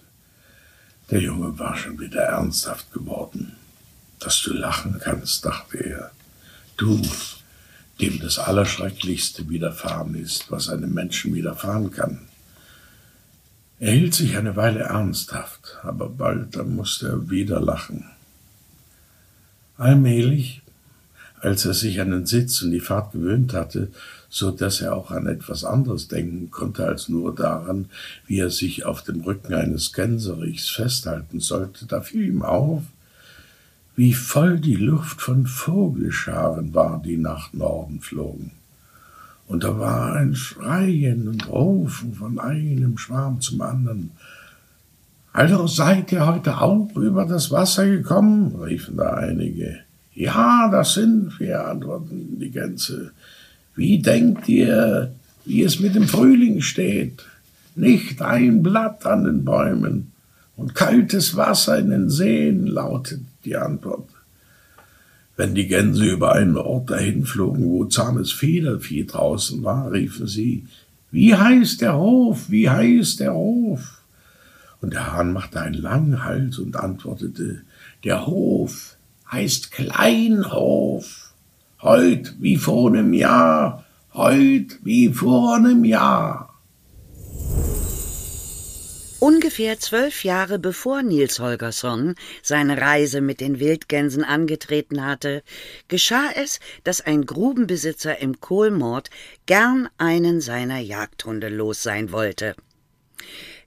Der 1.10 1.20
Junge 1.20 1.58
war 1.58 1.76
schon 1.76 1.98
wieder 1.98 2.20
ernsthaft 2.20 2.92
geworden. 2.92 3.56
Dass 4.18 4.42
du 4.42 4.52
lachen 4.52 5.00
kannst, 5.02 5.44
dachte 5.44 5.78
er. 5.78 6.10
Du, 6.76 7.00
dem 8.00 8.20
das 8.20 8.38
Allerschrecklichste 8.38 9.48
widerfahren 9.48 10.14
ist, 10.14 10.50
was 10.50 10.68
einem 10.68 10.92
Menschen 10.92 11.34
widerfahren 11.34 11.90
kann. 11.90 12.20
Er 13.78 13.92
hielt 13.92 14.14
sich 14.14 14.36
eine 14.36 14.56
Weile 14.56 14.80
ernsthaft, 14.80 15.78
aber 15.82 16.08
bald 16.08 16.56
dann 16.56 16.74
musste 16.74 17.08
er 17.08 17.30
wieder 17.30 17.60
lachen. 17.60 18.04
Allmählich, 19.78 20.62
als 21.40 21.64
er 21.64 21.72
sich 21.72 22.00
an 22.00 22.10
den 22.10 22.26
Sitz 22.26 22.60
und 22.62 22.72
die 22.72 22.80
Fahrt 22.80 23.12
gewöhnt 23.12 23.54
hatte, 23.54 23.88
so 24.28 24.50
dass 24.50 24.82
er 24.82 24.94
auch 24.94 25.10
an 25.10 25.26
etwas 25.26 25.64
anderes 25.64 26.08
denken 26.08 26.50
konnte 26.50 26.84
als 26.86 27.08
nur 27.08 27.34
daran, 27.34 27.86
wie 28.26 28.38
er 28.38 28.50
sich 28.50 28.84
auf 28.84 29.02
dem 29.02 29.22
Rücken 29.22 29.54
eines 29.54 29.92
Gänserichs 29.92 30.68
festhalten 30.68 31.40
sollte, 31.40 31.86
da 31.86 32.02
fiel 32.02 32.26
ihm 32.26 32.42
auf, 32.42 32.82
wie 34.00 34.14
voll 34.14 34.58
die 34.58 34.76
Luft 34.76 35.20
von 35.20 35.44
Vogelscharen 35.44 36.72
war, 36.72 37.02
die 37.04 37.18
nach 37.18 37.52
Norden 37.52 38.00
flogen. 38.00 38.52
Und 39.46 39.62
da 39.62 39.78
war 39.78 40.14
ein 40.14 40.34
Schreien 40.34 41.28
und 41.28 41.46
Rufen 41.50 42.14
von 42.14 42.38
einem 42.38 42.96
Schwarm 42.96 43.42
zum 43.42 43.60
anderen. 43.60 44.12
Also 45.34 45.66
seid 45.66 46.12
ihr 46.12 46.26
heute 46.26 46.62
auch 46.62 46.96
über 46.96 47.26
das 47.26 47.50
Wasser 47.50 47.86
gekommen? 47.86 48.54
riefen 48.62 48.96
da 48.96 49.12
einige. 49.12 49.80
Ja, 50.14 50.70
das 50.72 50.94
sind 50.94 51.38
wir, 51.38 51.68
antworteten 51.68 52.38
die 52.40 52.50
Gänse. 52.50 53.10
Wie 53.76 53.98
denkt 53.98 54.48
ihr, 54.48 55.12
wie 55.44 55.62
es 55.62 55.78
mit 55.78 55.94
dem 55.94 56.08
Frühling 56.08 56.62
steht? 56.62 57.26
Nicht 57.76 58.22
ein 58.22 58.62
Blatt 58.62 59.04
an 59.04 59.24
den 59.24 59.44
Bäumen 59.44 60.12
und 60.56 60.74
kaltes 60.74 61.36
Wasser 61.36 61.78
in 61.78 61.90
den 61.90 62.08
Seen, 62.08 62.66
lautet 62.66 63.20
die 63.44 63.56
Antwort. 63.56 64.08
Wenn 65.36 65.54
die 65.54 65.68
Gänse 65.68 66.04
über 66.04 66.32
einen 66.32 66.56
Ort 66.56 66.90
dahin 66.90 67.24
flogen, 67.24 67.64
wo 67.64 67.84
zahmes 67.86 68.30
Federvieh 68.32 69.06
draußen 69.06 69.62
war, 69.64 69.90
riefen 69.90 70.26
sie, 70.26 70.66
wie 71.10 71.34
heißt 71.34 71.80
der 71.80 71.96
Hof, 71.96 72.50
wie 72.50 72.68
heißt 72.68 73.20
der 73.20 73.34
Hof? 73.34 74.02
Und 74.80 74.92
der 74.92 75.12
Hahn 75.12 75.32
machte 75.32 75.60
einen 75.60 75.74
langen 75.74 76.24
Hals 76.24 76.58
und 76.58 76.76
antwortete, 76.76 77.62
der 78.04 78.26
Hof 78.26 78.96
heißt 79.30 79.72
Kleinhof. 79.72 81.32
Heut 81.82 82.34
wie 82.40 82.56
vor 82.56 82.90
einem 82.90 83.14
Jahr, 83.14 83.84
heut 84.14 84.78
wie 84.84 85.08
vor 85.08 85.56
einem 85.56 85.84
Jahr. 85.84 86.54
Ungefähr 89.20 89.78
zwölf 89.78 90.24
Jahre 90.24 90.58
bevor 90.58 91.02
Nils 91.02 91.40
Holgersson 91.40 92.14
seine 92.42 92.80
Reise 92.80 93.20
mit 93.20 93.42
den 93.42 93.60
Wildgänsen 93.60 94.24
angetreten 94.24 95.04
hatte, 95.04 95.42
geschah 95.88 96.30
es, 96.34 96.58
dass 96.84 97.02
ein 97.02 97.26
Grubenbesitzer 97.26 98.18
im 98.18 98.40
Kohlmord 98.40 99.10
gern 99.44 99.90
einen 99.98 100.40
seiner 100.40 100.78
Jagdhunde 100.78 101.50
los 101.50 101.82
sein 101.82 102.12
wollte. 102.12 102.56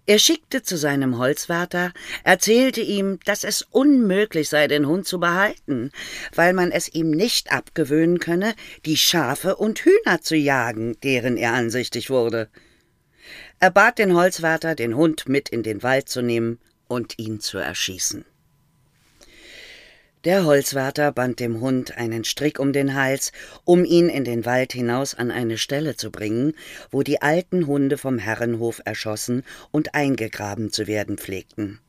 Er 0.08 0.18
schickte 0.18 0.64
zu 0.64 0.76
seinem 0.76 1.20
Holzwärter, 1.20 1.93
erzählte 2.24 2.82
ihm, 2.82 3.20
dass 3.24 3.43
es 3.43 3.62
unmöglich 3.62 4.49
sei, 4.49 4.68
den 4.68 4.88
Hund 4.88 5.08
zu 5.08 5.20
behalten, 5.20 5.91
weil 6.34 6.54
man 6.54 6.72
es 6.72 6.91
ihm 6.91 7.12
nicht 7.12 7.51
abgewöhnen 7.51 8.18
könne, 8.18 8.56
die 8.86 8.97
Schafe 8.97 9.56
und 9.56 9.80
Hühner 9.80 10.20
zu 10.20 10.36
jagen, 10.36 10.97
deren 11.04 11.38
er 11.38 11.54
ansichtig 11.54 12.10
wurde. 12.10 12.49
Er 13.64 13.72
bat 13.72 13.97
den 13.97 14.14
Holzwärter, 14.14 14.76
den 14.76 14.93
Hund 14.97 15.30
mit 15.30 15.47
in 15.47 15.64
den 15.64 15.84
Wald 15.84 16.09
zu 16.09 16.22
nehmen 16.22 16.59
und 16.89 17.18
ihn 17.18 17.39
zu 17.39 17.59
erschießen. 17.59 18.26
Der 20.26 20.43
Holzwärter 20.43 21.14
band 21.14 21.39
dem 21.39 21.61
Hund 21.61 21.97
einen 21.97 22.26
Strick 22.26 22.59
um 22.59 22.74
den 22.74 22.93
Hals, 22.93 23.32
um 23.64 23.86
ihn 23.86 24.09
in 24.09 24.26
den 24.26 24.43
Wald 24.43 24.74
hinaus 24.74 25.16
an 25.16 25.32
eine 25.32 25.57
Stelle 25.57 25.95
zu 25.95 26.11
bringen, 26.11 26.55
wo 26.91 27.03
die 27.03 27.22
alten 27.22 27.66
Hunde 27.66 27.97
vom 27.97 28.18
Herrenhof 28.18 28.82
erschossen 28.84 29.45
und 29.72 29.95
eingegraben 29.95 30.70
zu 30.74 30.86
werden 30.86 31.18
pflegten. 31.18 31.80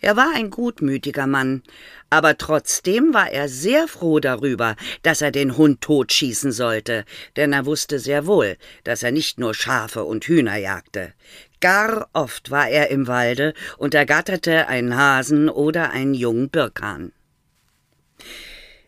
Er 0.00 0.16
war 0.16 0.30
ein 0.34 0.50
gutmütiger 0.50 1.26
Mann, 1.26 1.62
aber 2.10 2.38
trotzdem 2.38 3.12
war 3.12 3.30
er 3.30 3.48
sehr 3.48 3.88
froh 3.88 4.20
darüber, 4.20 4.76
dass 5.02 5.20
er 5.20 5.30
den 5.30 5.56
Hund 5.56 5.80
totschießen 5.80 6.52
sollte, 6.52 7.04
denn 7.36 7.52
er 7.52 7.66
wusste 7.66 7.98
sehr 7.98 8.26
wohl, 8.26 8.56
dass 8.84 9.02
er 9.02 9.12
nicht 9.12 9.38
nur 9.38 9.54
Schafe 9.54 10.04
und 10.04 10.24
Hühner 10.24 10.56
jagte. 10.56 11.12
Gar 11.60 12.08
oft 12.12 12.50
war 12.50 12.68
er 12.68 12.90
im 12.90 13.06
Walde 13.08 13.52
und 13.76 13.94
ergatterte 13.94 14.68
einen 14.68 14.96
Hasen 14.96 15.48
oder 15.48 15.90
einen 15.90 16.14
jungen 16.14 16.50
Birkan. 16.50 17.12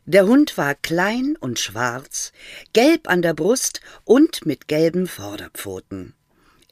Der 0.07 0.27
Hund 0.27 0.57
war 0.57 0.75
klein 0.75 1.37
und 1.39 1.59
schwarz, 1.59 2.33
gelb 2.73 3.09
an 3.09 3.23
der 3.23 3.35
Brust 3.35 3.81
und 4.05 4.47
mit 4.47 4.67
gelben 4.67 5.07
Vorderpfoten. 5.07 6.15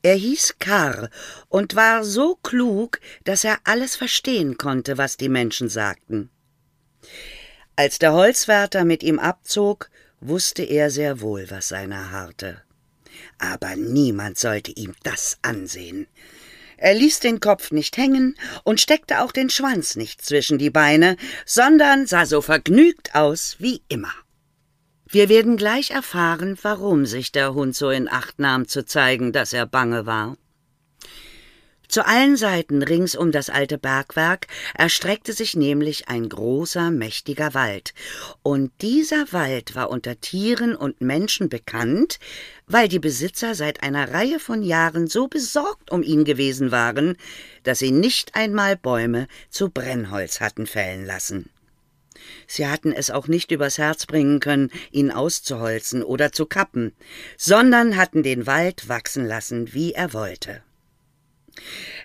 Er 0.02 0.14
hieß 0.14 0.56
Karr 0.58 1.10
und 1.48 1.74
war 1.74 2.04
so 2.04 2.36
klug, 2.36 3.00
dass 3.24 3.44
er 3.44 3.58
alles 3.64 3.96
verstehen 3.96 4.56
konnte, 4.58 4.98
was 4.98 5.16
die 5.16 5.28
Menschen 5.28 5.68
sagten. 5.68 6.30
Als 7.76 7.98
der 7.98 8.12
Holzwärter 8.12 8.84
mit 8.84 9.02
ihm 9.02 9.18
abzog, 9.18 9.90
wusste 10.20 10.62
er 10.62 10.90
sehr 10.90 11.20
wohl, 11.20 11.50
was 11.50 11.68
seiner 11.68 12.10
harrte. 12.10 12.62
Aber 13.38 13.76
niemand 13.76 14.38
sollte 14.38 14.72
ihm 14.72 14.94
das 15.02 15.38
ansehen. 15.42 16.06
Er 16.76 16.94
ließ 16.94 17.20
den 17.20 17.40
Kopf 17.40 17.72
nicht 17.72 17.96
hängen 17.96 18.36
und 18.62 18.80
steckte 18.80 19.20
auch 19.20 19.32
den 19.32 19.50
Schwanz 19.50 19.96
nicht 19.96 20.22
zwischen 20.22 20.58
die 20.58 20.70
Beine, 20.70 21.16
sondern 21.44 22.06
sah 22.06 22.24
so 22.24 22.40
vergnügt 22.40 23.14
aus 23.16 23.56
wie 23.58 23.82
immer. 23.88 24.12
Wir 25.10 25.30
werden 25.30 25.56
gleich 25.56 25.90
erfahren, 25.90 26.58
warum 26.60 27.06
sich 27.06 27.32
der 27.32 27.54
Hund 27.54 27.74
so 27.74 27.88
in 27.88 28.10
Acht 28.10 28.38
nahm, 28.38 28.68
zu 28.68 28.84
zeigen, 28.84 29.32
dass 29.32 29.54
er 29.54 29.64
bange 29.64 30.04
war. 30.04 30.36
Zu 31.88 32.06
allen 32.06 32.36
Seiten 32.36 32.82
rings 32.82 33.16
um 33.16 33.32
das 33.32 33.48
alte 33.48 33.78
Bergwerk 33.78 34.46
erstreckte 34.74 35.32
sich 35.32 35.56
nämlich 35.56 36.08
ein 36.08 36.28
großer, 36.28 36.90
mächtiger 36.90 37.54
Wald, 37.54 37.94
und 38.42 38.70
dieser 38.82 39.32
Wald 39.32 39.74
war 39.74 39.88
unter 39.88 40.20
Tieren 40.20 40.76
und 40.76 41.00
Menschen 41.00 41.48
bekannt, 41.48 42.18
weil 42.66 42.88
die 42.88 42.98
Besitzer 42.98 43.54
seit 43.54 43.82
einer 43.82 44.12
Reihe 44.12 44.38
von 44.38 44.62
Jahren 44.62 45.06
so 45.06 45.28
besorgt 45.28 45.90
um 45.90 46.02
ihn 46.02 46.24
gewesen 46.24 46.70
waren, 46.70 47.16
dass 47.62 47.78
sie 47.78 47.92
nicht 47.92 48.34
einmal 48.34 48.76
Bäume 48.76 49.26
zu 49.48 49.70
Brennholz 49.70 50.42
hatten 50.42 50.66
fällen 50.66 51.06
lassen. 51.06 51.48
Sie 52.46 52.66
hatten 52.66 52.92
es 52.92 53.10
auch 53.10 53.28
nicht 53.28 53.50
übers 53.50 53.78
Herz 53.78 54.06
bringen 54.06 54.40
können, 54.40 54.70
ihn 54.90 55.10
auszuholzen 55.10 56.02
oder 56.02 56.32
zu 56.32 56.46
kappen, 56.46 56.92
sondern 57.36 57.96
hatten 57.96 58.22
den 58.22 58.46
Wald 58.46 58.88
wachsen 58.88 59.26
lassen, 59.26 59.72
wie 59.74 59.92
er 59.92 60.12
wollte. 60.12 60.62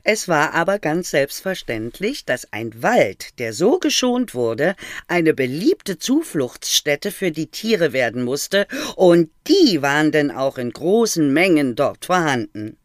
Es 0.03 0.27
war 0.27 0.53
aber 0.53 0.79
ganz 0.79 1.11
selbstverständlich, 1.11 2.25
dass 2.25 2.51
ein 2.51 2.81
Wald, 2.81 3.39
der 3.39 3.53
so 3.53 3.79
geschont 3.79 4.33
wurde, 4.33 4.75
eine 5.07 5.33
beliebte 5.33 5.97
Zufluchtsstätte 5.97 7.11
für 7.11 7.31
die 7.31 7.47
Tiere 7.47 7.93
werden 7.93 8.23
musste, 8.23 8.67
und 8.95 9.29
die 9.47 9.81
waren 9.81 10.11
denn 10.11 10.31
auch 10.31 10.57
in 10.57 10.71
großen 10.71 11.31
Mengen 11.31 11.75
dort 11.75 12.05
vorhanden. 12.05 12.77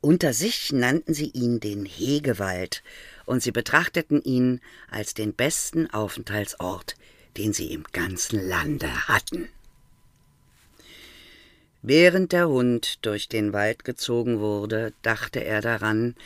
Unter 0.00 0.32
sich 0.32 0.72
nannten 0.72 1.12
sie 1.12 1.30
ihn 1.30 1.58
den 1.58 1.84
Hegewald, 1.84 2.82
und 3.28 3.42
sie 3.42 3.52
betrachteten 3.52 4.22
ihn 4.22 4.60
als 4.90 5.12
den 5.12 5.34
besten 5.34 5.88
Aufenthaltsort, 5.90 6.96
den 7.36 7.52
sie 7.52 7.72
im 7.72 7.84
ganzen 7.92 8.48
Lande 8.48 9.06
hatten. 9.06 9.48
Während 11.82 12.32
der 12.32 12.48
Hund 12.48 13.04
durch 13.04 13.28
den 13.28 13.52
Wald 13.52 13.84
gezogen 13.84 14.40
wurde, 14.40 14.94
dachte 15.02 15.44
er 15.44 15.60
daran, 15.60 16.16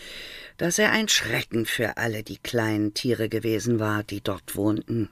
dass 0.56 0.78
er 0.78 0.92
ein 0.92 1.08
Schrecken 1.08 1.66
für 1.66 1.96
alle 1.96 2.22
die 2.22 2.38
kleinen 2.38 2.94
Tiere 2.94 3.28
gewesen 3.28 3.80
war, 3.80 4.04
die 4.04 4.20
dort 4.20 4.54
wohnten. 4.54 5.10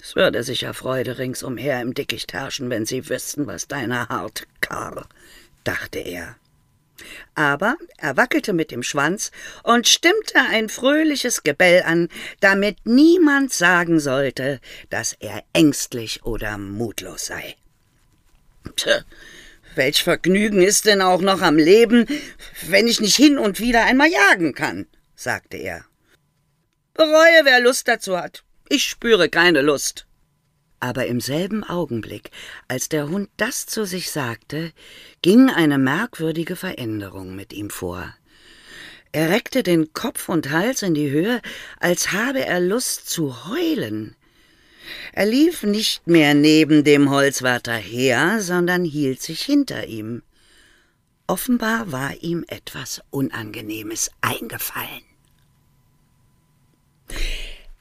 Es 0.00 0.16
würde 0.16 0.42
sicher 0.42 0.74
Freude 0.74 1.18
ringsumher 1.18 1.80
im 1.80 1.94
Dickicht 1.94 2.32
herrschen, 2.32 2.68
wenn 2.68 2.84
sie 2.84 3.08
wüssten, 3.08 3.46
was 3.46 3.68
deiner 3.68 4.08
hart, 4.08 4.48
Karl, 4.60 5.04
dachte 5.62 6.00
er 6.00 6.36
aber 7.34 7.76
er 7.98 8.16
wackelte 8.16 8.52
mit 8.52 8.70
dem 8.70 8.82
Schwanz 8.82 9.30
und 9.62 9.88
stimmte 9.88 10.38
ein 10.50 10.68
fröhliches 10.68 11.42
Gebell 11.42 11.82
an, 11.84 12.08
damit 12.40 12.76
niemand 12.84 13.52
sagen 13.52 14.00
sollte, 14.00 14.60
dass 14.90 15.14
er 15.18 15.42
ängstlich 15.52 16.24
oder 16.24 16.58
mutlos 16.58 17.26
sei. 17.26 17.56
Tja, 18.76 19.02
welch 19.74 20.02
Vergnügen 20.02 20.62
ist 20.62 20.86
denn 20.86 21.02
auch 21.02 21.20
noch 21.20 21.40
am 21.40 21.56
Leben, 21.56 22.06
wenn 22.66 22.86
ich 22.86 23.00
nicht 23.00 23.16
hin 23.16 23.38
und 23.38 23.60
wieder 23.60 23.84
einmal 23.84 24.08
jagen 24.08 24.54
kann, 24.54 24.86
sagte 25.14 25.56
er. 25.56 25.84
Bereue, 26.94 27.44
wer 27.44 27.60
Lust 27.60 27.88
dazu 27.88 28.18
hat. 28.18 28.44
Ich 28.68 28.84
spüre 28.84 29.28
keine 29.28 29.62
Lust. 29.62 30.06
Aber 30.82 31.06
im 31.06 31.20
selben 31.20 31.62
Augenblick, 31.62 32.32
als 32.66 32.88
der 32.88 33.08
Hund 33.08 33.30
das 33.36 33.66
zu 33.66 33.86
sich 33.86 34.10
sagte, 34.10 34.72
ging 35.22 35.48
eine 35.48 35.78
merkwürdige 35.78 36.56
Veränderung 36.56 37.36
mit 37.36 37.52
ihm 37.52 37.70
vor. 37.70 38.12
Er 39.12 39.30
reckte 39.30 39.62
den 39.62 39.92
Kopf 39.92 40.28
und 40.28 40.50
Hals 40.50 40.82
in 40.82 40.94
die 40.94 41.08
Höhe, 41.08 41.40
als 41.78 42.10
habe 42.10 42.44
er 42.44 42.58
Lust 42.58 43.08
zu 43.08 43.48
heulen. 43.48 44.16
Er 45.12 45.26
lief 45.26 45.62
nicht 45.62 46.08
mehr 46.08 46.34
neben 46.34 46.82
dem 46.82 47.10
Holzwärter 47.10 47.76
her, 47.76 48.42
sondern 48.42 48.84
hielt 48.84 49.22
sich 49.22 49.42
hinter 49.42 49.86
ihm. 49.86 50.22
Offenbar 51.28 51.92
war 51.92 52.12
ihm 52.22 52.44
etwas 52.48 53.02
Unangenehmes 53.10 54.10
eingefallen. 54.20 55.04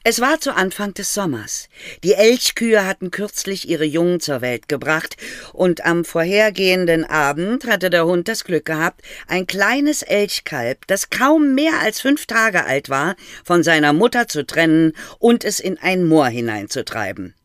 Es 0.04 0.20
war 0.20 0.40
zu 0.40 0.56
Anfang 0.56 0.96
des 0.96 1.14
Sommers. 1.14 1.70
Die 2.04 2.14
Elchkühe 2.14 2.88
hatten 2.88 3.12
kürzlich 3.12 3.70
ihre 3.70 3.86
Jungen 3.86 4.20
zur 4.20 4.42
Welt 4.42 4.68
gebracht, 4.68 5.16
und 5.54 5.86
am 5.86 6.06
vorhergehenden 6.06 7.06
Abend 7.06 7.66
hatte 7.66 7.92
der 7.92 8.08
Hund 8.08 8.28
das 8.28 8.44
Glück 8.44 8.66
gehabt, 8.66 9.02
ein 9.28 9.46
kleines 9.46 10.02
Elchkalb, 10.02 10.88
das 10.88 11.12
kaum 11.12 11.54
mehr 11.54 11.82
als 11.82 12.02
fünf 12.02 12.26
Tage 12.26 12.66
alt 12.66 12.90
war, 12.90 13.16
von 13.44 13.62
seiner 13.62 13.94
Mutter 13.94 14.28
zu 14.28 14.44
trennen 14.44 14.94
und 15.20 15.46
es 15.46 15.60
in 15.60 15.78
ein 15.78 16.04
Moor 16.08 16.30
hineinzutreiben. 16.30 17.36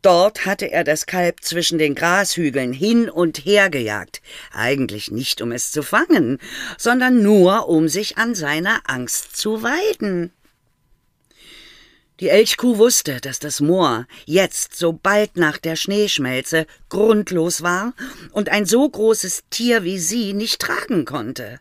Dort 0.00 0.46
hatte 0.46 0.70
er 0.70 0.82
das 0.82 1.04
Kalb 1.04 1.44
zwischen 1.44 1.76
den 1.76 1.94
Grashügeln 1.94 2.72
hin 2.72 3.10
und 3.10 3.44
her 3.44 3.68
gejagt, 3.68 4.22
eigentlich 4.50 5.10
nicht 5.10 5.42
um 5.42 5.52
es 5.52 5.72
zu 5.72 5.82
fangen, 5.82 6.38
sondern 6.78 7.22
nur 7.22 7.68
um 7.68 7.86
sich 7.86 8.16
an 8.16 8.34
seiner 8.34 8.80
Angst 8.86 9.36
zu 9.36 9.62
weiden. 9.62 10.32
Die 12.20 12.28
Elchkuh 12.28 12.76
wusste, 12.76 13.18
dass 13.22 13.38
das 13.38 13.60
Moor 13.60 14.06
jetzt, 14.26 14.76
so 14.76 14.92
bald 14.92 15.38
nach 15.38 15.56
der 15.56 15.74
Schneeschmelze, 15.74 16.66
grundlos 16.90 17.62
war 17.62 17.94
und 18.30 18.50
ein 18.50 18.66
so 18.66 18.86
großes 18.86 19.44
Tier 19.48 19.84
wie 19.84 19.98
sie 19.98 20.34
nicht 20.34 20.60
tragen 20.60 21.06
konnte. 21.06 21.60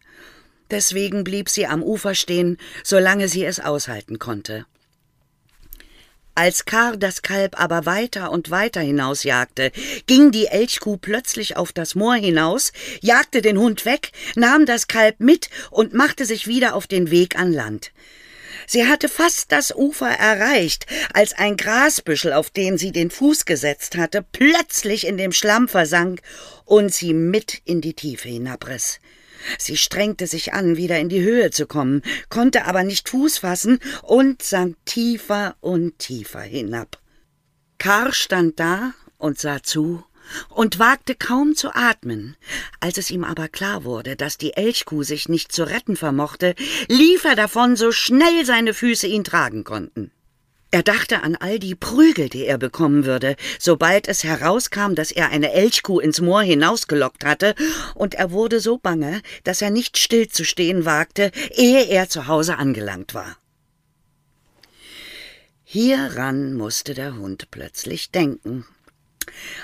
Deswegen 0.69 1.23
blieb 1.23 1.47
sie 1.47 1.65
am 1.65 1.81
Ufer 1.81 2.13
stehen, 2.13 2.57
solange 2.83 3.29
sie 3.29 3.45
es 3.45 3.61
aushalten 3.61 4.19
konnte. 4.19 4.65
Als 6.35 6.65
Kar 6.65 6.97
das 6.97 7.21
Kalb 7.21 7.59
aber 7.59 7.85
weiter 7.85 8.29
und 8.31 8.49
weiter 8.49 8.81
hinausjagte, 8.81 9.71
ging 10.07 10.31
die 10.31 10.47
Elchkuh 10.47 10.97
plötzlich 10.97 11.55
auf 11.55 11.71
das 11.71 11.95
Moor 11.95 12.15
hinaus, 12.15 12.73
jagte 13.01 13.41
den 13.41 13.57
Hund 13.57 13.85
weg, 13.85 14.11
nahm 14.35 14.65
das 14.65 14.87
Kalb 14.87 15.21
mit 15.21 15.49
und 15.71 15.93
machte 15.93 16.25
sich 16.25 16.47
wieder 16.47 16.75
auf 16.75 16.85
den 16.85 17.11
Weg 17.11 17.37
an 17.37 17.53
Land. 17.53 17.91
Sie 18.71 18.85
hatte 18.85 19.09
fast 19.09 19.51
das 19.51 19.75
Ufer 19.75 20.11
erreicht, 20.11 20.85
als 21.11 21.33
ein 21.33 21.57
Grasbüschel, 21.57 22.33
auf 22.33 22.51
den 22.51 22.77
sie 22.77 22.91
den 22.91 23.09
Fuß 23.09 23.45
gesetzt 23.45 23.97
hatte, 23.97 24.23
plötzlich 24.31 25.07
in 25.07 25.17
dem 25.17 25.31
Schlamm 25.31 25.67
versank 25.67 26.21
und 26.65 26.93
sie 26.93 27.15
mit 27.15 27.63
in 27.65 27.81
die 27.81 27.95
Tiefe 27.95 28.29
hinabriss. 28.29 28.99
Sie 29.57 29.75
strengte 29.75 30.27
sich 30.27 30.53
an, 30.53 30.77
wieder 30.77 30.99
in 30.99 31.09
die 31.09 31.23
Höhe 31.23 31.49
zu 31.49 31.65
kommen, 31.65 32.03
konnte 32.29 32.65
aber 32.65 32.83
nicht 32.83 33.09
Fuß 33.09 33.39
fassen 33.39 33.79
und 34.03 34.43
sank 34.43 34.75
tiefer 34.85 35.55
und 35.61 35.97
tiefer 35.97 36.41
hinab. 36.41 36.99
Karl 37.79 38.13
stand 38.13 38.59
da 38.59 38.93
und 39.17 39.39
sah 39.39 39.63
zu 39.63 40.03
und 40.49 40.79
wagte 40.79 41.15
kaum 41.15 41.55
zu 41.55 41.73
atmen. 41.73 42.35
Als 42.79 42.97
es 42.97 43.11
ihm 43.11 43.23
aber 43.23 43.47
klar 43.47 43.83
wurde, 43.83 44.15
dass 44.15 44.37
die 44.37 44.53
Elchkuh 44.53 45.03
sich 45.03 45.29
nicht 45.29 45.51
zu 45.51 45.63
retten 45.63 45.95
vermochte, 45.95 46.55
lief 46.87 47.23
er 47.25 47.35
davon, 47.35 47.75
so 47.75 47.91
schnell 47.91 48.45
seine 48.45 48.73
Füße 48.73 49.07
ihn 49.07 49.23
tragen 49.23 49.63
konnten. 49.63 50.11
Er 50.71 50.83
dachte 50.83 51.23
an 51.23 51.35
all 51.35 51.57
die 51.57 51.73
Prügel, 51.73 52.29
die 52.29 52.45
er 52.45 52.59
bekommen 52.59 53.03
würde, 53.05 53.35
sobald 53.57 54.07
es 54.07 54.23
herauskam, 54.23 54.93
dass 54.93 55.11
er 55.11 55.29
eine 55.29 55.51
Elchkuh 55.51 55.99
ins 55.99 56.21
Moor 56.21 56.43
hinausgelockt 56.43 57.25
hatte, 57.25 57.55
und 57.95 58.13
er 58.13 58.31
wurde 58.31 58.59
so 58.59 58.77
bange, 58.77 59.21
dass 59.43 59.63
er 59.63 59.71
nicht 59.71 59.97
stillzustehen 59.97 60.85
wagte, 60.85 61.31
ehe 61.55 61.87
er 61.87 62.07
zu 62.07 62.27
Hause 62.27 62.57
angelangt 62.57 63.15
war. 63.15 63.37
Hieran 65.63 66.53
musste 66.53 66.93
der 66.93 67.15
Hund 67.15 67.49
plötzlich 67.49 68.11
denken 68.11 68.65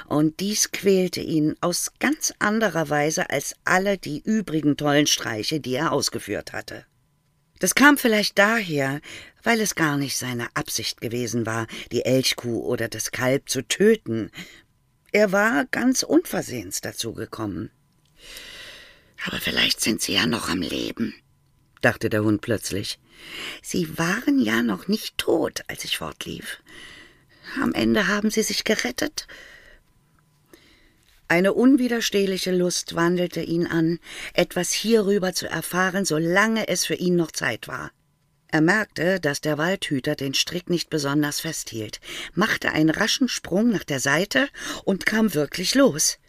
und 0.08 0.40
dies 0.40 0.72
quälte 0.72 1.22
ihn 1.22 1.56
aus 1.62 1.92
ganz 2.00 2.34
anderer 2.40 2.90
Weise 2.90 3.30
als 3.30 3.56
alle 3.64 3.98
die 3.98 4.22
übrigen 4.24 4.78
tollen 4.78 5.08
Streiche, 5.08 5.60
die 5.60 5.76
er 5.76 5.92
ausgeführt 5.92 6.54
hatte. 6.54 6.86
Das 7.60 7.74
kam 7.74 7.98
vielleicht 7.98 8.38
daher, 8.38 9.00
weil 9.44 9.62
es 9.62 9.76
gar 9.76 9.98
nicht 9.98 10.18
seine 10.18 10.48
Absicht 10.56 11.00
gewesen 11.00 11.46
war, 11.46 11.68
die 11.92 12.04
Elchkuh 12.04 12.64
oder 12.64 12.88
das 12.90 13.12
Kalb 13.12 13.50
zu 13.50 13.62
töten. 13.62 14.30
Er 15.12 15.32
war 15.32 15.66
ganz 15.66 16.04
unversehens 16.04 16.82
dazu 16.82 17.14
gekommen. 17.14 17.72
Aber 19.26 19.40
vielleicht 19.40 19.82
sind 19.82 20.02
sie 20.02 20.14
ja 20.14 20.26
noch 20.26 20.50
am 20.50 20.62
Leben, 20.62 21.16
dachte 21.82 22.10
der 22.10 22.24
Hund 22.24 22.42
plötzlich. 22.42 23.00
Sie 23.62 23.98
waren 23.98 24.40
ja 24.40 24.62
noch 24.62 24.88
nicht 24.88 25.18
tot, 25.18 25.64
als 25.68 25.86
ich 25.86 25.98
fortlief. 25.98 26.62
Am 27.62 27.74
Ende 27.74 28.08
haben 28.08 28.30
sie 28.30 28.44
sich 28.44 28.64
gerettet 28.66 29.28
eine 31.28 31.54
unwiderstehliche 31.54 32.52
Lust 32.52 32.96
wandelte 32.96 33.42
ihn 33.42 33.68
an, 33.68 34.00
etwas 34.34 34.72
hierüber 34.72 35.34
zu 35.34 35.48
erfahren, 35.48 36.06
solange 36.06 36.68
es 36.68 36.86
für 36.86 36.96
ihn 36.96 37.16
noch 37.16 37.32
Zeit 37.32 37.68
war. 37.68 37.92
Er 38.48 38.62
merkte, 38.62 39.20
dass 39.20 39.42
der 39.42 39.58
Waldhüter 39.58 40.16
den 40.16 40.34
Strick 40.34 40.70
nicht 40.70 40.90
besonders 40.90 41.40
festhielt, 41.40 42.00
machte 42.34 42.72
einen 42.72 42.90
raschen 42.90 43.28
Sprung 43.28 43.72
nach 43.72 43.84
der 43.84 44.00
Seite 44.00 44.48
und 44.84 45.06
kam 45.06 45.34
wirklich 45.34 45.76
los. 45.76 46.20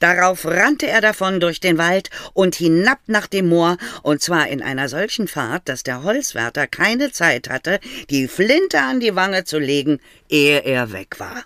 Darauf 0.00 0.44
rannte 0.44 0.88
er 0.88 1.00
davon 1.00 1.40
durch 1.40 1.60
den 1.60 1.78
Wald 1.78 2.10
und 2.34 2.56
hinab 2.56 2.98
nach 3.06 3.26
dem 3.26 3.48
Moor, 3.48 3.76
und 4.02 4.20
zwar 4.20 4.48
in 4.48 4.62
einer 4.62 4.88
solchen 4.88 5.28
Fahrt, 5.28 5.68
dass 5.68 5.84
der 5.84 6.02
Holzwärter 6.02 6.66
keine 6.66 7.12
Zeit 7.12 7.48
hatte, 7.48 7.78
die 8.10 8.26
Flinte 8.26 8.80
an 8.80 9.00
die 9.00 9.14
Wange 9.14 9.44
zu 9.44 9.58
legen, 9.58 10.00
ehe 10.28 10.58
er 10.64 10.92
weg 10.92 11.20
war. 11.20 11.44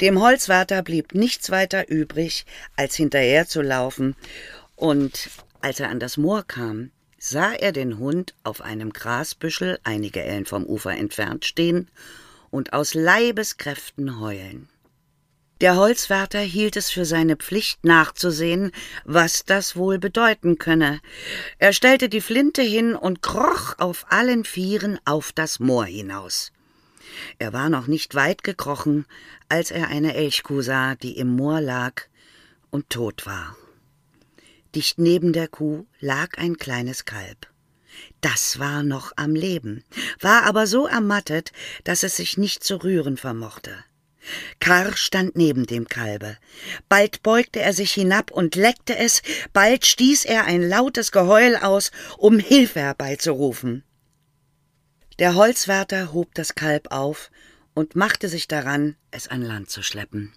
Dem 0.00 0.18
Holzwärter 0.20 0.82
blieb 0.82 1.14
nichts 1.14 1.50
weiter 1.50 1.88
übrig, 1.88 2.46
als 2.76 2.94
hinterherzulaufen, 2.94 4.16
und 4.74 5.28
als 5.60 5.78
er 5.78 5.90
an 5.90 6.00
das 6.00 6.16
Moor 6.16 6.42
kam, 6.42 6.90
sah 7.18 7.52
er 7.52 7.72
den 7.72 7.98
Hund 7.98 8.34
auf 8.42 8.62
einem 8.62 8.94
Grasbüschel 8.94 9.78
einige 9.84 10.22
Ellen 10.22 10.46
vom 10.46 10.64
Ufer 10.64 10.96
entfernt 10.96 11.44
stehen 11.44 11.90
und 12.48 12.72
aus 12.72 12.94
Leibeskräften 12.94 14.20
heulen. 14.20 14.70
Der 15.60 15.76
Holzwärter 15.76 16.40
hielt 16.40 16.76
es 16.76 16.90
für 16.90 17.04
seine 17.04 17.36
Pflicht 17.36 17.84
nachzusehen, 17.84 18.72
was 19.04 19.44
das 19.44 19.76
wohl 19.76 19.98
bedeuten 19.98 20.56
könne. 20.56 21.00
Er 21.58 21.74
stellte 21.74 22.08
die 22.08 22.22
Flinte 22.22 22.62
hin 22.62 22.94
und 22.94 23.20
kroch 23.20 23.74
auf 23.78 24.06
allen 24.08 24.44
Vieren 24.46 24.98
auf 25.04 25.32
das 25.32 25.60
Moor 25.60 25.84
hinaus. 25.84 26.52
Er 27.38 27.52
war 27.52 27.68
noch 27.68 27.86
nicht 27.86 28.14
weit 28.14 28.44
gekrochen, 28.44 29.06
als 29.48 29.70
er 29.70 29.88
eine 29.88 30.14
Elchkuh 30.14 30.62
sah, 30.62 30.94
die 30.94 31.16
im 31.16 31.28
Moor 31.28 31.60
lag 31.60 32.02
und 32.70 32.90
tot 32.90 33.26
war. 33.26 33.56
Dicht 34.74 34.98
neben 34.98 35.32
der 35.32 35.48
Kuh 35.48 35.86
lag 36.00 36.38
ein 36.38 36.56
kleines 36.56 37.04
Kalb. 37.04 37.48
Das 38.20 38.58
war 38.58 38.82
noch 38.82 39.12
am 39.16 39.34
Leben, 39.34 39.82
war 40.20 40.44
aber 40.44 40.66
so 40.66 40.86
ermattet, 40.86 41.52
dass 41.84 42.02
es 42.02 42.16
sich 42.16 42.38
nicht 42.38 42.62
zu 42.62 42.76
rühren 42.76 43.16
vermochte. 43.16 43.72
Karr 44.60 44.96
stand 44.96 45.34
neben 45.34 45.66
dem 45.66 45.88
Kalbe. 45.88 46.36
Bald 46.88 47.22
beugte 47.22 47.60
er 47.60 47.72
sich 47.72 47.92
hinab 47.92 48.30
und 48.30 48.54
leckte 48.54 48.96
es, 48.96 49.22
bald 49.52 49.86
stieß 49.86 50.24
er 50.24 50.44
ein 50.44 50.62
lautes 50.62 51.10
Geheul 51.10 51.56
aus, 51.56 51.90
um 52.18 52.38
Hilfe 52.38 52.80
herbeizurufen. 52.80 53.82
Der 55.20 55.34
Holzwärter 55.34 56.14
hob 56.14 56.34
das 56.34 56.54
Kalb 56.54 56.90
auf 56.90 57.30
und 57.74 57.94
machte 57.94 58.26
sich 58.30 58.48
daran, 58.48 58.96
es 59.10 59.28
an 59.28 59.42
Land 59.42 59.68
zu 59.68 59.82
schleppen. 59.82 60.32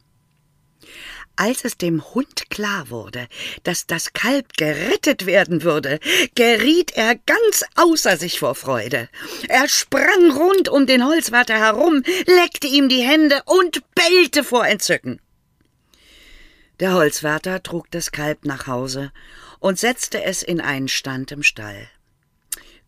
Als 1.38 1.63
es 1.63 1.77
dem 1.77 2.03
Hund 2.13 2.49
klar 2.49 2.89
wurde, 2.89 3.29
dass 3.63 3.88
das 3.88 4.11
Kalb 4.11 4.57
gerettet 4.57 5.25
werden 5.25 5.63
würde, 5.63 6.01
geriet 6.36 6.91
er 6.97 7.15
ganz 7.15 7.63
außer 7.75 8.17
sich 8.17 8.39
vor 8.39 8.55
Freude. 8.55 9.07
Er 9.47 9.69
sprang 9.69 10.31
rund 10.36 10.67
um 10.67 10.86
den 10.86 11.05
Holzwärter 11.05 11.57
herum, 11.57 12.03
leckte 12.25 12.67
ihm 12.67 12.89
die 12.89 13.03
Hände 13.03 13.41
und 13.45 13.81
bellte 13.95 14.43
vor 14.43 14.67
Entzücken. 14.67 15.21
Der 16.81 16.93
Holzwärter 16.93 17.63
trug 17.63 17.89
das 17.91 18.11
Kalb 18.11 18.43
nach 18.43 18.67
Hause 18.67 19.13
und 19.59 19.79
setzte 19.79 20.23
es 20.23 20.43
in 20.43 20.59
einen 20.59 20.89
Stand 20.89 21.31
im 21.31 21.41
Stall. 21.41 21.88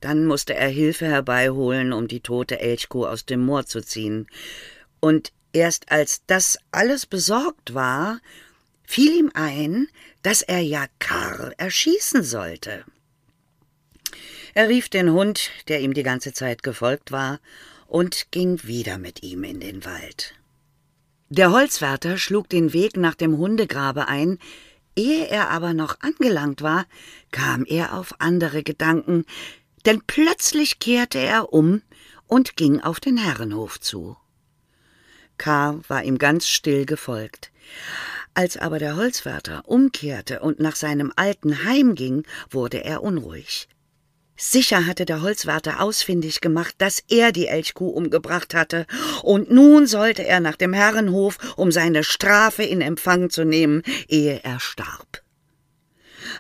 Dann 0.02 0.26
musste 0.26 0.54
er 0.56 0.70
Hilfe 0.70 1.06
herbeiholen, 1.06 1.94
um 1.94 2.08
die 2.08 2.20
tote 2.20 2.60
Elchkuh 2.60 3.06
aus 3.06 3.26
dem 3.26 3.46
Moor 3.46 3.66
zu 3.66 3.82
ziehen. 3.82 4.28
Und 5.00 5.32
erst 5.54 5.92
als 5.92 6.22
das 6.28 6.58
alles 6.72 7.06
besorgt 7.06 7.74
war, 7.74 8.20
fiel 8.84 9.14
ihm 9.14 9.32
ein, 9.34 9.88
dass 10.22 10.42
er 10.42 10.60
ja 10.60 10.86
Karl 11.00 11.54
erschießen 11.58 12.24
sollte. 12.24 12.84
Er 14.54 14.70
rief 14.70 14.90
den 14.90 15.12
Hund, 15.12 15.52
der 15.68 15.82
ihm 15.82 15.94
die 15.94 16.04
ganze 16.04 16.34
Zeit 16.34 16.64
gefolgt 16.64 17.12
war, 17.12 17.40
und 17.88 18.32
ging 18.32 18.64
wieder 18.64 18.98
mit 18.98 19.24
ihm 19.24 19.44
in 19.44 19.60
den 19.60 19.86
Wald. 19.86 20.34
Der 21.30 21.52
Holzwärter 21.52 22.18
schlug 22.18 22.50
den 22.50 22.72
Weg 22.72 22.98
nach 22.98 23.16
dem 23.16 23.38
Hundegrabe 23.38 24.08
ein, 24.08 24.40
ehe 24.96 25.28
er 25.28 25.50
aber 25.50 25.74
noch 25.74 26.00
angelangt 26.00 26.62
war, 26.62 26.86
kam 27.32 27.66
er 27.66 27.98
auf 27.98 28.16
andere 28.20 28.64
Gedanken, 28.64 29.26
denn 29.86 30.02
plötzlich 30.06 30.80
kehrte 30.80 31.20
er 31.20 31.54
um 31.54 31.82
und 32.28 32.56
ging 32.56 32.82
auf 32.82 33.00
den 33.00 33.18
Herrenhof 33.18 33.80
zu. 33.80 34.18
K. 35.38 35.80
war 35.88 36.04
ihm 36.04 36.18
ganz 36.18 36.48
still 36.48 36.86
gefolgt. 36.86 37.52
Als 38.34 38.58
aber 38.58 38.80
der 38.80 38.96
Holzwärter 38.96 39.64
umkehrte 39.66 40.42
und 40.42 40.60
nach 40.60 40.76
seinem 40.76 41.14
alten 41.16 41.64
Heim 41.66 41.96
ging, 41.96 42.24
wurde 42.50 42.84
er 42.84 43.04
unruhig. 43.04 43.68
Sicher 44.38 44.86
hatte 44.86 45.06
der 45.06 45.22
Holzwärter 45.22 45.80
ausfindig 45.82 46.42
gemacht, 46.42 46.76
dass 46.78 47.02
er 47.08 47.32
die 47.32 47.48
Elchkuh 47.48 47.88
umgebracht 47.88 48.54
hatte, 48.54 48.86
und 49.24 49.50
nun 49.50 49.88
sollte 49.88 50.26
er 50.26 50.42
nach 50.42 50.58
dem 50.58 50.74
Herrenhof, 50.74 51.38
um 51.56 51.72
seine 51.72 52.04
Strafe 52.04 52.64
in 52.64 52.82
Empfang 52.82 53.30
zu 53.30 53.46
nehmen, 53.46 53.82
ehe 54.10 54.42
er 54.44 54.60
starb. 54.60 55.25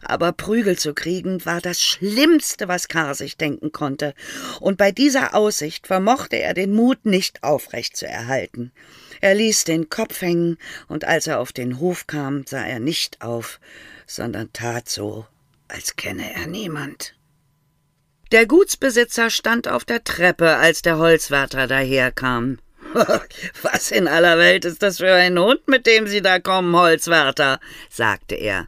Aber 0.01 0.31
Prügel 0.31 0.77
zu 0.77 0.93
kriegen 0.93 1.45
war 1.45 1.61
das 1.61 1.81
Schlimmste, 1.81 2.67
was 2.67 2.87
Karl 2.87 3.15
sich 3.15 3.37
denken 3.37 3.71
konnte, 3.71 4.13
und 4.59 4.77
bei 4.77 4.91
dieser 4.91 5.35
Aussicht 5.35 5.87
vermochte 5.87 6.37
er 6.37 6.53
den 6.53 6.73
Mut 6.73 7.05
nicht 7.05 7.43
aufrecht 7.43 7.97
zu 7.97 8.07
erhalten. 8.07 8.71
Er 9.21 9.35
ließ 9.35 9.63
den 9.63 9.89
Kopf 9.89 10.21
hängen, 10.21 10.57
und 10.87 11.05
als 11.05 11.27
er 11.27 11.39
auf 11.39 11.51
den 11.51 11.79
Hof 11.79 12.07
kam, 12.07 12.45
sah 12.45 12.65
er 12.65 12.79
nicht 12.79 13.21
auf, 13.21 13.59
sondern 14.07 14.51
tat 14.53 14.89
so, 14.89 15.25
als 15.67 15.95
kenne 15.95 16.33
er 16.33 16.47
niemand. 16.47 17.15
Der 18.31 18.47
Gutsbesitzer 18.47 19.29
stand 19.29 19.67
auf 19.67 19.85
der 19.85 20.03
Treppe, 20.03 20.55
als 20.55 20.81
der 20.81 20.97
Holzwärter 20.97 21.67
daherkam. 21.67 22.57
Was 23.61 23.91
in 23.91 24.07
aller 24.07 24.37
Welt 24.37 24.65
ist 24.65 24.81
das 24.81 24.97
für 24.97 25.13
ein 25.13 25.37
Hund, 25.37 25.67
mit 25.67 25.85
dem 25.85 26.07
Sie 26.07 26.21
da 26.21 26.39
kommen, 26.39 26.75
Holzwärter? 26.75 27.59
sagte 27.89 28.35
er. 28.35 28.67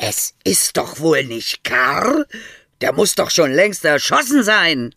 Es 0.00 0.34
ist 0.44 0.76
doch 0.76 1.00
wohl 1.00 1.24
nicht 1.24 1.64
Karl? 1.64 2.24
Der 2.80 2.92
muss 2.92 3.16
doch 3.16 3.30
schon 3.30 3.52
längst 3.52 3.84
erschossen 3.84 4.44
sein. 4.44 4.94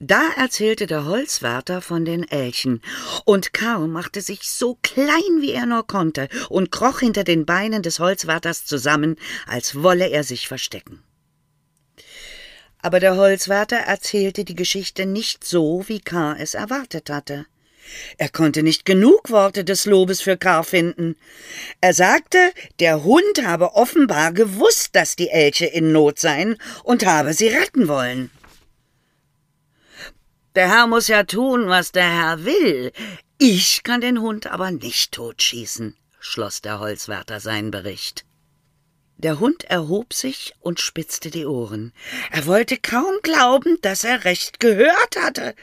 Da 0.00 0.22
erzählte 0.36 0.88
der 0.88 1.06
Holzwärter 1.06 1.80
von 1.80 2.04
den 2.04 2.28
Elchen, 2.28 2.82
und 3.24 3.54
Karl 3.54 3.86
machte 3.86 4.20
sich 4.20 4.42
so 4.42 4.76
klein, 4.82 5.40
wie 5.40 5.52
er 5.52 5.66
nur 5.66 5.86
konnte, 5.86 6.28
und 6.50 6.72
kroch 6.72 6.98
hinter 6.98 7.22
den 7.22 7.46
Beinen 7.46 7.82
des 7.82 8.00
Holzwärters 8.00 8.66
zusammen, 8.66 9.16
als 9.46 9.80
wolle 9.82 10.08
er 10.10 10.24
sich 10.24 10.48
verstecken. 10.48 11.02
Aber 12.82 12.98
der 12.98 13.16
Holzwärter 13.16 13.76
erzählte 13.76 14.44
die 14.44 14.56
Geschichte 14.56 15.06
nicht 15.06 15.44
so, 15.44 15.84
wie 15.86 16.00
K. 16.00 16.34
es 16.38 16.54
erwartet 16.54 17.08
hatte. 17.08 17.46
Er 18.18 18.28
konnte 18.28 18.62
nicht 18.62 18.84
genug 18.84 19.30
Worte 19.30 19.64
des 19.64 19.86
Lobes 19.86 20.20
für 20.20 20.36
Karl 20.36 20.64
finden. 20.64 21.16
Er 21.80 21.94
sagte, 21.94 22.38
der 22.80 23.04
Hund 23.04 23.44
habe 23.44 23.74
offenbar 23.74 24.32
gewusst, 24.32 24.94
dass 24.94 25.16
die 25.16 25.28
Elche 25.28 25.66
in 25.66 25.92
Not 25.92 26.18
seien 26.18 26.56
und 26.84 27.04
habe 27.06 27.34
sie 27.34 27.48
retten 27.48 27.88
wollen. 27.88 28.30
Der 30.54 30.70
Herr 30.70 30.86
muss 30.86 31.08
ja 31.08 31.24
tun, 31.24 31.68
was 31.68 31.92
der 31.92 32.10
Herr 32.10 32.44
will. 32.44 32.92
Ich 33.38 33.82
kann 33.82 34.00
den 34.00 34.20
Hund 34.22 34.46
aber 34.46 34.70
nicht 34.70 35.12
totschießen, 35.12 35.94
schloss 36.18 36.62
der 36.62 36.80
Holzwärter 36.80 37.40
seinen 37.40 37.70
Bericht. 37.70 38.24
Der 39.18 39.40
Hund 39.40 39.64
erhob 39.64 40.12
sich 40.12 40.54
und 40.60 40.80
spitzte 40.80 41.30
die 41.30 41.46
Ohren. 41.46 41.92
Er 42.30 42.46
wollte 42.46 42.76
kaum 42.76 43.14
glauben, 43.22 43.78
dass 43.80 44.04
er 44.04 44.24
recht 44.24 44.60
gehört 44.60 45.16
hatte. 45.18 45.54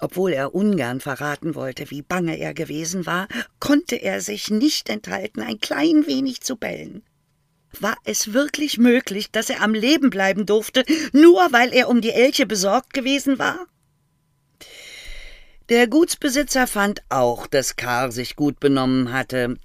Obwohl 0.00 0.32
er 0.32 0.54
ungern 0.54 1.00
verraten 1.00 1.54
wollte, 1.54 1.90
wie 1.90 2.02
bange 2.02 2.38
er 2.38 2.54
gewesen 2.54 3.06
war, 3.06 3.28
konnte 3.60 3.96
er 3.96 4.20
sich 4.20 4.50
nicht 4.50 4.88
enthalten, 4.88 5.40
ein 5.42 5.60
klein 5.60 6.06
wenig 6.06 6.40
zu 6.40 6.56
bellen. 6.56 7.02
War 7.80 7.96
es 8.04 8.32
wirklich 8.32 8.78
möglich, 8.78 9.30
dass 9.30 9.50
er 9.50 9.60
am 9.62 9.74
Leben 9.74 10.10
bleiben 10.10 10.46
durfte, 10.46 10.84
nur 11.12 11.52
weil 11.52 11.72
er 11.72 11.88
um 11.88 12.00
die 12.00 12.12
Elche 12.12 12.46
besorgt 12.46 12.94
gewesen 12.94 13.38
war? 13.38 13.66
Der 15.68 15.86
Gutsbesitzer 15.86 16.66
fand 16.66 17.02
auch, 17.10 17.46
dass 17.46 17.76
Karl 17.76 18.10
sich 18.10 18.36
gut 18.36 18.58
benommen 18.58 19.12
hatte. 19.12 19.56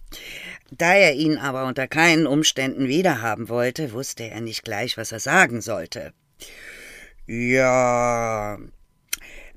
Da 0.69 0.93
er 0.93 1.13
ihn 1.13 1.37
aber 1.37 1.65
unter 1.65 1.87
keinen 1.87 2.27
Umständen 2.27 2.89
wiederhaben 2.89 3.47
wollte, 3.47 3.93
wusste 3.93 4.23
er 4.23 4.41
nicht 4.41 4.65
gleich, 4.65 4.97
was 4.97 5.13
er 5.13 5.21
sagen 5.21 5.61
sollte. 5.61 6.13
Ja, 7.25 8.57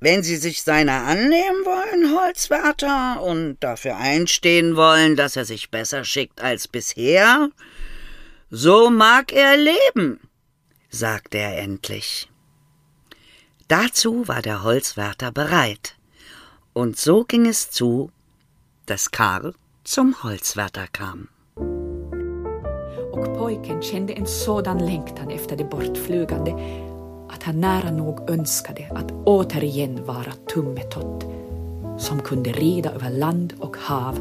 wenn 0.01 0.23
Sie 0.23 0.37
sich 0.37 0.63
seiner 0.63 1.05
annehmen 1.05 1.65
wollen, 1.65 2.19
Holzwärter, 2.19 3.23
und 3.23 3.59
dafür 3.61 3.97
einstehen 3.97 4.77
wollen, 4.77 5.17
dass 5.17 5.37
er 5.37 5.45
sich 5.45 5.71
besser 5.71 6.05
schickt 6.05 6.41
als 6.43 6.69
bisher, 6.69 7.51
so 8.51 8.91
mag 8.91 9.33
er 9.33 9.57
leben, 9.57 10.21
sagte 10.91 11.39
er 11.39 11.59
endlich. 11.59 12.29
Dazu 13.69 14.29
war 14.29 14.43
der 14.43 14.63
Holzwärter 14.63 15.33
bereit, 15.33 15.97
und 16.73 16.97
so 16.99 17.25
ging 17.25 17.47
es 17.47 17.71
zu, 17.71 18.13
dass 18.85 19.11
Karl 19.11 19.55
zum 19.83 20.23
Holzwärter 20.23 20.87
kam. 20.93 21.29
Och 23.17 23.39
pojken 23.39 23.81
kände 23.81 24.13
en 24.13 24.27
sådan 24.27 24.79
längtan 24.79 25.31
efter 25.31 25.57
det 25.57 25.65
bortflygande 25.65 26.51
att 27.29 27.43
han 27.43 27.61
nära 27.61 27.91
nog 27.91 28.31
önskade 28.31 28.89
att 28.91 29.13
återigen 29.25 30.05
vara 30.05 30.33
Tummetott 30.55 31.25
som 31.99 32.21
kunde 32.21 32.53
rida 32.53 32.91
över 32.91 33.11
land 33.11 33.55
och 33.59 33.77
hav 33.77 34.19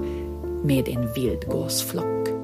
med 0.64 0.88
en 0.88 1.14
vildgåsflock. 1.14 2.34